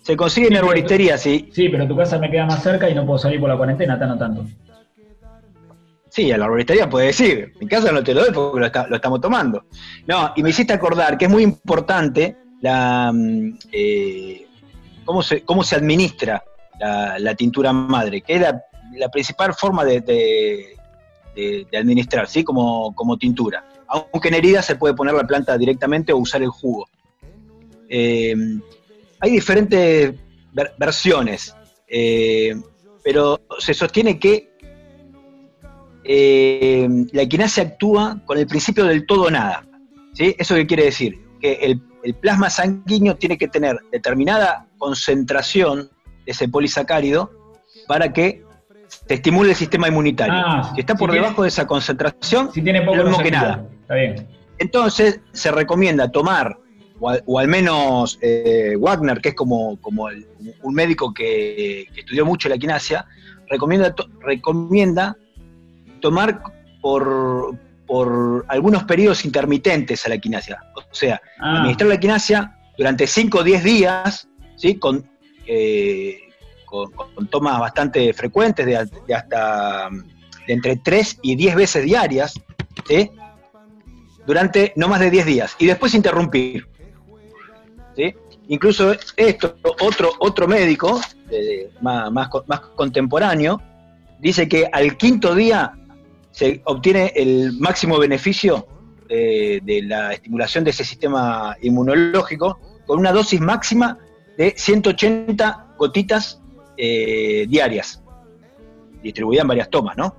se 0.02 0.16
consigue 0.16 0.46
en 0.46 0.54
herboristería, 0.54 1.18
sí, 1.18 1.50
Sí, 1.52 1.68
pero 1.68 1.88
tu 1.88 1.96
casa 1.96 2.18
me 2.20 2.30
queda 2.30 2.46
más 2.46 2.62
cerca 2.62 2.88
y 2.88 2.94
no 2.94 3.04
puedo 3.04 3.18
salir 3.18 3.40
por 3.40 3.48
la 3.48 3.56
cuarentena, 3.56 3.98
Tano, 3.98 4.16
tanto. 4.16 4.44
Sí, 6.08 6.30
a 6.30 6.38
la 6.38 6.44
arboristería 6.44 6.88
puede 6.88 7.06
decir. 7.06 7.52
En 7.60 7.66
casa 7.66 7.90
no 7.90 8.04
te 8.04 8.14
lo 8.14 8.20
doy 8.20 8.32
porque 8.32 8.60
lo, 8.60 8.66
está- 8.66 8.86
lo 8.86 8.94
estamos 8.94 9.20
tomando. 9.20 9.64
No, 10.06 10.32
y 10.36 10.42
me 10.44 10.50
hiciste 10.50 10.72
acordar 10.72 11.18
que 11.18 11.24
es 11.24 11.30
muy 11.30 11.42
importante 11.42 12.36
la 12.60 13.10
mm, 13.12 13.58
eh, 13.72 14.46
cómo, 15.04 15.20
se, 15.20 15.42
cómo 15.42 15.64
se 15.64 15.74
administra 15.74 16.44
la, 16.78 17.18
la 17.18 17.34
tintura 17.34 17.72
madre, 17.72 18.20
que 18.20 18.34
es 18.36 18.40
la, 18.40 18.62
la 18.94 19.08
principal 19.08 19.52
forma 19.52 19.84
de, 19.84 20.00
de- 20.00 20.76
de- 21.34 21.66
administrar, 21.78 22.28
¿sí? 22.28 22.44
Como, 22.44 22.94
como 22.94 23.16
tintura. 23.16 23.64
Aunque 23.88 24.28
en 24.28 24.34
herida 24.34 24.62
se 24.62 24.76
puede 24.76 24.94
poner 24.94 25.14
la 25.14 25.26
planta 25.26 25.56
directamente 25.58 26.12
o 26.12 26.18
usar 26.18 26.42
el 26.42 26.48
jugo. 26.48 26.86
Eh, 27.88 28.34
hay 29.20 29.30
diferentes 29.30 30.14
ver- 30.52 30.72
versiones, 30.78 31.54
eh, 31.88 32.54
pero 33.04 33.40
se 33.58 33.74
sostiene 33.74 34.18
que 34.18 34.50
eh, 36.04 36.88
la 37.12 37.22
equinacia 37.22 37.62
actúa 37.62 38.20
con 38.26 38.38
el 38.38 38.46
principio 38.46 38.84
del 38.84 39.06
todo 39.06 39.30
nada. 39.30 39.64
¿sí? 40.14 40.34
¿Eso 40.38 40.54
qué 40.54 40.66
quiere 40.66 40.84
decir? 40.84 41.18
Que 41.40 41.52
el, 41.54 41.82
el 42.02 42.14
plasma 42.14 42.50
sanguíneo 42.50 43.16
tiene 43.16 43.38
que 43.38 43.48
tener 43.48 43.78
determinada 43.90 44.66
concentración 44.78 45.90
de 46.24 46.32
ese 46.32 46.48
polisacárido 46.48 47.30
para 47.86 48.12
que 48.12 48.42
se 49.12 49.16
estimule 49.16 49.50
el 49.50 49.56
sistema 49.56 49.88
inmunitario. 49.88 50.32
Ah, 50.34 50.72
si 50.74 50.80
está 50.80 50.94
si 50.94 50.98
por 50.98 51.10
tiene- 51.10 51.22
debajo 51.26 51.42
de 51.42 51.48
esa 51.48 51.66
concentración, 51.66 52.50
Si 52.50 52.62
tiene 52.62 52.80
poco 52.80 52.96
lo 52.96 53.04
mismo 53.04 53.22
que 53.22 53.30
nada. 53.30 53.62
Está 53.82 53.94
bien. 53.94 54.26
Entonces 54.58 55.20
se 55.32 55.50
recomienda 55.50 56.10
tomar, 56.10 56.56
o 56.98 57.10
al, 57.10 57.22
o 57.26 57.38
al 57.38 57.46
menos 57.46 58.18
eh, 58.22 58.74
Wagner, 58.78 59.20
que 59.20 59.30
es 59.30 59.34
como, 59.34 59.78
como 59.82 60.08
el- 60.08 60.26
un 60.62 60.72
médico 60.74 61.12
que, 61.12 61.86
que 61.92 62.00
estudió 62.00 62.24
mucho 62.24 62.48
la 62.48 62.56
quinasia, 62.56 63.04
recomienda, 63.50 63.94
to- 63.94 64.08
recomienda 64.20 65.14
tomar 66.00 66.40
por, 66.80 67.54
por 67.86 68.46
algunos 68.48 68.84
periodos 68.84 69.26
intermitentes 69.26 70.06
a 70.06 70.08
la 70.08 70.16
quinasia. 70.16 70.58
O 70.74 70.82
sea, 70.94 71.20
Ah, 71.38 71.56
administrar 71.58 71.90
la 71.90 72.00
quinasia 72.00 72.56
durante 72.78 73.06
5 73.06 73.40
o 73.40 73.42
10 73.44 73.62
días, 73.62 74.26
¿sí? 74.56 74.76
con, 74.78 75.06
eh, 75.46 76.18
con, 76.72 77.26
tomas 77.28 77.60
bastante 77.60 78.12
frecuentes, 78.14 78.64
de, 78.64 78.88
de 79.06 79.14
hasta 79.14 79.88
de 80.46 80.52
entre 80.52 80.76
3 80.76 81.18
y 81.22 81.36
10 81.36 81.54
veces 81.54 81.84
diarias, 81.84 82.34
durante 84.26 84.72
no 84.76 84.88
más 84.88 85.00
de 85.00 85.10
10 85.10 85.26
días, 85.26 85.56
y 85.58 85.66
después 85.66 85.94
interrumpir. 85.94 86.66
¿sí? 87.96 88.14
Incluso 88.48 88.94
esto, 89.16 89.56
otro, 89.80 90.10
otro 90.18 90.48
médico, 90.48 91.00
eh, 91.30 91.70
más, 91.80 92.10
más, 92.10 92.28
co- 92.28 92.44
más 92.46 92.60
contemporáneo, 92.60 93.60
dice 94.18 94.48
que 94.48 94.68
al 94.72 94.96
quinto 94.96 95.34
día 95.34 95.72
se 96.30 96.60
obtiene 96.64 97.12
el 97.14 97.52
máximo 97.58 97.98
beneficio 97.98 98.66
de, 99.08 99.60
de 99.62 99.82
la 99.82 100.14
estimulación 100.14 100.64
de 100.64 100.70
ese 100.70 100.84
sistema 100.84 101.56
inmunológico 101.60 102.58
con 102.86 102.98
una 102.98 103.12
dosis 103.12 103.40
máxima 103.40 103.98
de 104.38 104.54
180 104.56 105.74
gotitas 105.78 106.40
eh, 106.84 107.46
diarias, 107.48 108.02
distribuidas 109.02 109.42
en 109.42 109.48
varias 109.48 109.70
tomas, 109.70 109.96
¿no? 109.96 110.16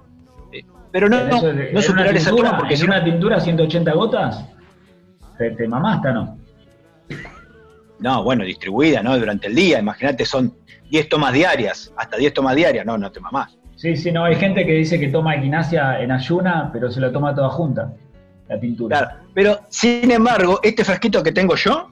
Eh, 0.53 0.64
Pero 0.93 1.09
no, 1.09 1.26
no, 1.26 1.36
Eso 1.38 1.49
es 1.49 1.57
de- 1.57 1.74
no 1.74 1.80
¿en 1.80 1.86
superar 1.86 2.16
esa 2.16 2.30
toma 2.30 2.57
porque 2.57 2.76
¿En 2.76 2.80
si 2.80 2.86
una 2.86 3.03
tintura 3.03 3.39
180 3.41 3.91
gotas? 3.91 4.45
te, 5.38 5.51
te 5.51 5.68
mamaste, 5.68 6.14
¿no? 6.14 6.38
No, 7.99 8.24
bueno, 8.24 8.45
distribuida, 8.45 9.01
¿no? 9.03 9.18
Durante 9.20 9.47
el 9.47 9.55
día, 9.55 9.80
imagínate, 9.80 10.26
son 10.26 10.53
10 10.89 11.09
tomas 11.09 11.34
diarias, 11.34 11.91
hasta 11.97 12.16
10 12.18 12.34
tomas 12.34 12.55
diarias, 12.55 12.86
no, 12.86 12.97
no 12.97 13.11
te 13.11 13.20
mamás. 13.20 13.57
Sí, 13.76 13.97
sí, 13.97 14.11
no, 14.11 14.24
hay 14.24 14.36
gente 14.36 14.66
que 14.66 14.74
dice 14.74 14.97
que 14.99 15.09
toma 15.09 15.36
equinacia 15.36 15.99
en 15.99 16.11
ayuna, 16.11 16.70
pero 16.72 16.89
se 16.89 17.01
la 17.01 17.11
toma 17.11 17.36
toda 17.36 17.49
junta, 17.49 17.91
la 18.47 18.57
pintura. 18.57 18.97
Claro, 18.99 19.16
pero 19.34 19.59
sin 19.68 20.11
embargo, 20.11 20.61
este 20.64 20.86
frasquito 20.86 21.22
que 21.24 21.34
tengo 21.34 21.55
yo 21.55 21.89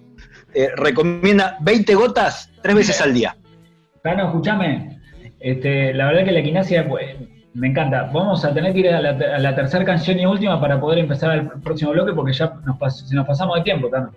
eh, 0.53 0.69
recomienda 0.77 1.57
20 1.59 1.93
gotas 1.95 2.49
tres 2.61 2.75
veces 2.75 3.01
al 3.01 3.13
día. 3.13 3.35
Tano, 4.03 4.25
escúchame, 4.25 4.99
este, 5.39 5.93
la 5.93 6.07
verdad 6.07 6.25
que 6.25 6.31
la 6.31 6.39
equinacia 6.39 6.87
pues, 6.87 7.15
me 7.53 7.67
encanta. 7.67 8.09
Vamos 8.13 8.43
a 8.45 8.53
tener 8.53 8.73
que 8.73 8.79
ir 8.79 8.89
a 8.89 9.01
la, 9.01 9.09
a 9.11 9.39
la 9.39 9.55
tercera 9.55 9.85
canción 9.85 10.17
y 10.19 10.25
última 10.25 10.59
para 10.59 10.79
poder 10.79 10.99
empezar 10.99 11.35
el 11.37 11.47
próximo 11.61 11.91
bloque 11.91 12.13
porque 12.13 12.33
ya 12.33 12.53
nos, 12.65 12.77
pas- 12.77 13.05
se 13.07 13.15
nos 13.15 13.27
pasamos 13.27 13.57
de 13.57 13.63
tiempo, 13.63 13.89
Tano. 13.89 14.11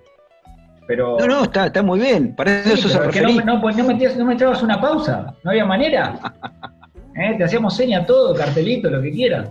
Pero, 0.87 1.17
No, 1.19 1.27
no, 1.27 1.43
está, 1.45 1.67
está 1.67 1.83
muy 1.83 1.99
bien, 2.01 2.35
para 2.37 2.61
eso 2.61 2.77
Sí, 2.77 2.89
eso 2.89 3.11
se 3.13 3.23
no, 3.23 3.41
no, 3.45 3.61
pues 3.61 3.77
no, 3.77 3.85
metías- 3.85 4.17
no 4.17 4.25
me 4.25 4.35
echabas 4.35 4.63
una 4.63 4.81
pausa, 4.81 5.35
no 5.43 5.51
había 5.51 5.65
manera. 5.65 6.19
¿Eh? 7.17 7.35
Te 7.39 7.45
hacíamos 7.45 7.77
seña 7.77 8.05
todo, 8.05 8.35
cartelito, 8.35 8.91
lo 8.91 9.01
que 9.01 9.11
quieras. 9.11 9.49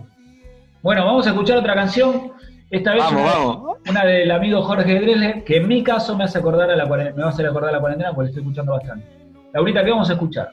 Bueno, 0.81 1.05
vamos 1.05 1.25
a 1.25 1.29
escuchar 1.29 1.57
otra 1.57 1.73
canción. 1.75 2.33
Esta 2.69 2.93
vez 2.93 3.03
Vamos, 3.03 3.21
una, 3.21 3.31
vamos. 3.31 3.77
una 3.89 4.03
del 4.05 4.31
amigo 4.31 4.61
Jorge 4.63 4.99
Dresler, 4.99 5.43
que 5.43 5.57
en 5.57 5.67
mi 5.67 5.81
caso 5.83 6.17
me 6.17 6.23
hace 6.25 6.39
acordar 6.39 6.69
a 6.71 6.75
la 6.75 6.85
me 6.85 7.11
va 7.13 7.25
a 7.25 7.29
hacer 7.29 7.45
acordar 7.47 7.69
a 7.69 7.73
la 7.73 7.79
cuarentena 7.79 8.11
porque 8.13 8.25
la 8.25 8.29
estoy 8.29 8.41
escuchando 8.43 8.71
bastante. 8.73 9.05
Laurita, 9.53 9.83
¿qué 9.83 9.91
vamos 9.91 10.09
a 10.09 10.13
escuchar? 10.13 10.51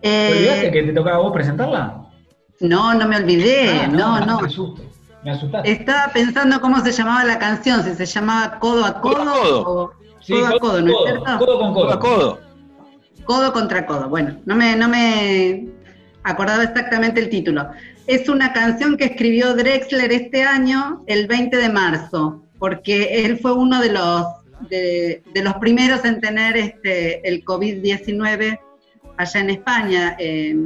¿Te 0.00 0.32
olvidaste 0.32 0.68
Eh, 0.68 0.70
que 0.72 0.82
te 0.84 0.92
tocaba 0.92 1.16
a 1.16 1.20
vos 1.20 1.32
presentarla? 1.32 2.04
no, 2.60 2.94
no 2.94 3.08
me 3.08 3.16
olvidé, 3.16 3.80
Ah, 3.84 3.86
no, 3.88 4.20
no. 4.24 4.38
Qué 4.40 4.48
susto. 4.48 4.82
Me 5.24 5.32
asustaste. 5.32 5.70
Estaba 5.70 6.12
pensando 6.12 6.60
cómo 6.60 6.80
se 6.80 6.92
llamaba 6.92 7.24
la 7.24 7.38
canción, 7.38 7.82
si 7.82 7.94
se 7.94 8.06
llamaba 8.06 8.58
Codo 8.58 8.84
a 8.84 9.00
Codo, 9.00 9.14
Codo 9.16 9.30
a 9.30 9.64
codo. 9.64 9.82
o 9.84 9.92
Sí, 10.20 10.32
Codo 10.34 10.46
a 10.46 10.58
Codo, 10.58 10.82
¿no 10.82 10.90
es 10.90 10.96
cierto? 11.04 11.38
codo 11.38 11.58
con 11.60 11.74
Codo 11.74 11.92
a 11.92 11.98
codo. 12.00 12.18
codo. 12.18 12.38
Codo 13.24 13.52
contra 13.52 13.86
codo. 13.86 14.08
Bueno, 14.08 14.36
no 14.46 14.54
me, 14.56 14.74
no 14.76 14.88
me 14.88 15.68
acordaba 16.22 16.62
exactamente 16.64 17.20
el 17.20 17.28
título. 17.28 17.68
Es 18.06 18.28
una 18.28 18.52
canción 18.52 18.96
que 18.96 19.04
escribió 19.04 19.54
Drexler 19.54 20.10
este 20.12 20.42
año, 20.44 21.02
el 21.06 21.26
20 21.26 21.56
de 21.56 21.68
marzo, 21.68 22.42
porque 22.58 23.24
él 23.24 23.38
fue 23.38 23.52
uno 23.52 23.80
de 23.82 23.92
los, 23.92 24.24
de, 24.68 25.22
de 25.32 25.42
los 25.42 25.54
primeros 25.54 26.04
en 26.04 26.20
tener 26.20 26.56
este, 26.56 27.26
el 27.28 27.44
COVID-19 27.44 28.58
allá 29.16 29.40
en 29.40 29.50
España. 29.50 30.16
Eh, 30.18 30.56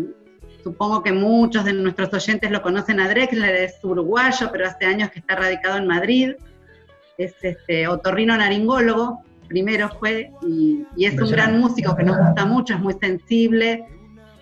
supongo 0.62 1.02
que 1.02 1.12
muchos 1.12 1.64
de 1.64 1.72
nuestros 1.72 2.12
oyentes 2.14 2.50
lo 2.50 2.62
conocen 2.62 3.00
a 3.00 3.08
Drexler, 3.08 3.54
es 3.56 3.74
uruguayo, 3.82 4.50
pero 4.52 4.66
hace 4.66 4.86
años 4.86 5.10
que 5.10 5.18
está 5.18 5.36
radicado 5.36 5.78
en 5.78 5.86
Madrid. 5.86 6.32
Es 7.18 7.34
este, 7.42 7.86
otorrino 7.88 8.36
naringólogo, 8.36 9.22
primero 9.48 9.90
fue, 10.00 10.30
y, 10.46 10.84
y 10.96 11.04
es 11.04 11.20
un 11.20 11.30
gran 11.30 11.58
músico 11.60 11.94
que 11.94 12.04
nos 12.04 12.16
gusta 12.16 12.46
mucho, 12.46 12.74
es 12.74 12.80
muy 12.80 12.94
sensible, 13.00 13.84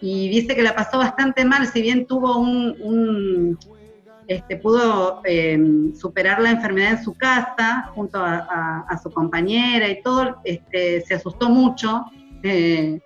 y 0.01 0.29
dice 0.29 0.55
que 0.55 0.63
la 0.63 0.75
pasó 0.75 0.99
bastante 0.99 1.45
mal, 1.45 1.67
si 1.67 1.83
bien 1.83 2.07
tuvo 2.07 2.39
un, 2.39 2.77
un- 2.81 3.59
este, 4.31 4.57
pudo 4.59 5.23
eh, 5.25 5.59
superar 5.99 6.41
la 6.41 6.51
enfermedad 6.53 6.93
en 6.93 7.03
su 7.03 7.15
casa, 7.15 7.91
junto 7.97 8.23
a, 8.23 8.97
su 9.03 9.11
compañera 9.11 9.89
y 9.89 10.01
todo, 10.03 10.37
este, 10.45 11.01
se 11.01 11.15
asustó 11.15 11.49
mucho, 11.49 12.05
eh, 12.45 13.01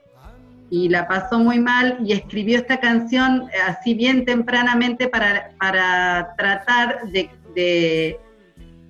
y 0.68 0.90
la 0.90 1.08
pasó 1.08 1.38
muy 1.38 1.58
mal, 1.60 1.96
y 2.04 2.12
escribió 2.12 2.58
esta 2.58 2.78
canción 2.78 3.48
eh, 3.54 3.56
así 3.66 3.94
bien 3.94 4.26
tempranamente 4.26 5.08
para, 5.08 5.52
para 5.58 6.34
tratar 6.36 7.08
de- 7.10 7.30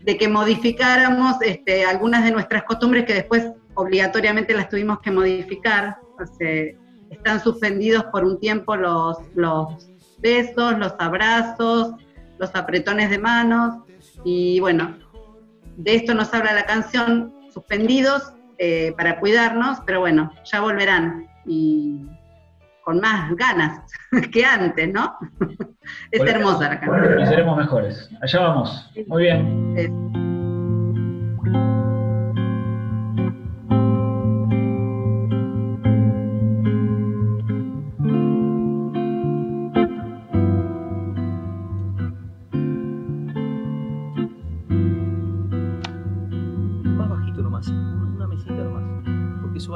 de 0.05 0.17
que 0.19 0.29
modificáramos 0.29 1.37
este, 1.41 1.85
algunas 1.85 2.25
de 2.25 2.33
nuestras 2.33 2.65
costumbres 2.65 3.05
que 3.05 3.15
después 3.15 3.53
obligatoriamente 3.75 4.55
las 4.55 4.69
tuvimos 4.69 4.99
que 5.01 5.11
modificar. 5.13 5.99
O 6.19 6.25
están 7.11 7.41
suspendidos 7.41 8.05
por 8.07 8.25
un 8.25 8.39
tiempo 8.41 8.75
los, 8.77 9.19
los 9.35 9.89
besos, 10.19 10.79
los 10.79 10.95
abrazos, 10.99 11.95
los 12.39 12.55
apretones 12.55 13.11
de 13.11 13.19
manos. 13.19 13.77
Y 14.25 14.61
bueno, 14.61 14.97
de 15.77 15.95
esto 15.95 16.15
nos 16.15 16.33
habla 16.35 16.53
la 16.53 16.65
canción, 16.65 17.35
suspendidos 17.53 18.33
eh, 18.59 18.95
para 18.97 19.19
cuidarnos, 19.21 19.79
pero 19.87 20.01
bueno, 20.01 20.33
ya 20.45 20.61
volverán 20.61 21.27
y 21.47 22.01
con 22.85 23.01
más 23.01 23.35
ganas 23.37 23.81
que 24.33 24.45
antes, 24.45 24.93
¿no? 24.93 25.17
es 26.11 26.21
hermosa 26.21 26.69
la 26.69 26.81
canción. 26.81 27.21
Y 27.21 27.27
seremos 27.27 27.57
mejores. 27.57 28.11
Allá 28.23 28.41
vamos. 28.41 28.91
Muy 29.07 29.23
bien. 29.23 29.75
Es- 29.77 30.24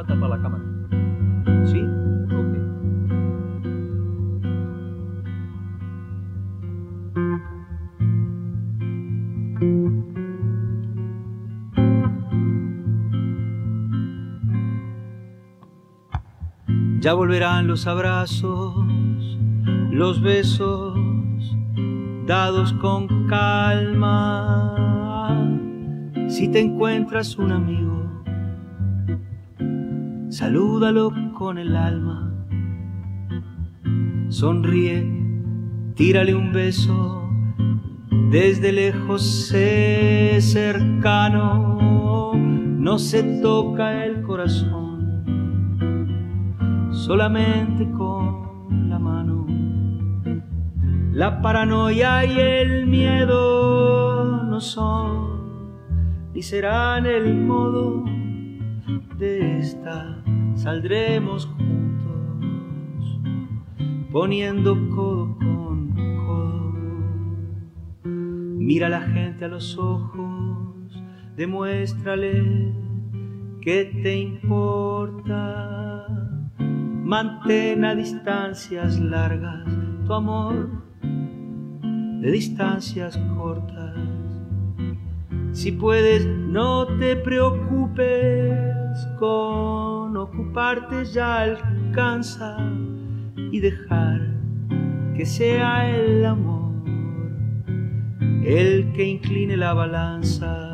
va 0.05 0.29
la 0.29 0.41
cámara. 0.41 0.65
¿Sí? 1.67 1.85
Ya 17.01 17.15
volverán 17.15 17.69
los 17.69 17.87
abrazos, 17.87 18.75
los 19.91 20.21
besos 20.21 20.99
dados 22.27 22.73
con 22.75 23.27
calma. 23.29 24.75
Si 26.29 26.49
te 26.49 26.61
encuentras 26.61 27.39
un 27.39 27.53
amigo, 27.53 27.88
salúdalo 30.39 31.12
con 31.34 31.59
el 31.59 31.74
alma. 31.74 32.32
Sonríe, 34.28 35.05
tírale 35.97 36.32
un 36.32 36.53
beso, 36.53 37.28
desde 38.30 38.70
lejos 38.70 39.49
cercano, 40.39 41.78
no 42.34 42.99
se 42.99 43.41
toca 43.43 44.05
el 44.05 44.22
corazón, 44.22 45.24
solamente 46.93 47.91
con 47.91 48.89
la 48.89 49.01
mano. 49.01 49.45
La 51.14 51.43
paranoia 51.43 52.24
y 52.24 52.39
el 52.39 52.86
miedo 52.86 54.45
no 54.45 54.61
son 54.61 55.26
ni 56.32 56.43
serán 56.43 57.07
el 57.07 57.34
modo 57.34 58.05
de 59.18 59.59
esta. 59.59 60.18
Saldremos 60.59 61.47
juntos, 61.47 63.21
poniendo 64.11 64.75
codo 64.91 65.39
con 65.39 65.95
codo. 65.95 66.73
Mira 68.03 68.89
a 68.89 68.91
la 68.91 69.03
gente 69.03 69.45
a 69.45 69.49
los 69.49 69.79
ojos, 69.79 71.01
demuéstrale 71.37 72.75
que 73.61 73.85
te 74.03 74.19
importa. 74.19 76.09
Mantén 77.05 77.85
a 77.85 77.95
distancias 77.95 78.99
largas 78.99 79.65
tu 80.07 80.13
amor 80.13 80.71
de 82.21 82.33
distancias 82.33 83.17
cortas. 83.37 83.95
Si 85.53 85.71
puedes, 85.71 86.27
no 86.27 86.99
te 86.99 87.15
preocupes, 87.15 88.75
con 89.21 90.08
ocuparte 90.19 91.05
ya 91.05 91.41
alcanza 91.41 92.57
y 93.51 93.61
dejar 93.61 94.21
que 95.16 95.25
sea 95.25 95.89
el 95.89 96.25
amor 96.25 96.69
el 98.45 98.93
que 98.93 99.05
incline 99.05 99.57
la 99.57 99.75
balanza. 99.75 100.73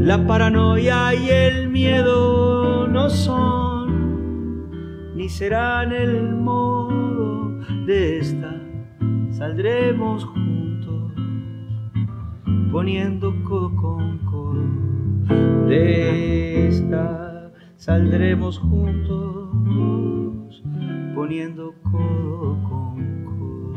La 0.00 0.26
paranoia 0.26 1.14
y 1.14 1.28
el 1.28 1.68
miedo 1.70 2.88
no 2.88 3.08
son 3.08 3.84
ni 5.14 5.28
serán 5.28 5.92
el 5.92 6.34
modo 6.34 7.60
de 7.86 8.18
esta. 8.18 8.60
Saldremos 9.30 10.24
juntos 10.24 11.12
poniendo 12.72 13.32
codo 13.44 13.76
con 13.76 14.18
codo 14.18 14.64
de 15.68 16.68
esta 16.68 17.23
saldremos 17.84 18.58
juntos 18.60 19.52
poniendo 21.14 21.74
codo 21.82 22.56
con 22.66 23.24
codo. 23.24 23.74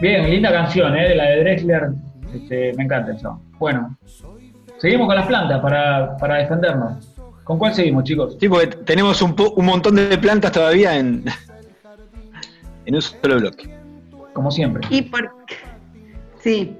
Bien, 0.00 0.30
linda 0.30 0.52
canción, 0.52 0.96
¿eh? 0.96 1.08
de 1.08 1.16
la 1.16 1.24
de 1.24 1.40
Drexler. 1.40 1.88
Este, 2.32 2.72
me 2.76 2.84
encanta 2.84 3.14
eso. 3.14 3.42
Bueno, 3.58 3.98
seguimos 4.78 5.08
con 5.08 5.16
las 5.16 5.26
plantas 5.26 5.60
para, 5.60 6.16
para 6.18 6.36
defendernos. 6.36 7.15
¿Con 7.46 7.58
cuál 7.60 7.72
seguimos, 7.74 8.02
chicos? 8.02 8.36
Sí, 8.40 8.48
porque 8.48 8.66
tenemos 8.66 9.22
un, 9.22 9.36
po- 9.36 9.52
un 9.52 9.66
montón 9.66 9.94
de 9.94 10.18
plantas 10.18 10.50
todavía 10.50 10.96
en, 10.98 11.24
en 12.84 12.94
un 12.96 13.00
solo 13.00 13.38
bloque. 13.38 13.70
Como 14.32 14.50
siempre. 14.50 14.84
Y 14.90 15.02
por... 15.02 15.30
Sí. 16.40 16.76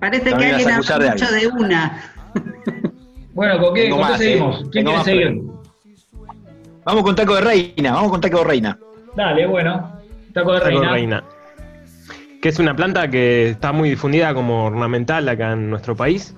Parece 0.00 0.30
No 0.30 0.38
que 0.38 0.46
alguien 0.46 0.70
habla 0.70 0.98
de 0.98 1.10
mucho 1.10 1.30
de 1.30 1.46
una. 1.48 2.02
Bueno, 3.34 3.60
¿con 3.60 3.74
qué, 3.74 3.90
con 3.90 4.06
qué 4.06 4.12
¿eh? 4.14 4.16
seguimos? 4.16 4.56
¿Quién 4.72 4.84
quiere 4.84 4.96
más 4.96 5.04
seguir? 5.04 5.42
Vamos 6.84 7.02
con 7.02 7.14
taco 7.14 7.34
de 7.34 7.40
reina, 7.42 7.92
vamos 7.92 8.10
con 8.10 8.20
taco 8.22 8.38
de 8.38 8.44
reina. 8.44 8.78
Dale, 9.14 9.46
bueno. 9.46 10.00
Taco 10.32 10.54
de 10.54 10.60
Taco 10.60 10.70
reina. 10.70 10.90
reina. 10.92 11.24
Que 12.40 12.48
es 12.48 12.58
una 12.58 12.74
planta 12.74 13.08
que 13.10 13.50
está 13.50 13.70
muy 13.70 13.90
difundida 13.90 14.32
como 14.32 14.64
ornamental 14.64 15.28
acá 15.28 15.52
en 15.52 15.68
nuestro 15.68 15.94
país. 15.94 16.34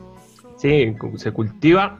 Sí, 0.58 0.96
se 1.16 1.30
cultiva 1.30 1.98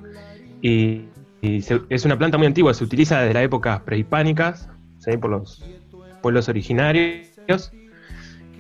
y, 0.67 1.05
y 1.43 1.61
se- 1.63 1.83
es 1.91 2.05
una 2.07 2.17
planta 2.17 2.39
muy 2.39 2.47
antigua, 2.47 2.73
se 2.75 2.85
utiliza 2.85 3.21
desde 3.21 3.35
las 3.35 3.43
épocas 3.45 3.81
prehispánicas, 3.81 4.69
¿sí? 4.99 5.17
por 5.19 5.31
los 5.31 5.63
pueblos 6.23 6.49
originarios. 6.49 7.71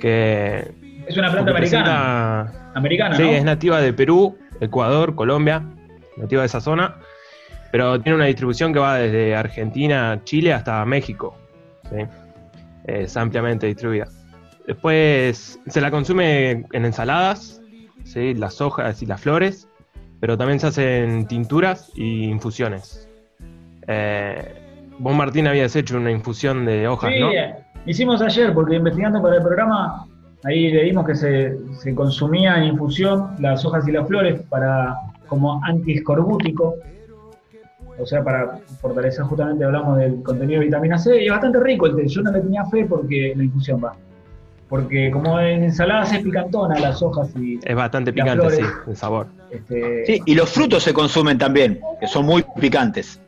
Que 0.00 0.70
Es 1.06 1.16
una 1.16 1.30
planta 1.32 1.50
americana. 1.52 2.44
presenta- 2.52 2.72
Americana, 2.74 3.16
Sí, 3.16 3.22
¿no? 3.22 3.28
es 3.30 3.44
nativa 3.44 3.80
de 3.80 3.92
Perú, 3.92 4.36
Ecuador, 4.60 5.14
Colombia, 5.14 5.62
nativa 6.16 6.42
de 6.42 6.46
esa 6.46 6.60
zona, 6.60 6.96
pero 7.72 8.00
tiene 8.00 8.16
una 8.16 8.26
distribución 8.26 8.72
que 8.72 8.80
va 8.80 8.96
desde 8.96 9.34
Argentina, 9.34 10.20
Chile 10.24 10.52
hasta 10.52 10.84
México. 10.84 11.38
¿sí? 11.90 12.04
Es 12.84 13.16
ampliamente 13.16 13.66
distribuida. 13.66 14.08
Después 14.66 15.58
se 15.66 15.80
la 15.80 15.90
consume 15.90 16.50
en 16.72 16.84
ensaladas, 16.84 17.62
¿sí? 18.04 18.34
las 18.34 18.60
hojas 18.60 19.00
y 19.02 19.06
las 19.06 19.20
flores, 19.20 19.68
pero 20.20 20.36
también 20.36 20.60
se 20.60 20.66
hacen 20.68 21.26
tinturas 21.26 21.90
y 21.94 22.24
infusiones. 22.24 23.08
Eh, 23.86 24.54
vos, 24.98 25.14
Martín, 25.14 25.46
habías 25.46 25.74
hecho 25.76 25.96
una 25.96 26.10
infusión 26.10 26.64
de 26.64 26.88
hojas, 26.88 27.12
Sí, 27.12 27.20
¿no? 27.20 27.30
eh, 27.32 27.54
hicimos 27.86 28.22
ayer, 28.22 28.52
porque 28.54 28.76
investigando 28.76 29.20
para 29.22 29.36
el 29.36 29.42
programa, 29.42 30.06
ahí 30.44 30.70
leímos 30.70 31.06
que 31.06 31.14
se, 31.14 31.56
se 31.78 31.94
consumía 31.94 32.56
en 32.58 32.64
infusión 32.64 33.30
las 33.38 33.64
hojas 33.64 33.86
y 33.88 33.92
las 33.92 34.06
flores 34.06 34.40
para 34.48 34.96
como 35.26 35.62
antiescorbútico, 35.64 36.76
o 37.98 38.06
sea, 38.06 38.22
para 38.24 38.58
fortalecer 38.80 39.24
justamente, 39.24 39.64
hablamos 39.64 39.98
del 39.98 40.22
contenido 40.22 40.60
de 40.60 40.66
vitamina 40.66 40.98
C, 40.98 41.22
y 41.22 41.26
es 41.26 41.30
bastante 41.30 41.60
rico 41.60 41.86
el 41.86 41.96
té, 41.96 42.08
yo 42.08 42.22
no 42.22 42.32
le 42.32 42.40
tenía 42.40 42.64
fe 42.66 42.84
porque 42.86 43.32
la 43.36 43.44
infusión 43.44 43.82
va. 43.84 43.94
Porque 44.74 45.08
como 45.12 45.38
en 45.38 45.62
ensaladas 45.62 46.12
es 46.14 46.18
picantona 46.18 46.76
las 46.80 47.00
hojas 47.00 47.28
y 47.36 47.60
Es 47.62 47.76
bastante 47.76 48.10
Las 48.10 48.24
picante, 48.24 48.50
sí, 48.50 48.56
flores. 48.56 48.76
el 48.88 48.96
sabor. 48.96 49.28
este, 49.48 50.04
Sí, 50.04 50.22
y 50.26 50.34
los 50.34 50.50
frutos 50.50 50.82
se 50.82 50.92
consumen 50.92 51.38
también, 51.38 51.78
que 52.00 52.08
son 52.08 52.26
muy 52.26 52.44
picantes. 52.60 53.20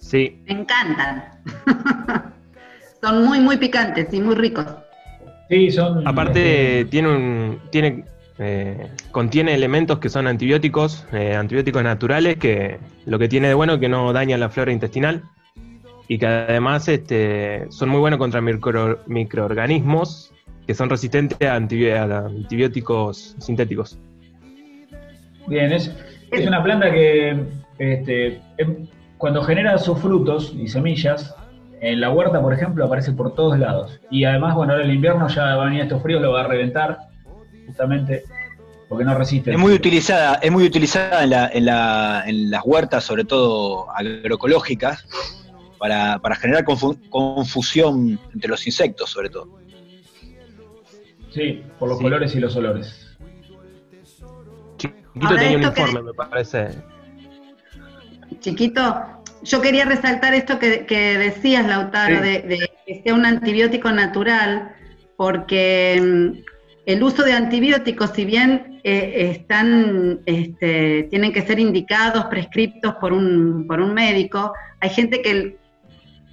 Sí, 0.00 0.42
Me 0.46 0.54
encantan. 0.62 1.24
Son 3.00 3.24
muy, 3.24 3.38
muy 3.38 3.56
picantes 3.56 4.12
y 4.12 4.20
muy 4.20 4.34
ricos. 4.34 4.66
sí, 5.48 5.70
son... 5.70 6.06
Aparte 6.08 6.86
tiene 6.90 7.08
un 7.08 7.58
tiene 7.70 8.04
eh, 8.38 8.90
contiene 9.12 9.54
elementos 9.54 9.98
que 10.00 10.08
son 10.08 10.26
antibióticos, 10.26 11.06
eh, 11.12 11.36
antibióticos 11.36 11.82
naturales 11.84 12.36
que 12.36 12.78
lo 13.06 13.18
que 13.18 13.28
tiene 13.28 13.48
de 13.48 13.54
bueno 13.54 13.74
es 13.74 13.80
que 13.80 13.88
no 13.88 14.12
dañan 14.12 14.40
la 14.40 14.48
flora 14.50 14.72
intestinal 14.72 15.22
y 16.12 16.18
que 16.18 16.26
además 16.26 16.86
este, 16.88 17.66
son 17.70 17.88
muy 17.88 18.00
buenos 18.00 18.18
contra 18.18 18.40
micro- 18.42 18.98
microorganismos 19.06 20.30
que 20.66 20.74
son 20.74 20.90
resistentes 20.90 21.38
a, 21.48 21.58
antibi- 21.58 21.90
a 21.96 22.26
antibióticos 22.26 23.34
sintéticos. 23.38 23.98
Bien, 25.46 25.72
es, 25.72 25.90
es 26.30 26.46
una 26.46 26.62
planta 26.62 26.90
que 26.92 27.36
este, 27.78 28.40
em, 28.58 28.86
cuando 29.16 29.42
genera 29.42 29.78
sus 29.78 29.98
frutos 30.00 30.52
y 30.56 30.68
semillas, 30.68 31.34
en 31.80 32.00
la 32.00 32.10
huerta, 32.10 32.40
por 32.42 32.52
ejemplo, 32.52 32.84
aparece 32.84 33.12
por 33.12 33.34
todos 33.34 33.58
lados. 33.58 33.98
Y 34.10 34.24
además, 34.24 34.54
bueno, 34.54 34.74
ahora 34.74 34.84
el 34.84 34.92
invierno 34.92 35.26
ya 35.28 35.56
va 35.56 35.62
a 35.62 35.64
venir 35.64 35.80
estos 35.82 36.02
fríos, 36.02 36.20
lo 36.22 36.32
va 36.32 36.42
a 36.42 36.46
reventar, 36.46 36.98
justamente 37.66 38.22
porque 38.88 39.04
no 39.04 39.14
resiste. 39.16 39.50
Es 39.52 39.58
muy 39.58 39.72
utilizada, 39.72 40.34
es 40.42 40.52
muy 40.52 40.64
utilizada 40.64 41.24
en, 41.24 41.30
la, 41.30 41.48
en, 41.52 41.64
la- 41.64 42.22
en 42.26 42.50
las 42.50 42.62
huertas, 42.64 43.02
sobre 43.02 43.24
todo 43.24 43.90
agroecológicas, 43.96 45.06
para, 45.82 46.20
para 46.20 46.36
generar 46.36 46.64
confu- 46.64 46.96
confusión 47.10 48.16
entre 48.32 48.48
los 48.48 48.64
insectos, 48.68 49.10
sobre 49.10 49.28
todo. 49.30 49.58
Sí, 51.34 51.60
por 51.76 51.88
los 51.88 51.98
Sí. 51.98 52.04
colores 52.04 52.36
y 52.36 52.38
los 52.38 52.54
olores. 52.54 53.16
Chiquito 54.76 55.26
Ahora 55.26 55.40
tenía 55.40 55.56
un 55.56 55.62
que- 55.74 55.80
informe, 55.80 56.02
me 56.02 56.14
parece. 56.14 56.68
Chiquito, 58.38 58.94
yo 59.42 59.60
quería 59.60 59.84
resaltar 59.84 60.34
esto 60.34 60.60
que, 60.60 60.86
que 60.86 61.18
decías, 61.18 61.66
Lautaro, 61.66 62.14
Sí. 62.18 62.22
de, 62.22 62.38
de 62.42 62.70
que 62.86 63.02
sea 63.02 63.14
un 63.14 63.26
antibiótico 63.26 63.90
natural, 63.90 64.76
porque 65.16 66.00
mm, 66.00 66.44
el 66.86 67.02
uso 67.02 67.24
de 67.24 67.32
antibióticos, 67.32 68.10
si 68.10 68.24
bien 68.24 68.80
eh, 68.84 69.32
están, 69.36 70.20
este, 70.26 71.08
tienen 71.10 71.32
que 71.32 71.42
ser 71.42 71.58
indicados, 71.58 72.26
prescriptos 72.26 72.94
por 73.00 73.12
un, 73.12 73.66
por 73.66 73.80
un 73.80 73.94
médico, 73.94 74.52
hay 74.80 74.90
gente 74.90 75.22
que, 75.22 75.60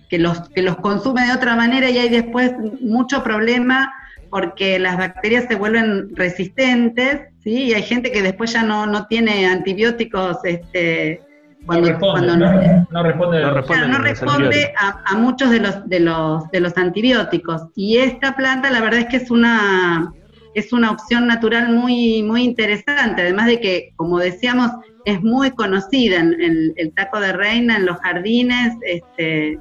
que, 0.10 0.18
los, 0.18 0.50
que 0.50 0.62
los 0.62 0.76
consume 0.78 1.26
de 1.26 1.34
otra 1.34 1.56
manera 1.56 1.90
y 1.90 1.98
hay 1.98 2.10
después 2.10 2.54
mucho 2.82 3.24
problema 3.24 3.94
porque 4.30 4.78
las 4.80 4.98
bacterias 4.98 5.46
se 5.48 5.56
vuelven 5.56 6.16
resistentes, 6.16 7.22
¿sí? 7.44 7.66
Y 7.66 7.74
hay 7.74 7.84
gente 7.84 8.12
que 8.12 8.22
después 8.22 8.54
ya 8.54 8.64
no, 8.64 8.86
no 8.86 9.08
tiene 9.08 9.48
antibióticos, 9.48 10.38
este, 10.44 11.22
cuando, 11.66 11.88
no 11.88 11.94
responde, 11.94 12.28
cuando 12.28 12.38
no, 12.38 12.54
no, 12.54 12.88
no 12.92 13.04
responde. 13.04 13.42
No 13.88 13.98
responde. 14.00 14.74
Claro, 14.78 15.00
a 15.06 15.16
muchos 15.16 15.50
de 15.52 15.60
los, 15.60 15.88
de, 15.90 16.00
los, 16.00 16.50
de 16.52 16.60
los 16.60 16.78
antibióticos. 16.78 17.64
Y 17.76 17.98
esta 17.98 18.36
planta, 18.36 18.72
la 18.72 18.82
verdad 18.82 19.02
es 19.02 19.06
que 19.08 19.18
es 19.18 19.32
una, 19.32 20.14
es 20.54 20.74
una 20.74 20.92
opción 20.92 21.28
natural 21.28 21.70
muy, 21.74 22.24
muy 22.24 22.44
interesante. 22.44 23.24
Además 23.24 23.48
de 23.48 23.60
que, 23.60 23.94
como 23.96 24.20
decíamos, 24.20 24.72
es 25.06 25.22
muy 25.22 25.52
conocida 25.52 26.20
en, 26.20 26.40
en 26.40 26.74
el 26.76 26.94
taco 26.94 27.20
de 27.20 27.34
reina, 27.34 27.78
en 27.78 27.86
los 27.86 27.98
jardines, 27.98 28.76
este, 28.84 29.60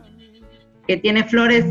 que 0.88 0.96
tiene 0.96 1.22
flores 1.24 1.64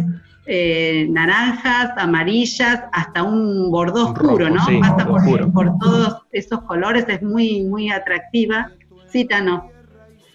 eh, 0.45 1.07
naranjas, 1.09 1.91
amarillas, 1.97 2.83
hasta 2.93 3.23
un 3.23 3.69
bordó 3.69 4.11
oscuro, 4.11 4.49
¿no? 4.49 4.63
sí, 4.65 4.77
Pasa 4.79 5.05
por, 5.05 5.19
oscuro. 5.19 5.51
por 5.51 5.77
todos 5.79 6.21
esos 6.31 6.61
colores, 6.61 7.05
es 7.09 7.21
muy, 7.21 7.63
muy 7.63 7.89
atractiva. 7.89 8.71
Cita, 9.11 9.41
no. 9.41 9.69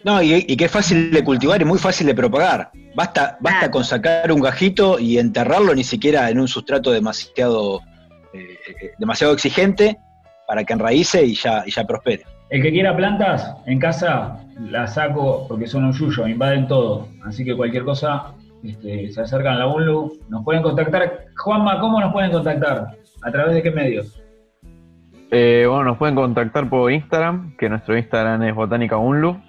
No, 0.04 0.20
y, 0.20 0.44
y 0.48 0.56
que 0.56 0.64
es 0.64 0.70
fácil 0.70 1.12
de 1.12 1.22
cultivar 1.24 1.62
y 1.62 1.64
muy 1.64 1.78
fácil 1.78 2.06
de 2.08 2.14
propagar. 2.14 2.70
Basta, 2.94 3.38
basta 3.40 3.58
Claro. 3.60 3.70
con 3.70 3.84
sacar 3.84 4.32
un 4.32 4.40
gajito 4.40 4.98
y 4.98 5.16
enterrarlo 5.18 5.74
ni 5.74 5.84
siquiera 5.84 6.28
en 6.28 6.40
un 6.40 6.48
sustrato 6.48 6.90
demasiado, 6.90 7.80
eh, 8.34 8.58
eh, 8.68 8.90
demasiado 8.98 9.32
exigente 9.32 9.96
para 10.48 10.64
que 10.64 10.72
enraíce 10.72 11.24
y 11.24 11.34
ya, 11.36 11.62
y 11.64 11.70
ya 11.70 11.84
prospere. 11.86 12.24
El 12.50 12.60
que 12.60 12.70
quiera 12.72 12.94
plantas 12.94 13.54
en 13.64 13.78
casa, 13.78 14.40
las 14.60 14.94
saco 14.94 15.46
porque 15.48 15.66
son 15.66 15.84
un 15.84 15.92
yuyo, 15.94 16.26
invaden 16.26 16.66
todo. 16.68 17.08
Así 17.24 17.44
que 17.44 17.56
cualquier 17.56 17.84
cosa, 17.84 18.32
este, 18.62 19.10
se 19.10 19.20
acercan 19.20 19.54
a 19.54 19.58
la 19.58 19.66
UNLU, 19.66 20.18
nos 20.28 20.44
pueden 20.44 20.62
contactar. 20.62 21.26
Juanma, 21.36 21.80
¿cómo 21.80 22.00
nos 22.00 22.12
pueden 22.12 22.30
contactar? 22.30 22.96
¿A 23.22 23.30
través 23.30 23.54
de 23.54 23.62
qué 23.62 23.70
medios? 23.70 24.22
Eh, 25.30 25.64
bueno, 25.66 25.84
nos 25.84 25.96
pueden 25.96 26.14
contactar 26.14 26.68
por 26.68 26.92
Instagram, 26.92 27.56
que 27.56 27.68
nuestro 27.68 27.96
Instagram 27.96 28.42
es 28.42 28.54
Botánica 28.54 28.98
Unlu. 28.98 29.40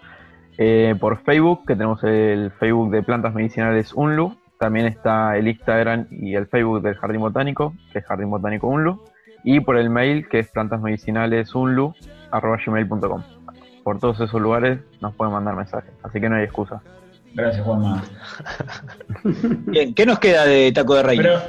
Eh, 0.57 0.95
por 0.99 1.21
Facebook, 1.23 1.65
que 1.67 1.75
tenemos 1.75 2.03
el 2.03 2.51
Facebook 2.59 2.91
de 2.91 3.03
Plantas 3.03 3.33
Medicinales 3.33 3.93
Unlu. 3.93 4.37
También 4.59 4.85
está 4.85 5.35
el 5.35 5.47
Instagram 5.47 6.07
y 6.09 6.35
el 6.35 6.47
Facebook 6.47 6.81
del 6.81 6.95
Jardín 6.95 7.21
Botánico, 7.21 7.73
que 7.91 7.99
es 7.99 8.05
Jardín 8.05 8.29
Botánico 8.29 8.67
Unlu. 8.67 9.03
Y 9.43 9.59
por 9.59 9.77
el 9.77 9.89
mail, 9.89 10.29
que 10.29 10.39
es 10.39 10.49
plantasmedicinaletsunlu.com. 10.51 13.23
Por 13.83 13.99
todos 13.99 14.21
esos 14.21 14.41
lugares 14.41 14.79
nos 15.01 15.13
pueden 15.15 15.33
mandar 15.33 15.57
mensajes, 15.57 15.91
así 16.03 16.21
que 16.21 16.29
no 16.29 16.37
hay 16.37 16.43
excusa. 16.43 16.81
Gracias, 17.33 17.63
Juanma. 17.65 18.03
Bien, 19.67 19.93
¿qué 19.93 20.05
nos 20.05 20.19
queda 20.19 20.45
de 20.45 20.71
taco 20.71 20.95
de 20.95 21.03
reina? 21.03 21.23
Pero, 21.23 21.41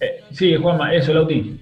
eh, 0.00 0.24
sí, 0.32 0.56
Juanma, 0.56 0.94
eso, 0.94 1.12
Lauti. 1.12 1.60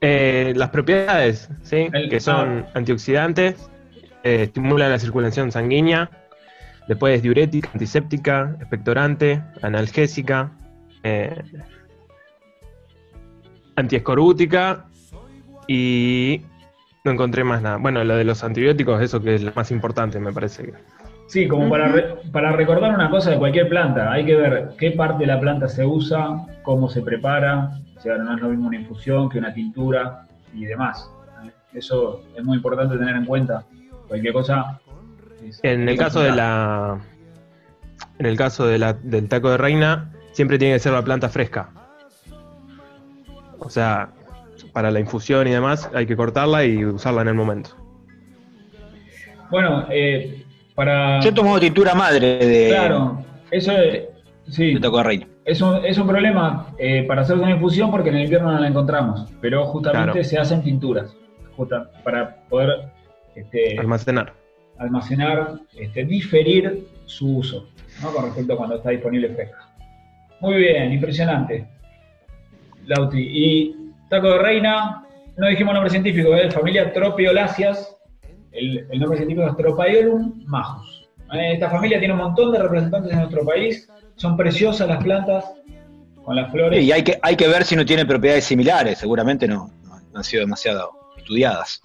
Eh, 0.00 0.52
las 0.56 0.70
propiedades, 0.70 1.48
¿sí? 1.62 1.88
El- 1.92 2.08
que 2.10 2.18
son 2.18 2.66
antioxidantes, 2.74 3.70
eh, 4.24 4.42
estimulan 4.44 4.90
la 4.90 4.98
circulación 4.98 5.52
sanguínea, 5.52 6.10
después 6.88 7.14
es 7.16 7.22
diurética, 7.22 7.70
antiséptica, 7.72 8.56
expectorante, 8.58 9.40
analgésica, 9.62 10.50
eh, 11.04 11.40
antiescorbútica 13.76 14.86
y 15.68 16.42
no 17.04 17.12
encontré 17.12 17.44
más 17.44 17.62
nada. 17.62 17.76
Bueno, 17.76 18.02
lo 18.04 18.16
de 18.16 18.24
los 18.24 18.42
antibióticos, 18.44 19.00
eso 19.02 19.20
que 19.22 19.36
es 19.36 19.42
lo 19.42 19.52
más 19.54 19.70
importante, 19.70 20.18
me 20.20 20.32
parece. 20.32 20.72
Sí, 21.32 21.48
como 21.48 21.70
para, 21.70 21.88
re- 21.88 22.14
para 22.30 22.52
recordar 22.52 22.92
una 22.94 23.08
cosa 23.08 23.30
de 23.30 23.38
cualquier 23.38 23.66
planta, 23.66 24.12
hay 24.12 24.26
que 24.26 24.36
ver 24.36 24.72
qué 24.76 24.90
parte 24.90 25.20
de 25.20 25.26
la 25.28 25.40
planta 25.40 25.66
se 25.66 25.82
usa, 25.82 26.44
cómo 26.62 26.90
se 26.90 27.00
prepara, 27.00 27.70
o 27.96 28.00
sea, 28.02 28.18
no 28.18 28.34
es 28.34 28.42
lo 28.42 28.50
mismo 28.50 28.68
una 28.68 28.76
infusión 28.76 29.30
que 29.30 29.38
una 29.38 29.54
tintura 29.54 30.26
y 30.52 30.66
demás. 30.66 31.10
¿eh? 31.46 31.50
Eso 31.72 32.20
es 32.36 32.44
muy 32.44 32.58
importante 32.58 32.98
tener 32.98 33.16
en 33.16 33.24
cuenta. 33.24 33.64
Cualquier 34.08 34.34
cosa. 34.34 34.78
es- 35.42 35.58
En 35.62 35.88
el 35.88 35.96
caso 35.96 36.20
de 36.20 36.32
la. 36.32 36.98
En 38.18 38.26
el 38.26 38.36
caso 38.36 38.66
de 38.66 38.78
la, 38.78 38.92
del 38.92 39.26
taco 39.30 39.48
de 39.50 39.56
reina, 39.56 40.12
siempre 40.32 40.58
tiene 40.58 40.74
que 40.74 40.80
ser 40.80 40.92
la 40.92 41.02
planta 41.02 41.30
fresca. 41.30 41.70
O 43.58 43.70
sea, 43.70 44.10
para 44.74 44.90
la 44.90 45.00
infusión 45.00 45.46
y 45.48 45.50
demás, 45.52 45.88
hay 45.94 46.04
que 46.04 46.14
cortarla 46.14 46.62
y 46.66 46.84
usarla 46.84 47.22
en 47.22 47.28
el 47.28 47.34
momento. 47.34 47.70
Bueno, 49.50 49.86
eh, 49.90 50.44
para. 50.74 51.20
Yo 51.20 51.30
he 51.30 51.32
tomado 51.32 51.60
tintura 51.60 51.94
madre 51.94 52.38
de, 52.38 52.68
Claro, 52.70 53.24
eso 53.50 53.72
es. 53.72 54.04
Sí, 54.48 54.74
de 54.74 54.80
taco 54.80 54.98
de 54.98 55.02
reina. 55.04 55.26
es 55.44 55.60
un, 55.62 55.84
es 55.84 55.96
un 55.98 56.06
problema 56.06 56.66
eh, 56.76 57.04
para 57.04 57.22
hacer 57.22 57.36
una 57.36 57.50
infusión 57.52 57.90
porque 57.92 58.08
en 58.08 58.16
el 58.16 58.24
invierno 58.24 58.50
no 58.50 58.58
la 58.58 58.66
encontramos, 58.66 59.30
pero 59.40 59.64
justamente 59.66 60.12
Claro. 60.12 60.24
se 60.24 60.38
hacen 60.38 60.62
tinturas 60.62 61.14
justa- 61.56 61.88
para 62.02 62.36
poder 62.48 62.88
este, 63.36 63.78
Almacenar. 63.78 64.32
almacenar, 64.78 65.54
este, 65.78 66.04
diferir 66.04 66.86
su 67.06 67.38
uso, 67.38 67.68
¿no? 68.02 68.10
con 68.12 68.24
respecto 68.24 68.54
a 68.54 68.56
cuando 68.56 68.76
está 68.76 68.90
disponible 68.90 69.28
fresca. 69.28 69.58
Muy 70.40 70.56
bien, 70.56 70.92
impresionante. 70.92 71.68
Lauti. 72.86 73.20
Y 73.20 73.76
taco 74.10 74.28
de 74.28 74.38
reina, 74.38 75.04
no 75.36 75.46
dijimos 75.48 75.72
nombre 75.72 75.90
científico, 75.90 76.34
es 76.34 76.52
familia 76.52 76.92
Tropioláceas. 76.92 77.96
El, 78.52 78.86
el 78.90 79.00
nombre 79.00 79.18
científico 79.18 79.46
es 79.48 79.56
Tropaiolum 79.56 80.44
majus. 80.46 81.08
Eh, 81.32 81.54
Esta 81.54 81.70
familia 81.70 81.98
tiene 81.98 82.14
un 82.14 82.20
montón 82.20 82.52
de 82.52 82.58
representantes 82.58 83.12
en 83.12 83.18
nuestro 83.18 83.44
país. 83.44 83.88
Son 84.16 84.36
preciosas 84.36 84.88
las 84.88 85.02
plantas 85.02 85.44
con 86.22 86.36
las 86.36 86.50
flores. 86.52 86.82
Y 86.82 86.92
hay 86.92 87.02
que, 87.02 87.18
hay 87.22 87.34
que 87.36 87.48
ver 87.48 87.64
si 87.64 87.74
no 87.74 87.84
tienen 87.84 88.06
propiedades 88.06 88.44
similares, 88.44 88.98
seguramente 88.98 89.48
no, 89.48 89.70
no, 89.84 89.98
no 90.12 90.18
han 90.18 90.24
sido 90.24 90.42
demasiado 90.42 90.90
estudiadas. 91.16 91.80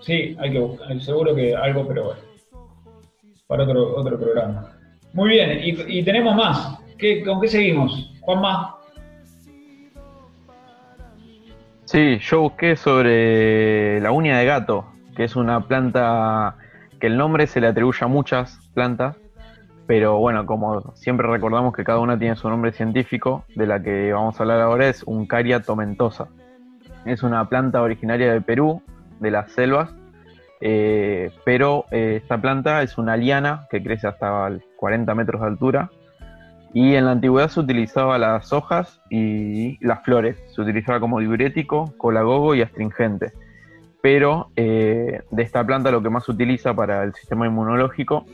Sí, 0.00 0.36
hay 0.40 0.50
que 0.50 0.58
buscar, 0.58 1.00
seguro 1.00 1.34
que 1.34 1.54
algo, 1.54 1.86
pero 1.86 2.04
bueno. 2.04 2.20
Para 3.46 3.64
otro, 3.64 3.96
otro 3.96 4.18
programa. 4.18 4.72
Muy 5.12 5.28
bien, 5.30 5.60
y, 5.62 5.98
y 5.98 6.02
tenemos 6.02 6.34
más. 6.34 6.78
¿Qué, 6.98 7.22
¿Con 7.22 7.40
qué 7.40 7.48
seguimos? 7.48 8.10
Juanma. 8.20 8.76
Sí, 11.84 12.18
yo 12.18 12.40
busqué 12.40 12.74
sobre 12.74 14.00
la 14.00 14.10
uña 14.10 14.38
de 14.38 14.46
gato, 14.46 14.86
que 15.14 15.24
es 15.24 15.36
una 15.36 15.60
planta 15.66 16.56
que 17.00 17.06
el 17.06 17.16
nombre 17.16 17.46
se 17.46 17.60
le 17.60 17.66
atribuye 17.66 18.04
a 18.04 18.08
muchas 18.08 18.58
plantas, 18.74 19.16
pero 19.86 20.18
bueno, 20.18 20.46
como 20.46 20.94
siempre 20.94 21.26
recordamos 21.26 21.74
que 21.74 21.84
cada 21.84 21.98
una 21.98 22.18
tiene 22.18 22.36
su 22.36 22.48
nombre 22.48 22.72
científico, 22.72 23.44
de 23.56 23.66
la 23.66 23.82
que 23.82 24.12
vamos 24.12 24.38
a 24.38 24.42
hablar 24.44 24.60
ahora 24.60 24.88
es 24.88 25.02
Uncaria 25.04 25.60
tomentosa. 25.60 26.28
Es 27.04 27.22
una 27.22 27.48
planta 27.48 27.82
originaria 27.82 28.32
de 28.32 28.40
Perú, 28.40 28.82
de 29.18 29.30
las 29.30 29.50
selvas, 29.52 29.92
eh, 30.60 31.32
pero 31.44 31.86
eh, 31.90 32.20
esta 32.22 32.40
planta 32.40 32.82
es 32.82 32.96
una 32.96 33.16
liana 33.16 33.66
que 33.68 33.82
crece 33.82 34.06
hasta 34.06 34.48
40 34.76 35.14
metros 35.16 35.40
de 35.40 35.46
altura 35.48 35.90
y 36.72 36.94
en 36.94 37.04
la 37.06 37.12
antigüedad 37.12 37.48
se 37.48 37.60
utilizaba 37.60 38.16
las 38.16 38.52
hojas 38.52 39.00
y 39.10 39.84
las 39.84 40.02
flores. 40.04 40.36
Se 40.54 40.62
utilizaba 40.62 41.00
como 41.00 41.18
diurético, 41.18 41.92
colagogo 41.98 42.54
y 42.54 42.62
astringente. 42.62 43.32
Pero 44.02 44.50
eh, 44.56 45.22
de 45.30 45.42
esta 45.42 45.64
planta 45.64 45.90
lo 45.92 46.02
que 46.02 46.10
más 46.10 46.24
se 46.24 46.32
utiliza 46.32 46.74
para 46.74 47.04
el 47.04 47.14
sistema 47.14 47.46
inmunológico 47.46 48.26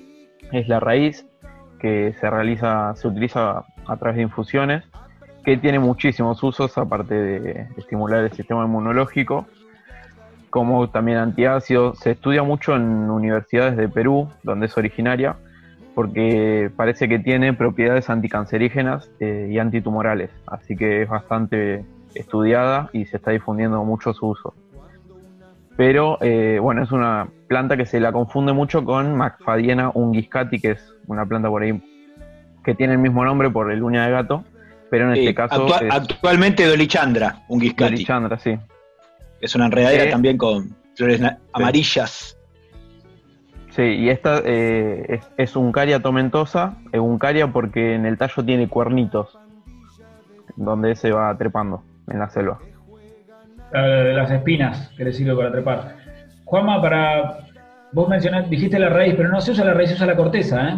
es 0.50 0.66
la 0.66 0.80
raíz, 0.80 1.26
que 1.78 2.14
se 2.18 2.30
realiza, 2.30 2.94
se 2.96 3.06
utiliza 3.06 3.64
a 3.86 3.96
través 3.98 4.16
de 4.16 4.22
infusiones, 4.22 4.84
que 5.44 5.58
tiene 5.58 5.78
muchísimos 5.78 6.42
usos 6.42 6.76
aparte 6.78 7.14
de 7.14 7.66
estimular 7.76 8.24
el 8.24 8.32
sistema 8.32 8.64
inmunológico, 8.64 9.46
como 10.50 10.88
también 10.88 11.18
antiácido. 11.18 11.94
Se 11.94 12.12
estudia 12.12 12.42
mucho 12.42 12.74
en 12.74 12.82
universidades 13.10 13.76
de 13.76 13.88
Perú, 13.88 14.28
donde 14.42 14.66
es 14.66 14.76
originaria, 14.76 15.36
porque 15.94 16.70
parece 16.76 17.08
que 17.08 17.18
tiene 17.18 17.52
propiedades 17.52 18.08
anticancerígenas 18.08 19.10
eh, 19.20 19.48
y 19.50 19.58
antitumorales, 19.58 20.30
así 20.46 20.76
que 20.76 21.02
es 21.02 21.08
bastante 21.08 21.84
estudiada 22.14 22.88
y 22.92 23.04
se 23.04 23.18
está 23.18 23.32
difundiendo 23.32 23.84
mucho 23.84 24.14
su 24.14 24.28
uso. 24.28 24.54
Pero 25.78 26.18
eh, 26.20 26.58
bueno, 26.60 26.82
es 26.82 26.90
una 26.90 27.28
planta 27.46 27.76
que 27.76 27.86
se 27.86 28.00
la 28.00 28.10
confunde 28.10 28.52
mucho 28.52 28.84
con 28.84 29.14
Macfadiena 29.14 29.92
unguiscati, 29.94 30.58
que 30.58 30.72
es 30.72 30.92
una 31.06 31.24
planta 31.24 31.48
por 31.48 31.62
ahí 31.62 31.80
que 32.64 32.74
tiene 32.74 32.94
el 32.94 32.98
mismo 32.98 33.24
nombre 33.24 33.48
por 33.48 33.70
el 33.70 33.84
uña 33.84 34.04
de 34.04 34.10
gato, 34.10 34.42
pero 34.90 35.04
en 35.06 35.16
este 35.16 35.32
caso 35.36 35.68
actua- 35.68 35.86
es 35.86 35.94
Actualmente 35.94 36.66
Dolichandra, 36.66 37.44
un 37.46 37.60
guiscati. 37.60 37.92
Dolichandra, 37.92 38.38
sí. 38.40 38.58
Es 39.40 39.54
una 39.54 39.66
enredadera 39.66 40.10
también 40.10 40.36
con 40.36 40.74
flores 40.96 41.22
amarillas. 41.52 42.36
Sí, 43.70 43.82
y 43.82 44.08
esta 44.08 44.42
eh, 44.44 45.04
es, 45.08 45.30
es 45.36 45.54
uncaria 45.54 46.00
tomentosa, 46.02 46.74
es 46.90 46.98
uncaria 46.98 47.52
porque 47.52 47.94
en 47.94 48.04
el 48.04 48.18
tallo 48.18 48.44
tiene 48.44 48.68
cuernitos, 48.68 49.38
donde 50.56 50.96
se 50.96 51.12
va 51.12 51.38
trepando 51.38 51.84
en 52.08 52.18
la 52.18 52.28
selva. 52.30 52.58
De 53.72 54.14
las 54.14 54.30
espinas 54.30 54.90
que 54.96 55.04
le 55.04 55.12
sirve 55.12 55.36
para 55.36 55.52
trepar. 55.52 55.96
Juanma, 56.44 56.80
para. 56.80 57.38
Vos 57.92 58.08
mencionaste, 58.08 58.50
dijiste 58.50 58.78
la 58.78 58.88
raíz, 58.88 59.14
pero 59.16 59.28
no 59.28 59.40
se 59.40 59.52
usa 59.52 59.64
la 59.64 59.74
raíz, 59.74 59.90
se 59.90 59.96
usa 59.96 60.06
la 60.06 60.16
corteza, 60.16 60.68
¿eh? 60.68 60.76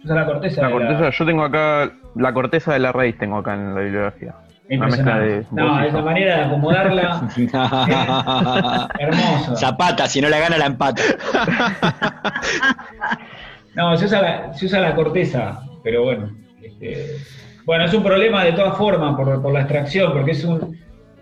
Se 0.00 0.04
usa 0.04 0.14
la 0.16 0.26
corteza. 0.26 0.62
La 0.62 0.68
de 0.68 0.72
corteza, 0.72 1.10
yo 1.10 1.26
tengo 1.26 1.44
acá, 1.44 1.90
la 2.16 2.32
corteza 2.32 2.72
de 2.72 2.78
la 2.78 2.92
raíz 2.92 3.16
tengo 3.18 3.38
acá 3.38 3.54
en 3.54 3.74
la 3.74 3.80
bibliografía. 3.80 4.34
Una 4.70 4.86
mezcla 4.86 5.18
de 5.18 5.36
Impresionante. 5.36 5.48
No, 5.52 5.82
esa 5.82 6.02
manera 6.02 6.36
de 6.36 6.42
acomodarla. 6.44 7.28
Hermoso. 8.98 9.56
Zapata, 9.56 10.06
si 10.06 10.20
no 10.20 10.28
la 10.28 10.38
gana 10.38 10.58
la 10.58 10.66
empata. 10.66 11.02
No, 13.74 13.96
se 13.96 14.06
usa 14.06 14.20
la, 14.20 14.52
se 14.52 14.66
usa 14.66 14.80
la 14.80 14.94
corteza, 14.94 15.60
pero 15.84 16.02
bueno. 16.02 16.28
este, 16.60 17.16
bueno, 17.64 17.84
es 17.84 17.94
un 17.94 18.02
problema 18.02 18.44
de 18.44 18.52
todas 18.52 18.76
formas 18.76 19.14
por, 19.16 19.40
por 19.40 19.52
la 19.52 19.60
extracción, 19.60 20.12
porque 20.12 20.32
es 20.32 20.44
un. 20.44 20.76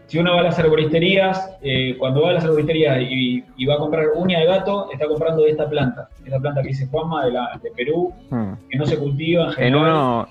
Si 0.09 0.18
uno 0.18 0.32
va 0.34 0.40
a 0.40 0.44
las 0.44 0.59
arboristerías, 0.59 1.56
eh, 1.62 1.94
cuando 1.98 2.22
va 2.22 2.30
a 2.30 2.32
las 2.32 2.44
arboristerías 2.44 2.98
y, 3.02 3.44
y 3.56 3.66
va 3.66 3.74
a 3.74 3.78
comprar 3.78 4.06
uña 4.16 4.40
de 4.40 4.46
gato, 4.46 4.90
está 4.92 5.06
comprando 5.06 5.42
de 5.42 5.50
esta 5.50 5.68
planta. 5.68 6.09
Esta 6.24 6.40
planta 6.40 6.62
que 6.62 6.68
dice 6.68 6.86
Juanma 6.86 7.26
de, 7.26 7.32
la, 7.32 7.61
de 7.62 7.70
Perú, 7.70 8.12
Hmm. 8.30 8.52
que 8.70 8.78
no 8.78 8.86
se 8.86 8.98
cultiva 8.98 9.44
en 9.44 9.48
En, 9.50 9.54
general. 9.56 9.82
uno, 9.82 10.28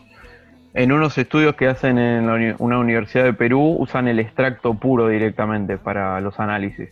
en 0.73 0.91
unos 0.91 1.17
estudios 1.17 1.55
que 1.55 1.67
hacen 1.67 1.97
en 1.99 2.25
la 2.27 2.33
uni- 2.33 2.55
una 2.59 2.79
universidad 2.79 3.23
de 3.23 3.33
Perú, 3.33 3.77
usan 3.79 4.07
el 4.07 4.19
extracto 4.19 4.73
puro 4.73 5.07
directamente 5.09 5.77
para 5.77 6.19
los 6.21 6.39
análisis. 6.39 6.89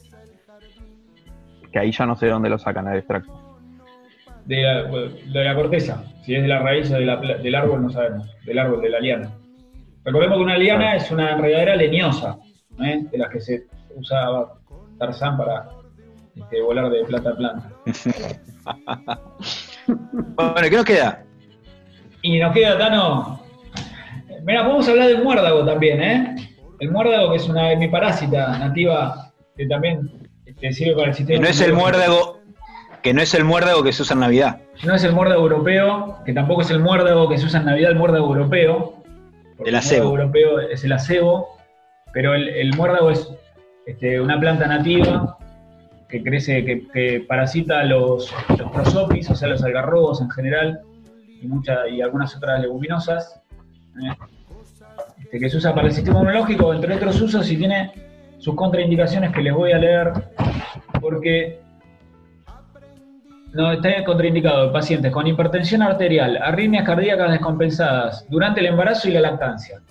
Que 1.71 1.79
ahí 1.79 1.91
ya 1.91 2.05
no 2.05 2.15
sé 2.15 2.27
dónde 2.27 2.49
lo 2.49 2.57
sacan 2.57 2.87
el 2.87 2.97
extracto. 2.99 3.33
De 4.45 4.61
la, 4.61 4.83
de 4.83 5.43
la 5.43 5.55
corteza, 5.55 6.03
si 6.23 6.35
es 6.35 6.41
de 6.43 6.47
la 6.47 6.59
raíz 6.59 6.91
o 6.91 6.95
de 6.99 7.05
la 7.05 7.15
del 7.17 7.55
árbol, 7.55 7.81
no 7.81 7.89
sabemos. 7.89 8.29
Del 8.45 8.59
árbol, 8.59 8.79
de 8.81 8.89
la 8.91 8.99
liana. 8.99 9.31
Recordemos 10.03 10.37
que 10.37 10.43
una 10.43 10.57
liana 10.57 10.95
es 10.95 11.09
una 11.11 11.31
enredadera 11.31 11.75
leñosa, 11.75 12.37
¿eh? 12.79 13.05
de 13.11 13.17
las 13.17 13.29
que 13.29 13.39
se 13.41 13.67
usaba 13.95 14.53
Tarzán 14.99 15.37
para 15.37 15.69
este, 16.35 16.61
volar 16.61 16.89
de 16.89 17.03
planta 17.05 17.29
a 17.29 17.35
planta. 17.35 17.69
Bueno, 19.87 20.61
¿qué 20.69 20.75
nos 20.75 20.85
queda? 20.85 21.23
Y 22.23 22.39
nos 22.39 22.53
queda, 22.53 22.77
Tano. 22.77 23.39
Mira, 24.43 24.63
vamos 24.63 24.87
a 24.87 24.91
hablar 24.91 25.07
del 25.07 25.23
muérdago 25.23 25.63
también, 25.65 26.01
¿eh? 26.01 26.35
El 26.79 26.91
muérdago, 26.91 27.29
que 27.31 27.37
es 27.37 27.47
una 27.47 27.71
hemiparásita 27.71 28.57
nativa 28.57 29.31
que 29.55 29.67
también 29.67 30.27
este, 30.45 30.71
sirve 30.73 30.93
para 30.95 31.05
el 31.07 31.11
Que 31.11 31.17
sistema. 31.17 31.41
no 31.41 31.47
es 31.47 31.61
el 31.61 31.73
muérdago, 31.73 32.39
que 33.03 33.13
no 33.13 33.21
es 33.21 33.33
el 33.33 33.43
muérdago 33.43 33.83
que 33.83 33.93
se 33.93 34.01
usa 34.01 34.15
en 34.15 34.19
Navidad. 34.21 34.61
No 34.83 34.95
es 34.95 35.03
el 35.03 35.13
muérdago 35.13 35.43
europeo, 35.43 36.17
que 36.25 36.33
tampoco 36.33 36.61
es 36.63 36.71
el 36.71 36.79
muérdago 36.79 37.29
que 37.29 37.37
se 37.37 37.45
usa 37.45 37.59
en 37.59 37.67
Navidad, 37.67 37.91
el 37.91 37.97
muérdago 37.97 38.25
europeo. 38.27 39.03
El 39.59 39.67
El 39.67 39.75
acebo. 39.75 40.09
muérdago 40.09 40.21
europeo 40.39 40.59
es 40.71 40.83
el 40.83 40.91
acebo, 40.91 41.54
pero 42.15 42.33
el, 42.33 42.47
el 42.47 42.73
muérdago 42.77 43.11
es 43.11 43.29
este, 43.85 44.21
una 44.21 44.39
planta 44.39 44.65
nativa 44.67 45.37
que 46.07 46.23
crece, 46.23 46.63
que, 46.63 47.25
parasita 47.27 47.83
los, 47.83 48.33
los 48.57 48.71
prosopis, 48.71 49.29
o 49.29 49.35
sea, 49.35 49.49
los 49.49 49.61
algarrobos 49.61 50.21
en 50.21 50.29
general, 50.31 50.79
y, 51.41 51.45
muchas 51.45 51.79
y 51.91 52.01
algunas 52.01 52.33
otras 52.37 52.61
leguminosas, 52.61 53.41
¿eh? 54.01 54.13
Este, 55.25 55.39
que 55.39 55.49
se 55.49 55.57
usa 55.57 55.75
para 55.75 55.87
el 55.87 55.93
sistema 55.93 56.19
inmunológico, 56.19 56.73
entre 56.73 56.95
otros 56.95 57.19
usos, 57.19 57.51
y 57.51 57.57
tiene 57.57 57.91
sus 58.37 58.55
contraindicaciones 58.55 59.33
que 59.33 59.41
les 59.41 59.53
voy 59.53 59.73
a 59.73 59.77
leer, 59.77 60.13
porque 61.01 61.59
no, 63.51 63.73
está 63.73 64.05
contraindicado 64.05 64.67
en 64.67 64.71
pacientes 64.71 65.11
con 65.11 65.27
hipertensión 65.27 65.81
arterial, 65.81 66.37
arritmias 66.41 66.85
cardíacas 66.85 67.31
descompensadas 67.31 68.25
durante 68.29 68.61
el 68.61 68.67
embarazo 68.67 69.09
y 69.09 69.11
la 69.11 69.19
lactancia. 69.19 69.81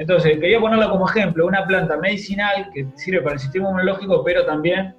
Entonces, 0.00 0.38
quería 0.40 0.58
ponerlo 0.58 0.88
como 0.88 1.06
ejemplo, 1.06 1.46
una 1.46 1.66
planta 1.66 1.98
medicinal 1.98 2.70
que 2.72 2.86
sirve 2.94 3.20
para 3.20 3.34
el 3.34 3.38
sistema 3.38 3.68
inmunológico, 3.68 4.24
pero 4.24 4.46
también 4.46 4.94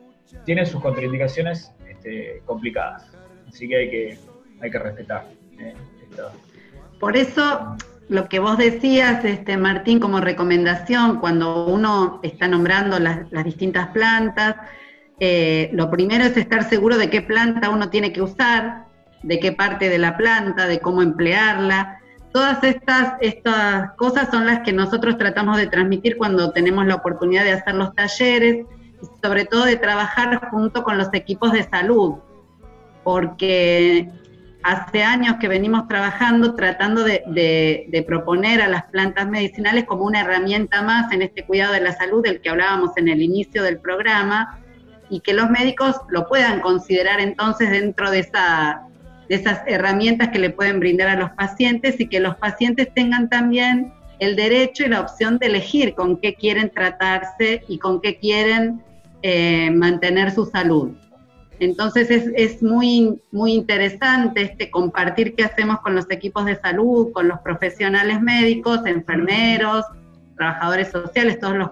tiene 0.46 0.64
sus 0.64 0.80
contraindicaciones 0.80 1.72
este, 1.90 2.44
complicadas. 2.46 3.12
Así 3.50 3.68
que 3.68 3.78
hay 3.78 3.90
que 3.90 4.18
hay 4.62 4.70
que 4.70 4.78
respetar. 4.78 5.26
¿eh? 5.58 5.74
Por 7.00 7.18
eso, 7.18 7.76
lo 8.10 8.30
que 8.30 8.38
vos 8.38 8.60
decías, 8.60 9.26
este, 9.26 9.58
Martín, 9.58 10.00
como 10.00 10.22
recomendación, 10.22 11.20
cuando 11.20 11.66
uno 11.66 12.20
está 12.22 12.48
nombrando 12.48 13.00
las, 13.00 13.32
las 13.32 13.44
distintas 13.44 13.88
plantas, 13.88 14.56
eh, 15.20 15.72
lo 15.74 15.90
primero 15.90 16.24
es 16.26 16.38
estar 16.38 16.64
seguro 16.64 17.00
de 17.00 17.10
qué 17.10 17.24
planta 17.24 17.72
uno 17.72 17.90
tiene 17.90 18.14
que 18.14 18.22
usar, 18.22 18.86
de 19.24 19.40
qué 19.40 19.52
parte 19.52 19.90
de 19.90 19.98
la 19.98 20.16
planta, 20.16 20.68
de 20.68 20.80
cómo 20.80 21.02
emplearla. 21.02 22.01
Todas 22.34 22.64
estas, 22.64 23.16
estas 23.20 23.92
cosas 23.96 24.30
son 24.32 24.46
las 24.46 24.60
que 24.62 24.72
nosotros 24.72 25.18
tratamos 25.18 25.58
de 25.58 25.68
transmitir 25.68 26.18
cuando 26.18 26.52
tenemos 26.52 26.86
la 26.86 26.96
oportunidad 26.96 27.44
de 27.44 27.52
hacer 27.54 27.76
los 27.76 27.94
talleres, 27.94 28.66
y 29.02 29.06
sobre 29.22 29.46
todo 29.46 29.66
de 29.66 29.76
trabajar 29.78 30.50
junto 30.50 30.84
con 30.84 30.98
los 30.98 31.10
equipos 31.14 31.52
de 31.52 31.64
salud, 31.64 32.16
porque 33.04 34.08
hace 34.64 35.04
años 35.04 35.38
que 35.40 35.48
venimos 35.48 35.88
trabajando 35.88 36.54
tratando 36.56 37.04
de, 37.04 37.24
de- 37.28 37.88
de 37.90 38.04
proponer 38.04 38.62
a 38.62 38.68
las 38.68 38.84
plantas 38.86 39.28
medicinales 39.28 39.86
como 39.86 40.04
una 40.06 40.22
herramienta 40.22 40.84
más 40.84 41.12
en 41.12 41.24
este 41.24 41.44
cuidado 41.46 41.74
de 41.74 41.82
la 41.82 41.94
salud 41.94 42.24
del 42.24 42.42
que 42.42 42.50
hablábamos 42.52 42.92
en 42.96 43.08
el 43.08 43.22
inicio 43.24 43.64
del 43.64 43.80
programa 43.80 44.60
y 45.10 45.20
que 45.22 45.34
los 45.34 45.50
médicos 45.50 45.96
lo 46.10 46.28
puedan 46.28 46.62
considerar 46.62 47.20
entonces 47.20 47.72
dentro 47.72 48.12
de, 48.12 48.20
esa, 48.20 48.84
de 49.32 49.38
esas 49.38 49.62
herramientas 49.66 50.28
que 50.28 50.40
le 50.40 50.50
pueden 50.50 50.82
brindar 50.82 51.08
a 51.08 51.16
los 51.16 51.30
pacientes 51.32 51.98
y 52.02 52.08
que 52.08 52.20
los 52.20 52.36
pacientes 52.36 52.94
tengan 52.94 53.30
también 53.30 53.94
el 54.20 54.36
derecho 54.36 54.84
y 54.84 54.90
la 54.90 55.00
opción 55.00 55.38
de 55.38 55.46
elegir 55.46 55.96
con 55.96 56.18
qué 56.18 56.36
quieren 56.36 56.70
tratarse 56.70 57.64
y 57.70 57.80
con 57.80 58.02
qué 58.02 58.18
quieren 58.18 58.84
eh, 59.22 59.72
mantener 59.72 60.32
su 60.32 60.48
salud. 60.48 60.92
Entonces 61.62 62.12
es, 62.12 62.30
es 62.36 62.62
muy, 62.62 63.22
muy 63.32 63.54
interesante 63.54 64.42
este 64.42 64.70
compartir 64.70 65.34
qué 65.34 65.46
hacemos 65.46 65.80
con 65.80 65.96
los 65.96 66.12
equipos 66.12 66.44
de 66.44 66.58
salud, 66.58 67.14
con 67.14 67.30
los 67.30 67.40
profesionales 67.40 68.22
médicos, 68.22 68.82
enfermeros, 68.86 69.86
trabajadores 70.36 70.92
sociales, 70.92 71.40
todos 71.40 71.56
los, 71.56 71.70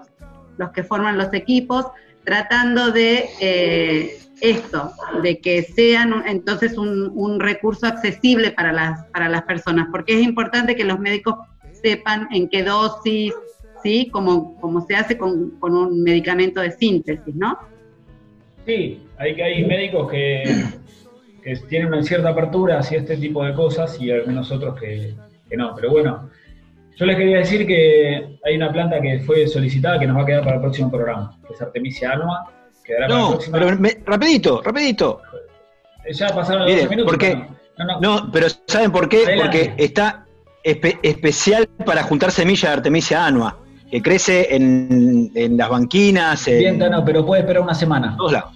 los 0.56 0.70
que 0.70 0.82
forman 0.82 1.18
los 1.18 1.34
equipos, 1.34 1.84
tratando 2.30 2.92
de 2.92 3.28
eh, 3.40 4.20
esto, 4.40 4.92
de 5.20 5.40
que 5.40 5.64
sean 5.64 6.22
entonces 6.28 6.78
un, 6.78 7.40
recurso 7.40 7.88
accesible 7.88 8.52
para 8.52 8.72
las, 8.72 9.04
para 9.06 9.28
las 9.28 9.42
personas, 9.42 9.88
porque 9.90 10.14
es 10.14 10.22
importante 10.22 10.76
que 10.76 10.84
los 10.84 11.00
médicos 11.00 11.34
sepan 11.82 12.28
en 12.30 12.48
qué 12.48 12.62
dosis, 12.62 13.34
¿sí? 13.82 14.08
Como, 14.12 14.60
como 14.60 14.86
se 14.86 14.94
hace 14.94 15.18
con, 15.18 15.58
con 15.58 15.74
un 15.74 16.04
medicamento 16.04 16.60
de 16.60 16.70
síntesis, 16.70 17.34
¿no? 17.34 17.58
Sí, 18.64 19.02
hay, 19.18 19.40
hay 19.40 19.64
médicos 19.64 20.08
que, 20.12 20.66
que 21.42 21.56
tienen 21.68 21.88
una 21.88 22.04
cierta 22.04 22.28
apertura 22.28 22.78
hacia 22.78 22.98
este 22.98 23.16
tipo 23.16 23.44
de 23.44 23.54
cosas 23.54 24.00
y 24.00 24.12
algunos 24.12 24.52
otros 24.52 24.78
que, 24.78 25.14
que 25.48 25.56
no. 25.56 25.74
Pero 25.74 25.90
bueno, 25.90 26.30
yo 27.00 27.06
les 27.06 27.16
quería 27.16 27.38
decir 27.38 27.66
que 27.66 28.38
hay 28.44 28.56
una 28.56 28.70
planta 28.70 29.00
que 29.00 29.20
fue 29.20 29.46
solicitada 29.48 29.98
que 29.98 30.06
nos 30.06 30.18
va 30.18 30.22
a 30.22 30.26
quedar 30.26 30.42
para 30.44 30.56
el 30.56 30.60
próximo 30.60 30.90
programa, 30.90 31.34
que 31.48 31.54
es 31.54 31.62
Artemisia 31.62 32.12
annua. 32.12 32.44
Quedará 32.84 33.06
para 33.08 33.18
el 33.18 33.24
No, 33.24 33.30
próximo. 33.30 33.58
pero 33.58 33.78
me- 33.78 33.98
rapidito, 34.04 34.60
rapidito. 34.62 35.22
Ya 36.12 36.28
pasaron 36.28 36.60
los 36.62 36.66
Miren, 36.68 36.84
12 36.84 36.90
minutos. 36.96 37.12
porque- 37.12 37.34
No, 37.78 37.84
no. 37.86 38.00
No, 38.00 38.30
pero 38.30 38.46
¿saben 38.66 38.92
por 38.92 39.08
qué? 39.08 39.24
Adelante. 39.24 39.64
Porque 39.70 39.82
está 39.84 40.26
espe- 40.62 40.98
especial 41.02 41.66
para 41.86 42.02
juntar 42.02 42.30
semillas 42.30 42.70
de 42.70 42.76
Artemisia 42.76 43.24
annua, 43.24 43.56
que 43.90 44.02
crece 44.02 44.54
en, 44.54 45.30
en 45.34 45.56
las 45.56 45.70
banquinas, 45.70 46.46
en 46.48 46.58
Bien, 46.58 46.78
Tano, 46.78 47.02
pero 47.02 47.24
puede 47.24 47.40
esperar 47.40 47.62
una 47.62 47.72
semana. 47.74 48.14
todos 48.18 48.32
lados. 48.32 48.52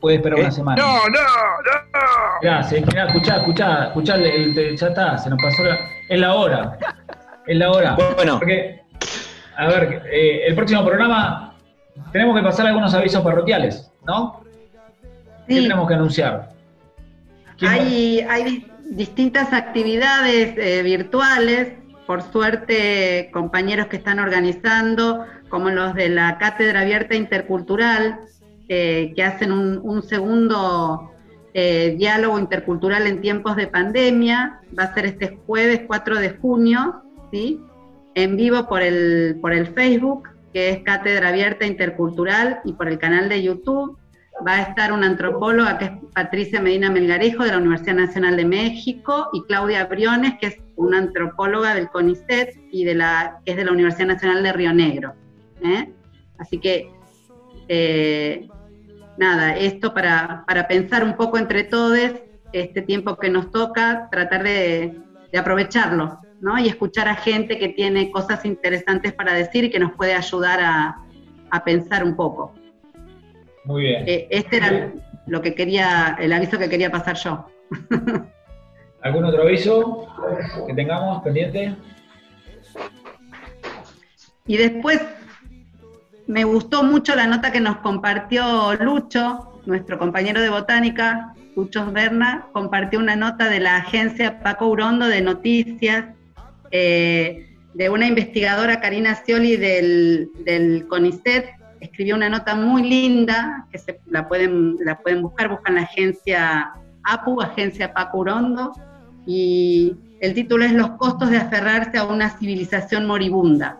Puede 0.00 0.16
esperar 0.16 0.40
una 0.40 0.50
semana. 0.50 0.82
No, 0.82 0.94
no, 1.08 1.20
no. 1.20 2.40
Mirá, 2.42 2.62
se- 2.64 2.80
mirá, 2.80 3.06
escuchá, 3.06 3.36
escuchá, 3.36 3.84
escuchá, 3.86 4.14
el- 4.16 4.56
el- 4.58 4.76
ya 4.76 4.88
está, 4.88 5.18
se 5.18 5.30
nos 5.30 5.40
pasó 5.40 5.62
la, 5.62 5.78
es 6.08 6.18
la 6.20 6.34
hora. 6.34 6.78
Es 7.48 7.56
la 7.56 7.70
hora. 7.70 7.96
Bueno. 8.16 8.38
Porque, 8.38 8.80
a 9.56 9.66
ver, 9.68 10.02
eh, 10.12 10.42
el 10.46 10.54
próximo 10.54 10.84
programa 10.84 11.54
tenemos 12.12 12.36
que 12.36 12.42
pasar 12.42 12.66
algunos 12.66 12.94
avisos 12.94 13.22
parroquiales, 13.22 13.90
¿no? 14.06 14.42
¿Qué 15.48 15.62
tenemos 15.62 15.88
que 15.88 15.94
anunciar? 15.94 16.50
¿Quién 17.58 17.70
va- 17.72 17.74
Hay, 17.76 18.20
hay 18.28 18.44
di- 18.44 18.66
distintas 18.90 19.52
actividades 19.52 20.54
eh, 20.58 20.82
virtuales, 20.82 21.72
por 22.06 22.22
suerte 22.22 23.30
compañeros 23.32 23.86
que 23.88 23.96
están 23.96 24.18
organizando, 24.18 25.24
como 25.48 25.70
los 25.70 25.94
de 25.94 26.08
la 26.10 26.38
Cátedra 26.38 26.80
Abierta 26.82 27.14
Intercultural, 27.14 28.20
eh, 28.68 29.12
que 29.16 29.24
hacen 29.24 29.52
un, 29.52 29.80
un 29.82 30.02
segundo 30.02 31.12
eh, 31.54 31.94
diálogo 31.98 32.38
intercultural 32.38 33.06
en 33.06 33.20
tiempos 33.22 33.56
de 33.56 33.66
pandemia. 33.66 34.60
Va 34.78 34.84
a 34.84 34.94
ser 34.94 35.06
este 35.06 35.38
jueves 35.46 35.80
4 35.86 36.16
de 36.18 36.30
junio, 36.30 37.02
¿sí? 37.32 37.60
en 38.14 38.36
vivo 38.36 38.66
por 38.66 38.82
el, 38.82 39.38
por 39.40 39.52
el 39.52 39.68
Facebook, 39.68 40.28
que 40.52 40.70
es 40.70 40.78
Cátedra 40.82 41.28
Abierta 41.28 41.66
Intercultural, 41.66 42.60
y 42.64 42.72
por 42.72 42.88
el 42.88 42.98
canal 42.98 43.28
de 43.28 43.42
YouTube 43.42 43.96
va 44.46 44.54
a 44.54 44.62
estar 44.62 44.92
una 44.92 45.06
antropóloga 45.06 45.78
que 45.78 45.84
es 45.86 45.90
Patricia 46.14 46.60
Medina 46.60 46.90
Melgarejo 46.90 47.44
de 47.44 47.50
la 47.50 47.58
Universidad 47.58 47.94
Nacional 47.94 48.36
de 48.36 48.44
México 48.44 49.28
y 49.32 49.42
Claudia 49.44 49.84
Briones, 49.86 50.34
que 50.40 50.48
es 50.48 50.56
una 50.76 50.98
antropóloga 50.98 51.74
del 51.74 51.88
CONICET 51.88 52.56
y 52.70 52.84
de 52.84 52.94
la, 52.94 53.40
que 53.44 53.52
es 53.52 53.56
de 53.56 53.64
la 53.64 53.72
Universidad 53.72 54.08
Nacional 54.08 54.42
de 54.42 54.52
Río 54.52 54.72
Negro. 54.72 55.14
¿eh? 55.62 55.92
Así 56.38 56.58
que, 56.58 56.90
eh, 57.68 58.48
nada, 59.16 59.56
esto 59.56 59.94
para, 59.94 60.44
para 60.46 60.68
pensar 60.68 61.04
un 61.04 61.14
poco 61.14 61.38
entre 61.38 61.64
todos, 61.64 61.98
este 62.52 62.82
tiempo 62.82 63.16
que 63.16 63.28
nos 63.28 63.50
toca, 63.50 64.08
tratar 64.10 64.42
de, 64.42 64.98
de 65.32 65.38
aprovecharlo, 65.38 66.18
¿no? 66.40 66.58
Y 66.58 66.68
escuchar 66.68 67.08
a 67.08 67.14
gente 67.14 67.58
que 67.58 67.68
tiene 67.68 68.10
cosas 68.10 68.44
interesantes 68.44 69.12
para 69.12 69.32
decir 69.34 69.64
y 69.64 69.70
que 69.70 69.78
nos 69.78 69.92
puede 69.92 70.14
ayudar 70.14 70.60
a, 70.60 70.98
a 71.50 71.64
pensar 71.64 72.04
un 72.04 72.16
poco. 72.16 72.54
Muy 73.64 73.82
bien. 73.82 74.04
Eh, 74.06 74.28
este 74.30 74.56
era 74.56 74.92
lo 75.26 75.42
que 75.42 75.54
quería, 75.54 76.16
el 76.18 76.32
aviso 76.32 76.58
que 76.58 76.68
quería 76.68 76.90
pasar 76.90 77.16
yo. 77.16 77.46
¿Algún 79.02 79.24
otro 79.24 79.42
aviso 79.42 80.08
que 80.66 80.74
tengamos 80.74 81.22
pendiente? 81.22 81.76
Y 84.46 84.56
después 84.56 85.00
me 86.26 86.44
gustó 86.44 86.82
mucho 86.82 87.14
la 87.14 87.26
nota 87.26 87.52
que 87.52 87.60
nos 87.60 87.76
compartió 87.78 88.74
Lucho, 88.74 89.60
nuestro 89.66 89.98
compañero 89.98 90.40
de 90.40 90.48
botánica, 90.48 91.34
Lucho 91.54 91.90
Berna, 91.92 92.46
compartió 92.52 92.98
una 92.98 93.16
nota 93.16 93.48
de 93.48 93.60
la 93.60 93.76
agencia 93.76 94.40
Paco 94.40 94.68
Urondo 94.68 95.06
de 95.06 95.20
noticias, 95.20 96.06
de 96.70 97.90
una 97.90 98.06
investigadora, 98.06 98.80
Karina 98.80 99.14
Scioli, 99.14 99.56
del, 99.56 100.86
CONICET, 100.88 101.46
escribió 101.80 102.16
una 102.16 102.28
nota 102.28 102.54
muy 102.54 102.82
linda, 102.82 103.66
que 103.70 103.78
se, 103.78 104.00
la, 104.06 104.28
pueden, 104.28 104.76
la 104.84 104.98
pueden 104.98 105.22
buscar, 105.22 105.48
buscan 105.48 105.76
la 105.76 105.82
agencia 105.82 106.72
APU, 107.04 107.40
agencia 107.40 107.92
Paco 107.92 108.18
Urondo, 108.18 108.72
y 109.26 109.94
el 110.20 110.34
título 110.34 110.64
es 110.64 110.72
Los 110.72 110.90
costos 110.92 111.30
de 111.30 111.36
aferrarse 111.36 111.98
a 111.98 112.04
una 112.04 112.30
civilización 112.30 113.06
moribunda 113.06 113.78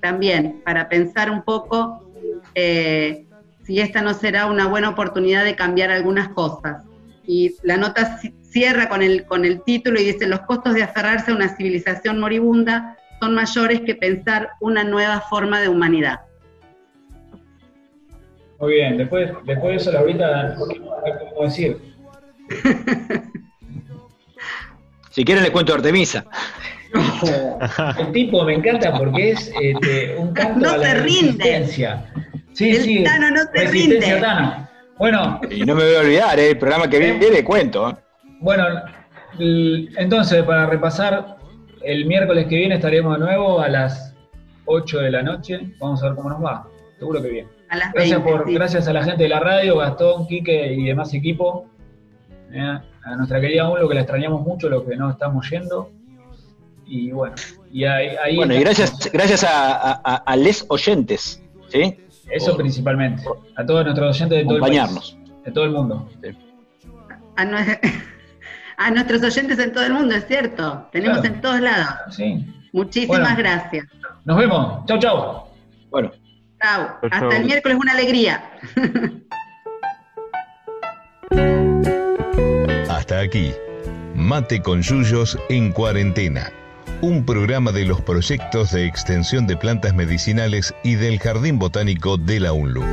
también 0.00 0.60
para 0.64 0.88
pensar 0.88 1.30
un 1.30 1.42
poco 1.42 2.00
eh, 2.54 3.26
si 3.64 3.80
esta 3.80 4.00
no 4.02 4.14
será 4.14 4.46
una 4.46 4.68
buena 4.68 4.90
oportunidad 4.90 5.44
de 5.44 5.56
cambiar 5.56 5.90
algunas 5.90 6.28
cosas. 6.28 6.85
Y 7.26 7.54
la 7.62 7.76
nota 7.76 8.20
ci- 8.20 8.32
cierra 8.42 8.88
con 8.88 9.02
el, 9.02 9.24
con 9.26 9.44
el 9.44 9.62
título 9.64 10.00
y 10.00 10.04
dice, 10.04 10.26
los 10.26 10.40
costos 10.40 10.74
de 10.74 10.82
aferrarse 10.82 11.30
a 11.30 11.34
una 11.34 11.48
civilización 11.56 12.18
moribunda 12.20 12.96
son 13.20 13.34
mayores 13.34 13.80
que 13.80 13.94
pensar 13.94 14.50
una 14.60 14.84
nueva 14.84 15.20
forma 15.22 15.60
de 15.60 15.68
humanidad. 15.68 16.20
Muy 18.60 18.74
bien, 18.74 18.96
después, 18.96 19.30
después 19.44 19.70
de 19.70 19.76
eso, 19.76 19.92
Laurita, 19.92 20.54
¿qué 21.04 21.12
podemos 21.34 21.56
decir? 21.56 21.78
Si 25.10 25.24
quieren 25.24 25.42
les 25.44 25.50
cuento 25.50 25.72
Artemisa. 25.72 26.26
El 27.98 28.12
tipo 28.12 28.44
me 28.44 28.52
encanta 28.54 28.92
porque 28.98 29.30
es 29.30 29.50
este, 29.62 30.14
un 30.18 30.34
canto 30.34 30.60
No 30.60 30.70
a 30.72 30.76
la 30.76 30.90
se 30.90 30.94
rinde. 31.00 31.42
resistencia. 31.42 32.04
Sí, 32.52 32.70
El 32.72 32.82
sí. 32.82 33.02
Tano 33.02 33.30
no 33.30 33.40
se 33.44 33.50
resistencia 33.52 34.14
rinde. 34.14 34.20
Tano. 34.20 34.68
Bueno, 34.98 35.40
Y 35.50 35.60
no 35.64 35.74
me 35.74 35.84
voy 35.84 35.94
a 35.94 36.00
olvidar, 36.00 36.38
¿eh? 36.38 36.50
el 36.50 36.58
programa 36.58 36.88
que 36.88 36.98
viene 36.98 37.44
cuento. 37.44 37.90
¿eh? 37.90 37.94
bueno, 38.40 38.64
entonces 39.38 40.42
para 40.44 40.66
repasar, 40.66 41.36
el 41.82 42.06
miércoles 42.06 42.46
que 42.46 42.56
viene 42.56 42.76
estaremos 42.76 43.18
de 43.18 43.24
nuevo 43.24 43.60
a 43.60 43.68
las 43.68 44.14
8 44.64 44.98
de 45.00 45.10
la 45.10 45.22
noche. 45.22 45.60
Vamos 45.78 46.02
a 46.02 46.06
ver 46.08 46.16
cómo 46.16 46.30
nos 46.30 46.42
va. 46.44 46.66
Seguro 46.98 47.20
que 47.22 47.28
bien. 47.28 47.48
A 47.68 47.76
las 47.76 47.92
Gracias, 47.92 48.22
20, 48.24 48.38
por, 48.38 48.48
sí. 48.48 48.54
gracias 48.54 48.88
a 48.88 48.92
la 48.92 49.04
gente 49.04 49.22
de 49.24 49.28
la 49.28 49.40
radio, 49.40 49.76
Gastón, 49.76 50.26
Quique 50.26 50.72
y 50.72 50.84
demás 50.84 51.12
equipo. 51.14 51.66
Eh, 52.52 52.78
a 53.04 53.16
nuestra 53.16 53.40
querida 53.40 53.68
Ulo, 53.68 53.88
que 53.88 53.94
la 53.94 54.00
extrañamos 54.00 54.40
mucho, 54.42 54.68
lo 54.68 54.84
que 54.86 54.96
no 54.96 55.10
estamos 55.10 55.48
yendo. 55.50 55.90
Y 56.86 57.10
bueno, 57.10 57.34
y 57.72 57.84
ahí, 57.84 58.10
ahí 58.24 58.36
Bueno, 58.36 58.54
y 58.54 58.60
gracias, 58.60 59.10
gracias 59.12 59.44
a, 59.44 59.72
a- 59.92 60.00
a- 60.04 60.16
a 60.16 60.36
les 60.36 60.64
oyentes, 60.68 61.42
¿sí? 61.68 61.98
Eso 62.30 62.52
por- 62.52 62.58
principalmente. 62.58 63.22
A 63.56 63.64
todos 63.64 63.84
nuestros 63.84 64.16
oyentes 64.16 64.38
de 64.38 64.44
todo 64.44 64.54
el 64.56 64.60
país, 64.60 65.16
de 65.44 65.52
todo 65.52 65.64
el 65.64 65.70
mundo. 65.70 66.08
a, 67.36 67.44
nue- 67.44 67.80
a 68.76 68.90
nuestros 68.90 69.22
oyentes 69.22 69.58
en 69.58 69.72
todo 69.72 69.84
el 69.84 69.92
mundo, 69.92 70.14
es 70.14 70.26
cierto. 70.26 70.88
Tenemos 70.92 71.18
Claro. 71.20 71.34
en 71.34 71.40
todos 71.40 71.60
lados. 71.60 71.88
Sí. 72.10 72.46
Muchísimas 72.72 73.20
Bueno. 73.20 73.36
gracias. 73.38 73.86
Nos 74.24 74.36
vemos. 74.38 74.84
Chau, 74.86 74.98
chau. 74.98 75.44
Bueno, 75.90 76.10
Chao. 76.62 76.86
Chau, 76.86 76.96
Hasta 77.02 77.20
chau. 77.20 77.30
el 77.32 77.44
miércoles, 77.44 77.78
una 77.80 77.92
alegría. 77.92 78.50
Hasta 82.88 83.20
aquí, 83.20 83.52
Mate 84.14 84.60
con 84.62 84.82
Yuyos 84.82 85.38
en 85.48 85.72
cuarentena, 85.72 86.50
un 87.00 87.24
programa 87.24 87.72
de 87.72 87.84
los 87.84 88.00
proyectos 88.00 88.72
de 88.72 88.86
extensión 88.86 89.46
de 89.46 89.56
plantas 89.56 89.94
medicinales 89.94 90.74
y 90.82 90.94
del 90.94 91.18
Jardín 91.18 91.58
Botánico 91.58 92.16
de 92.16 92.40
la 92.40 92.52
UNLU. 92.52 92.84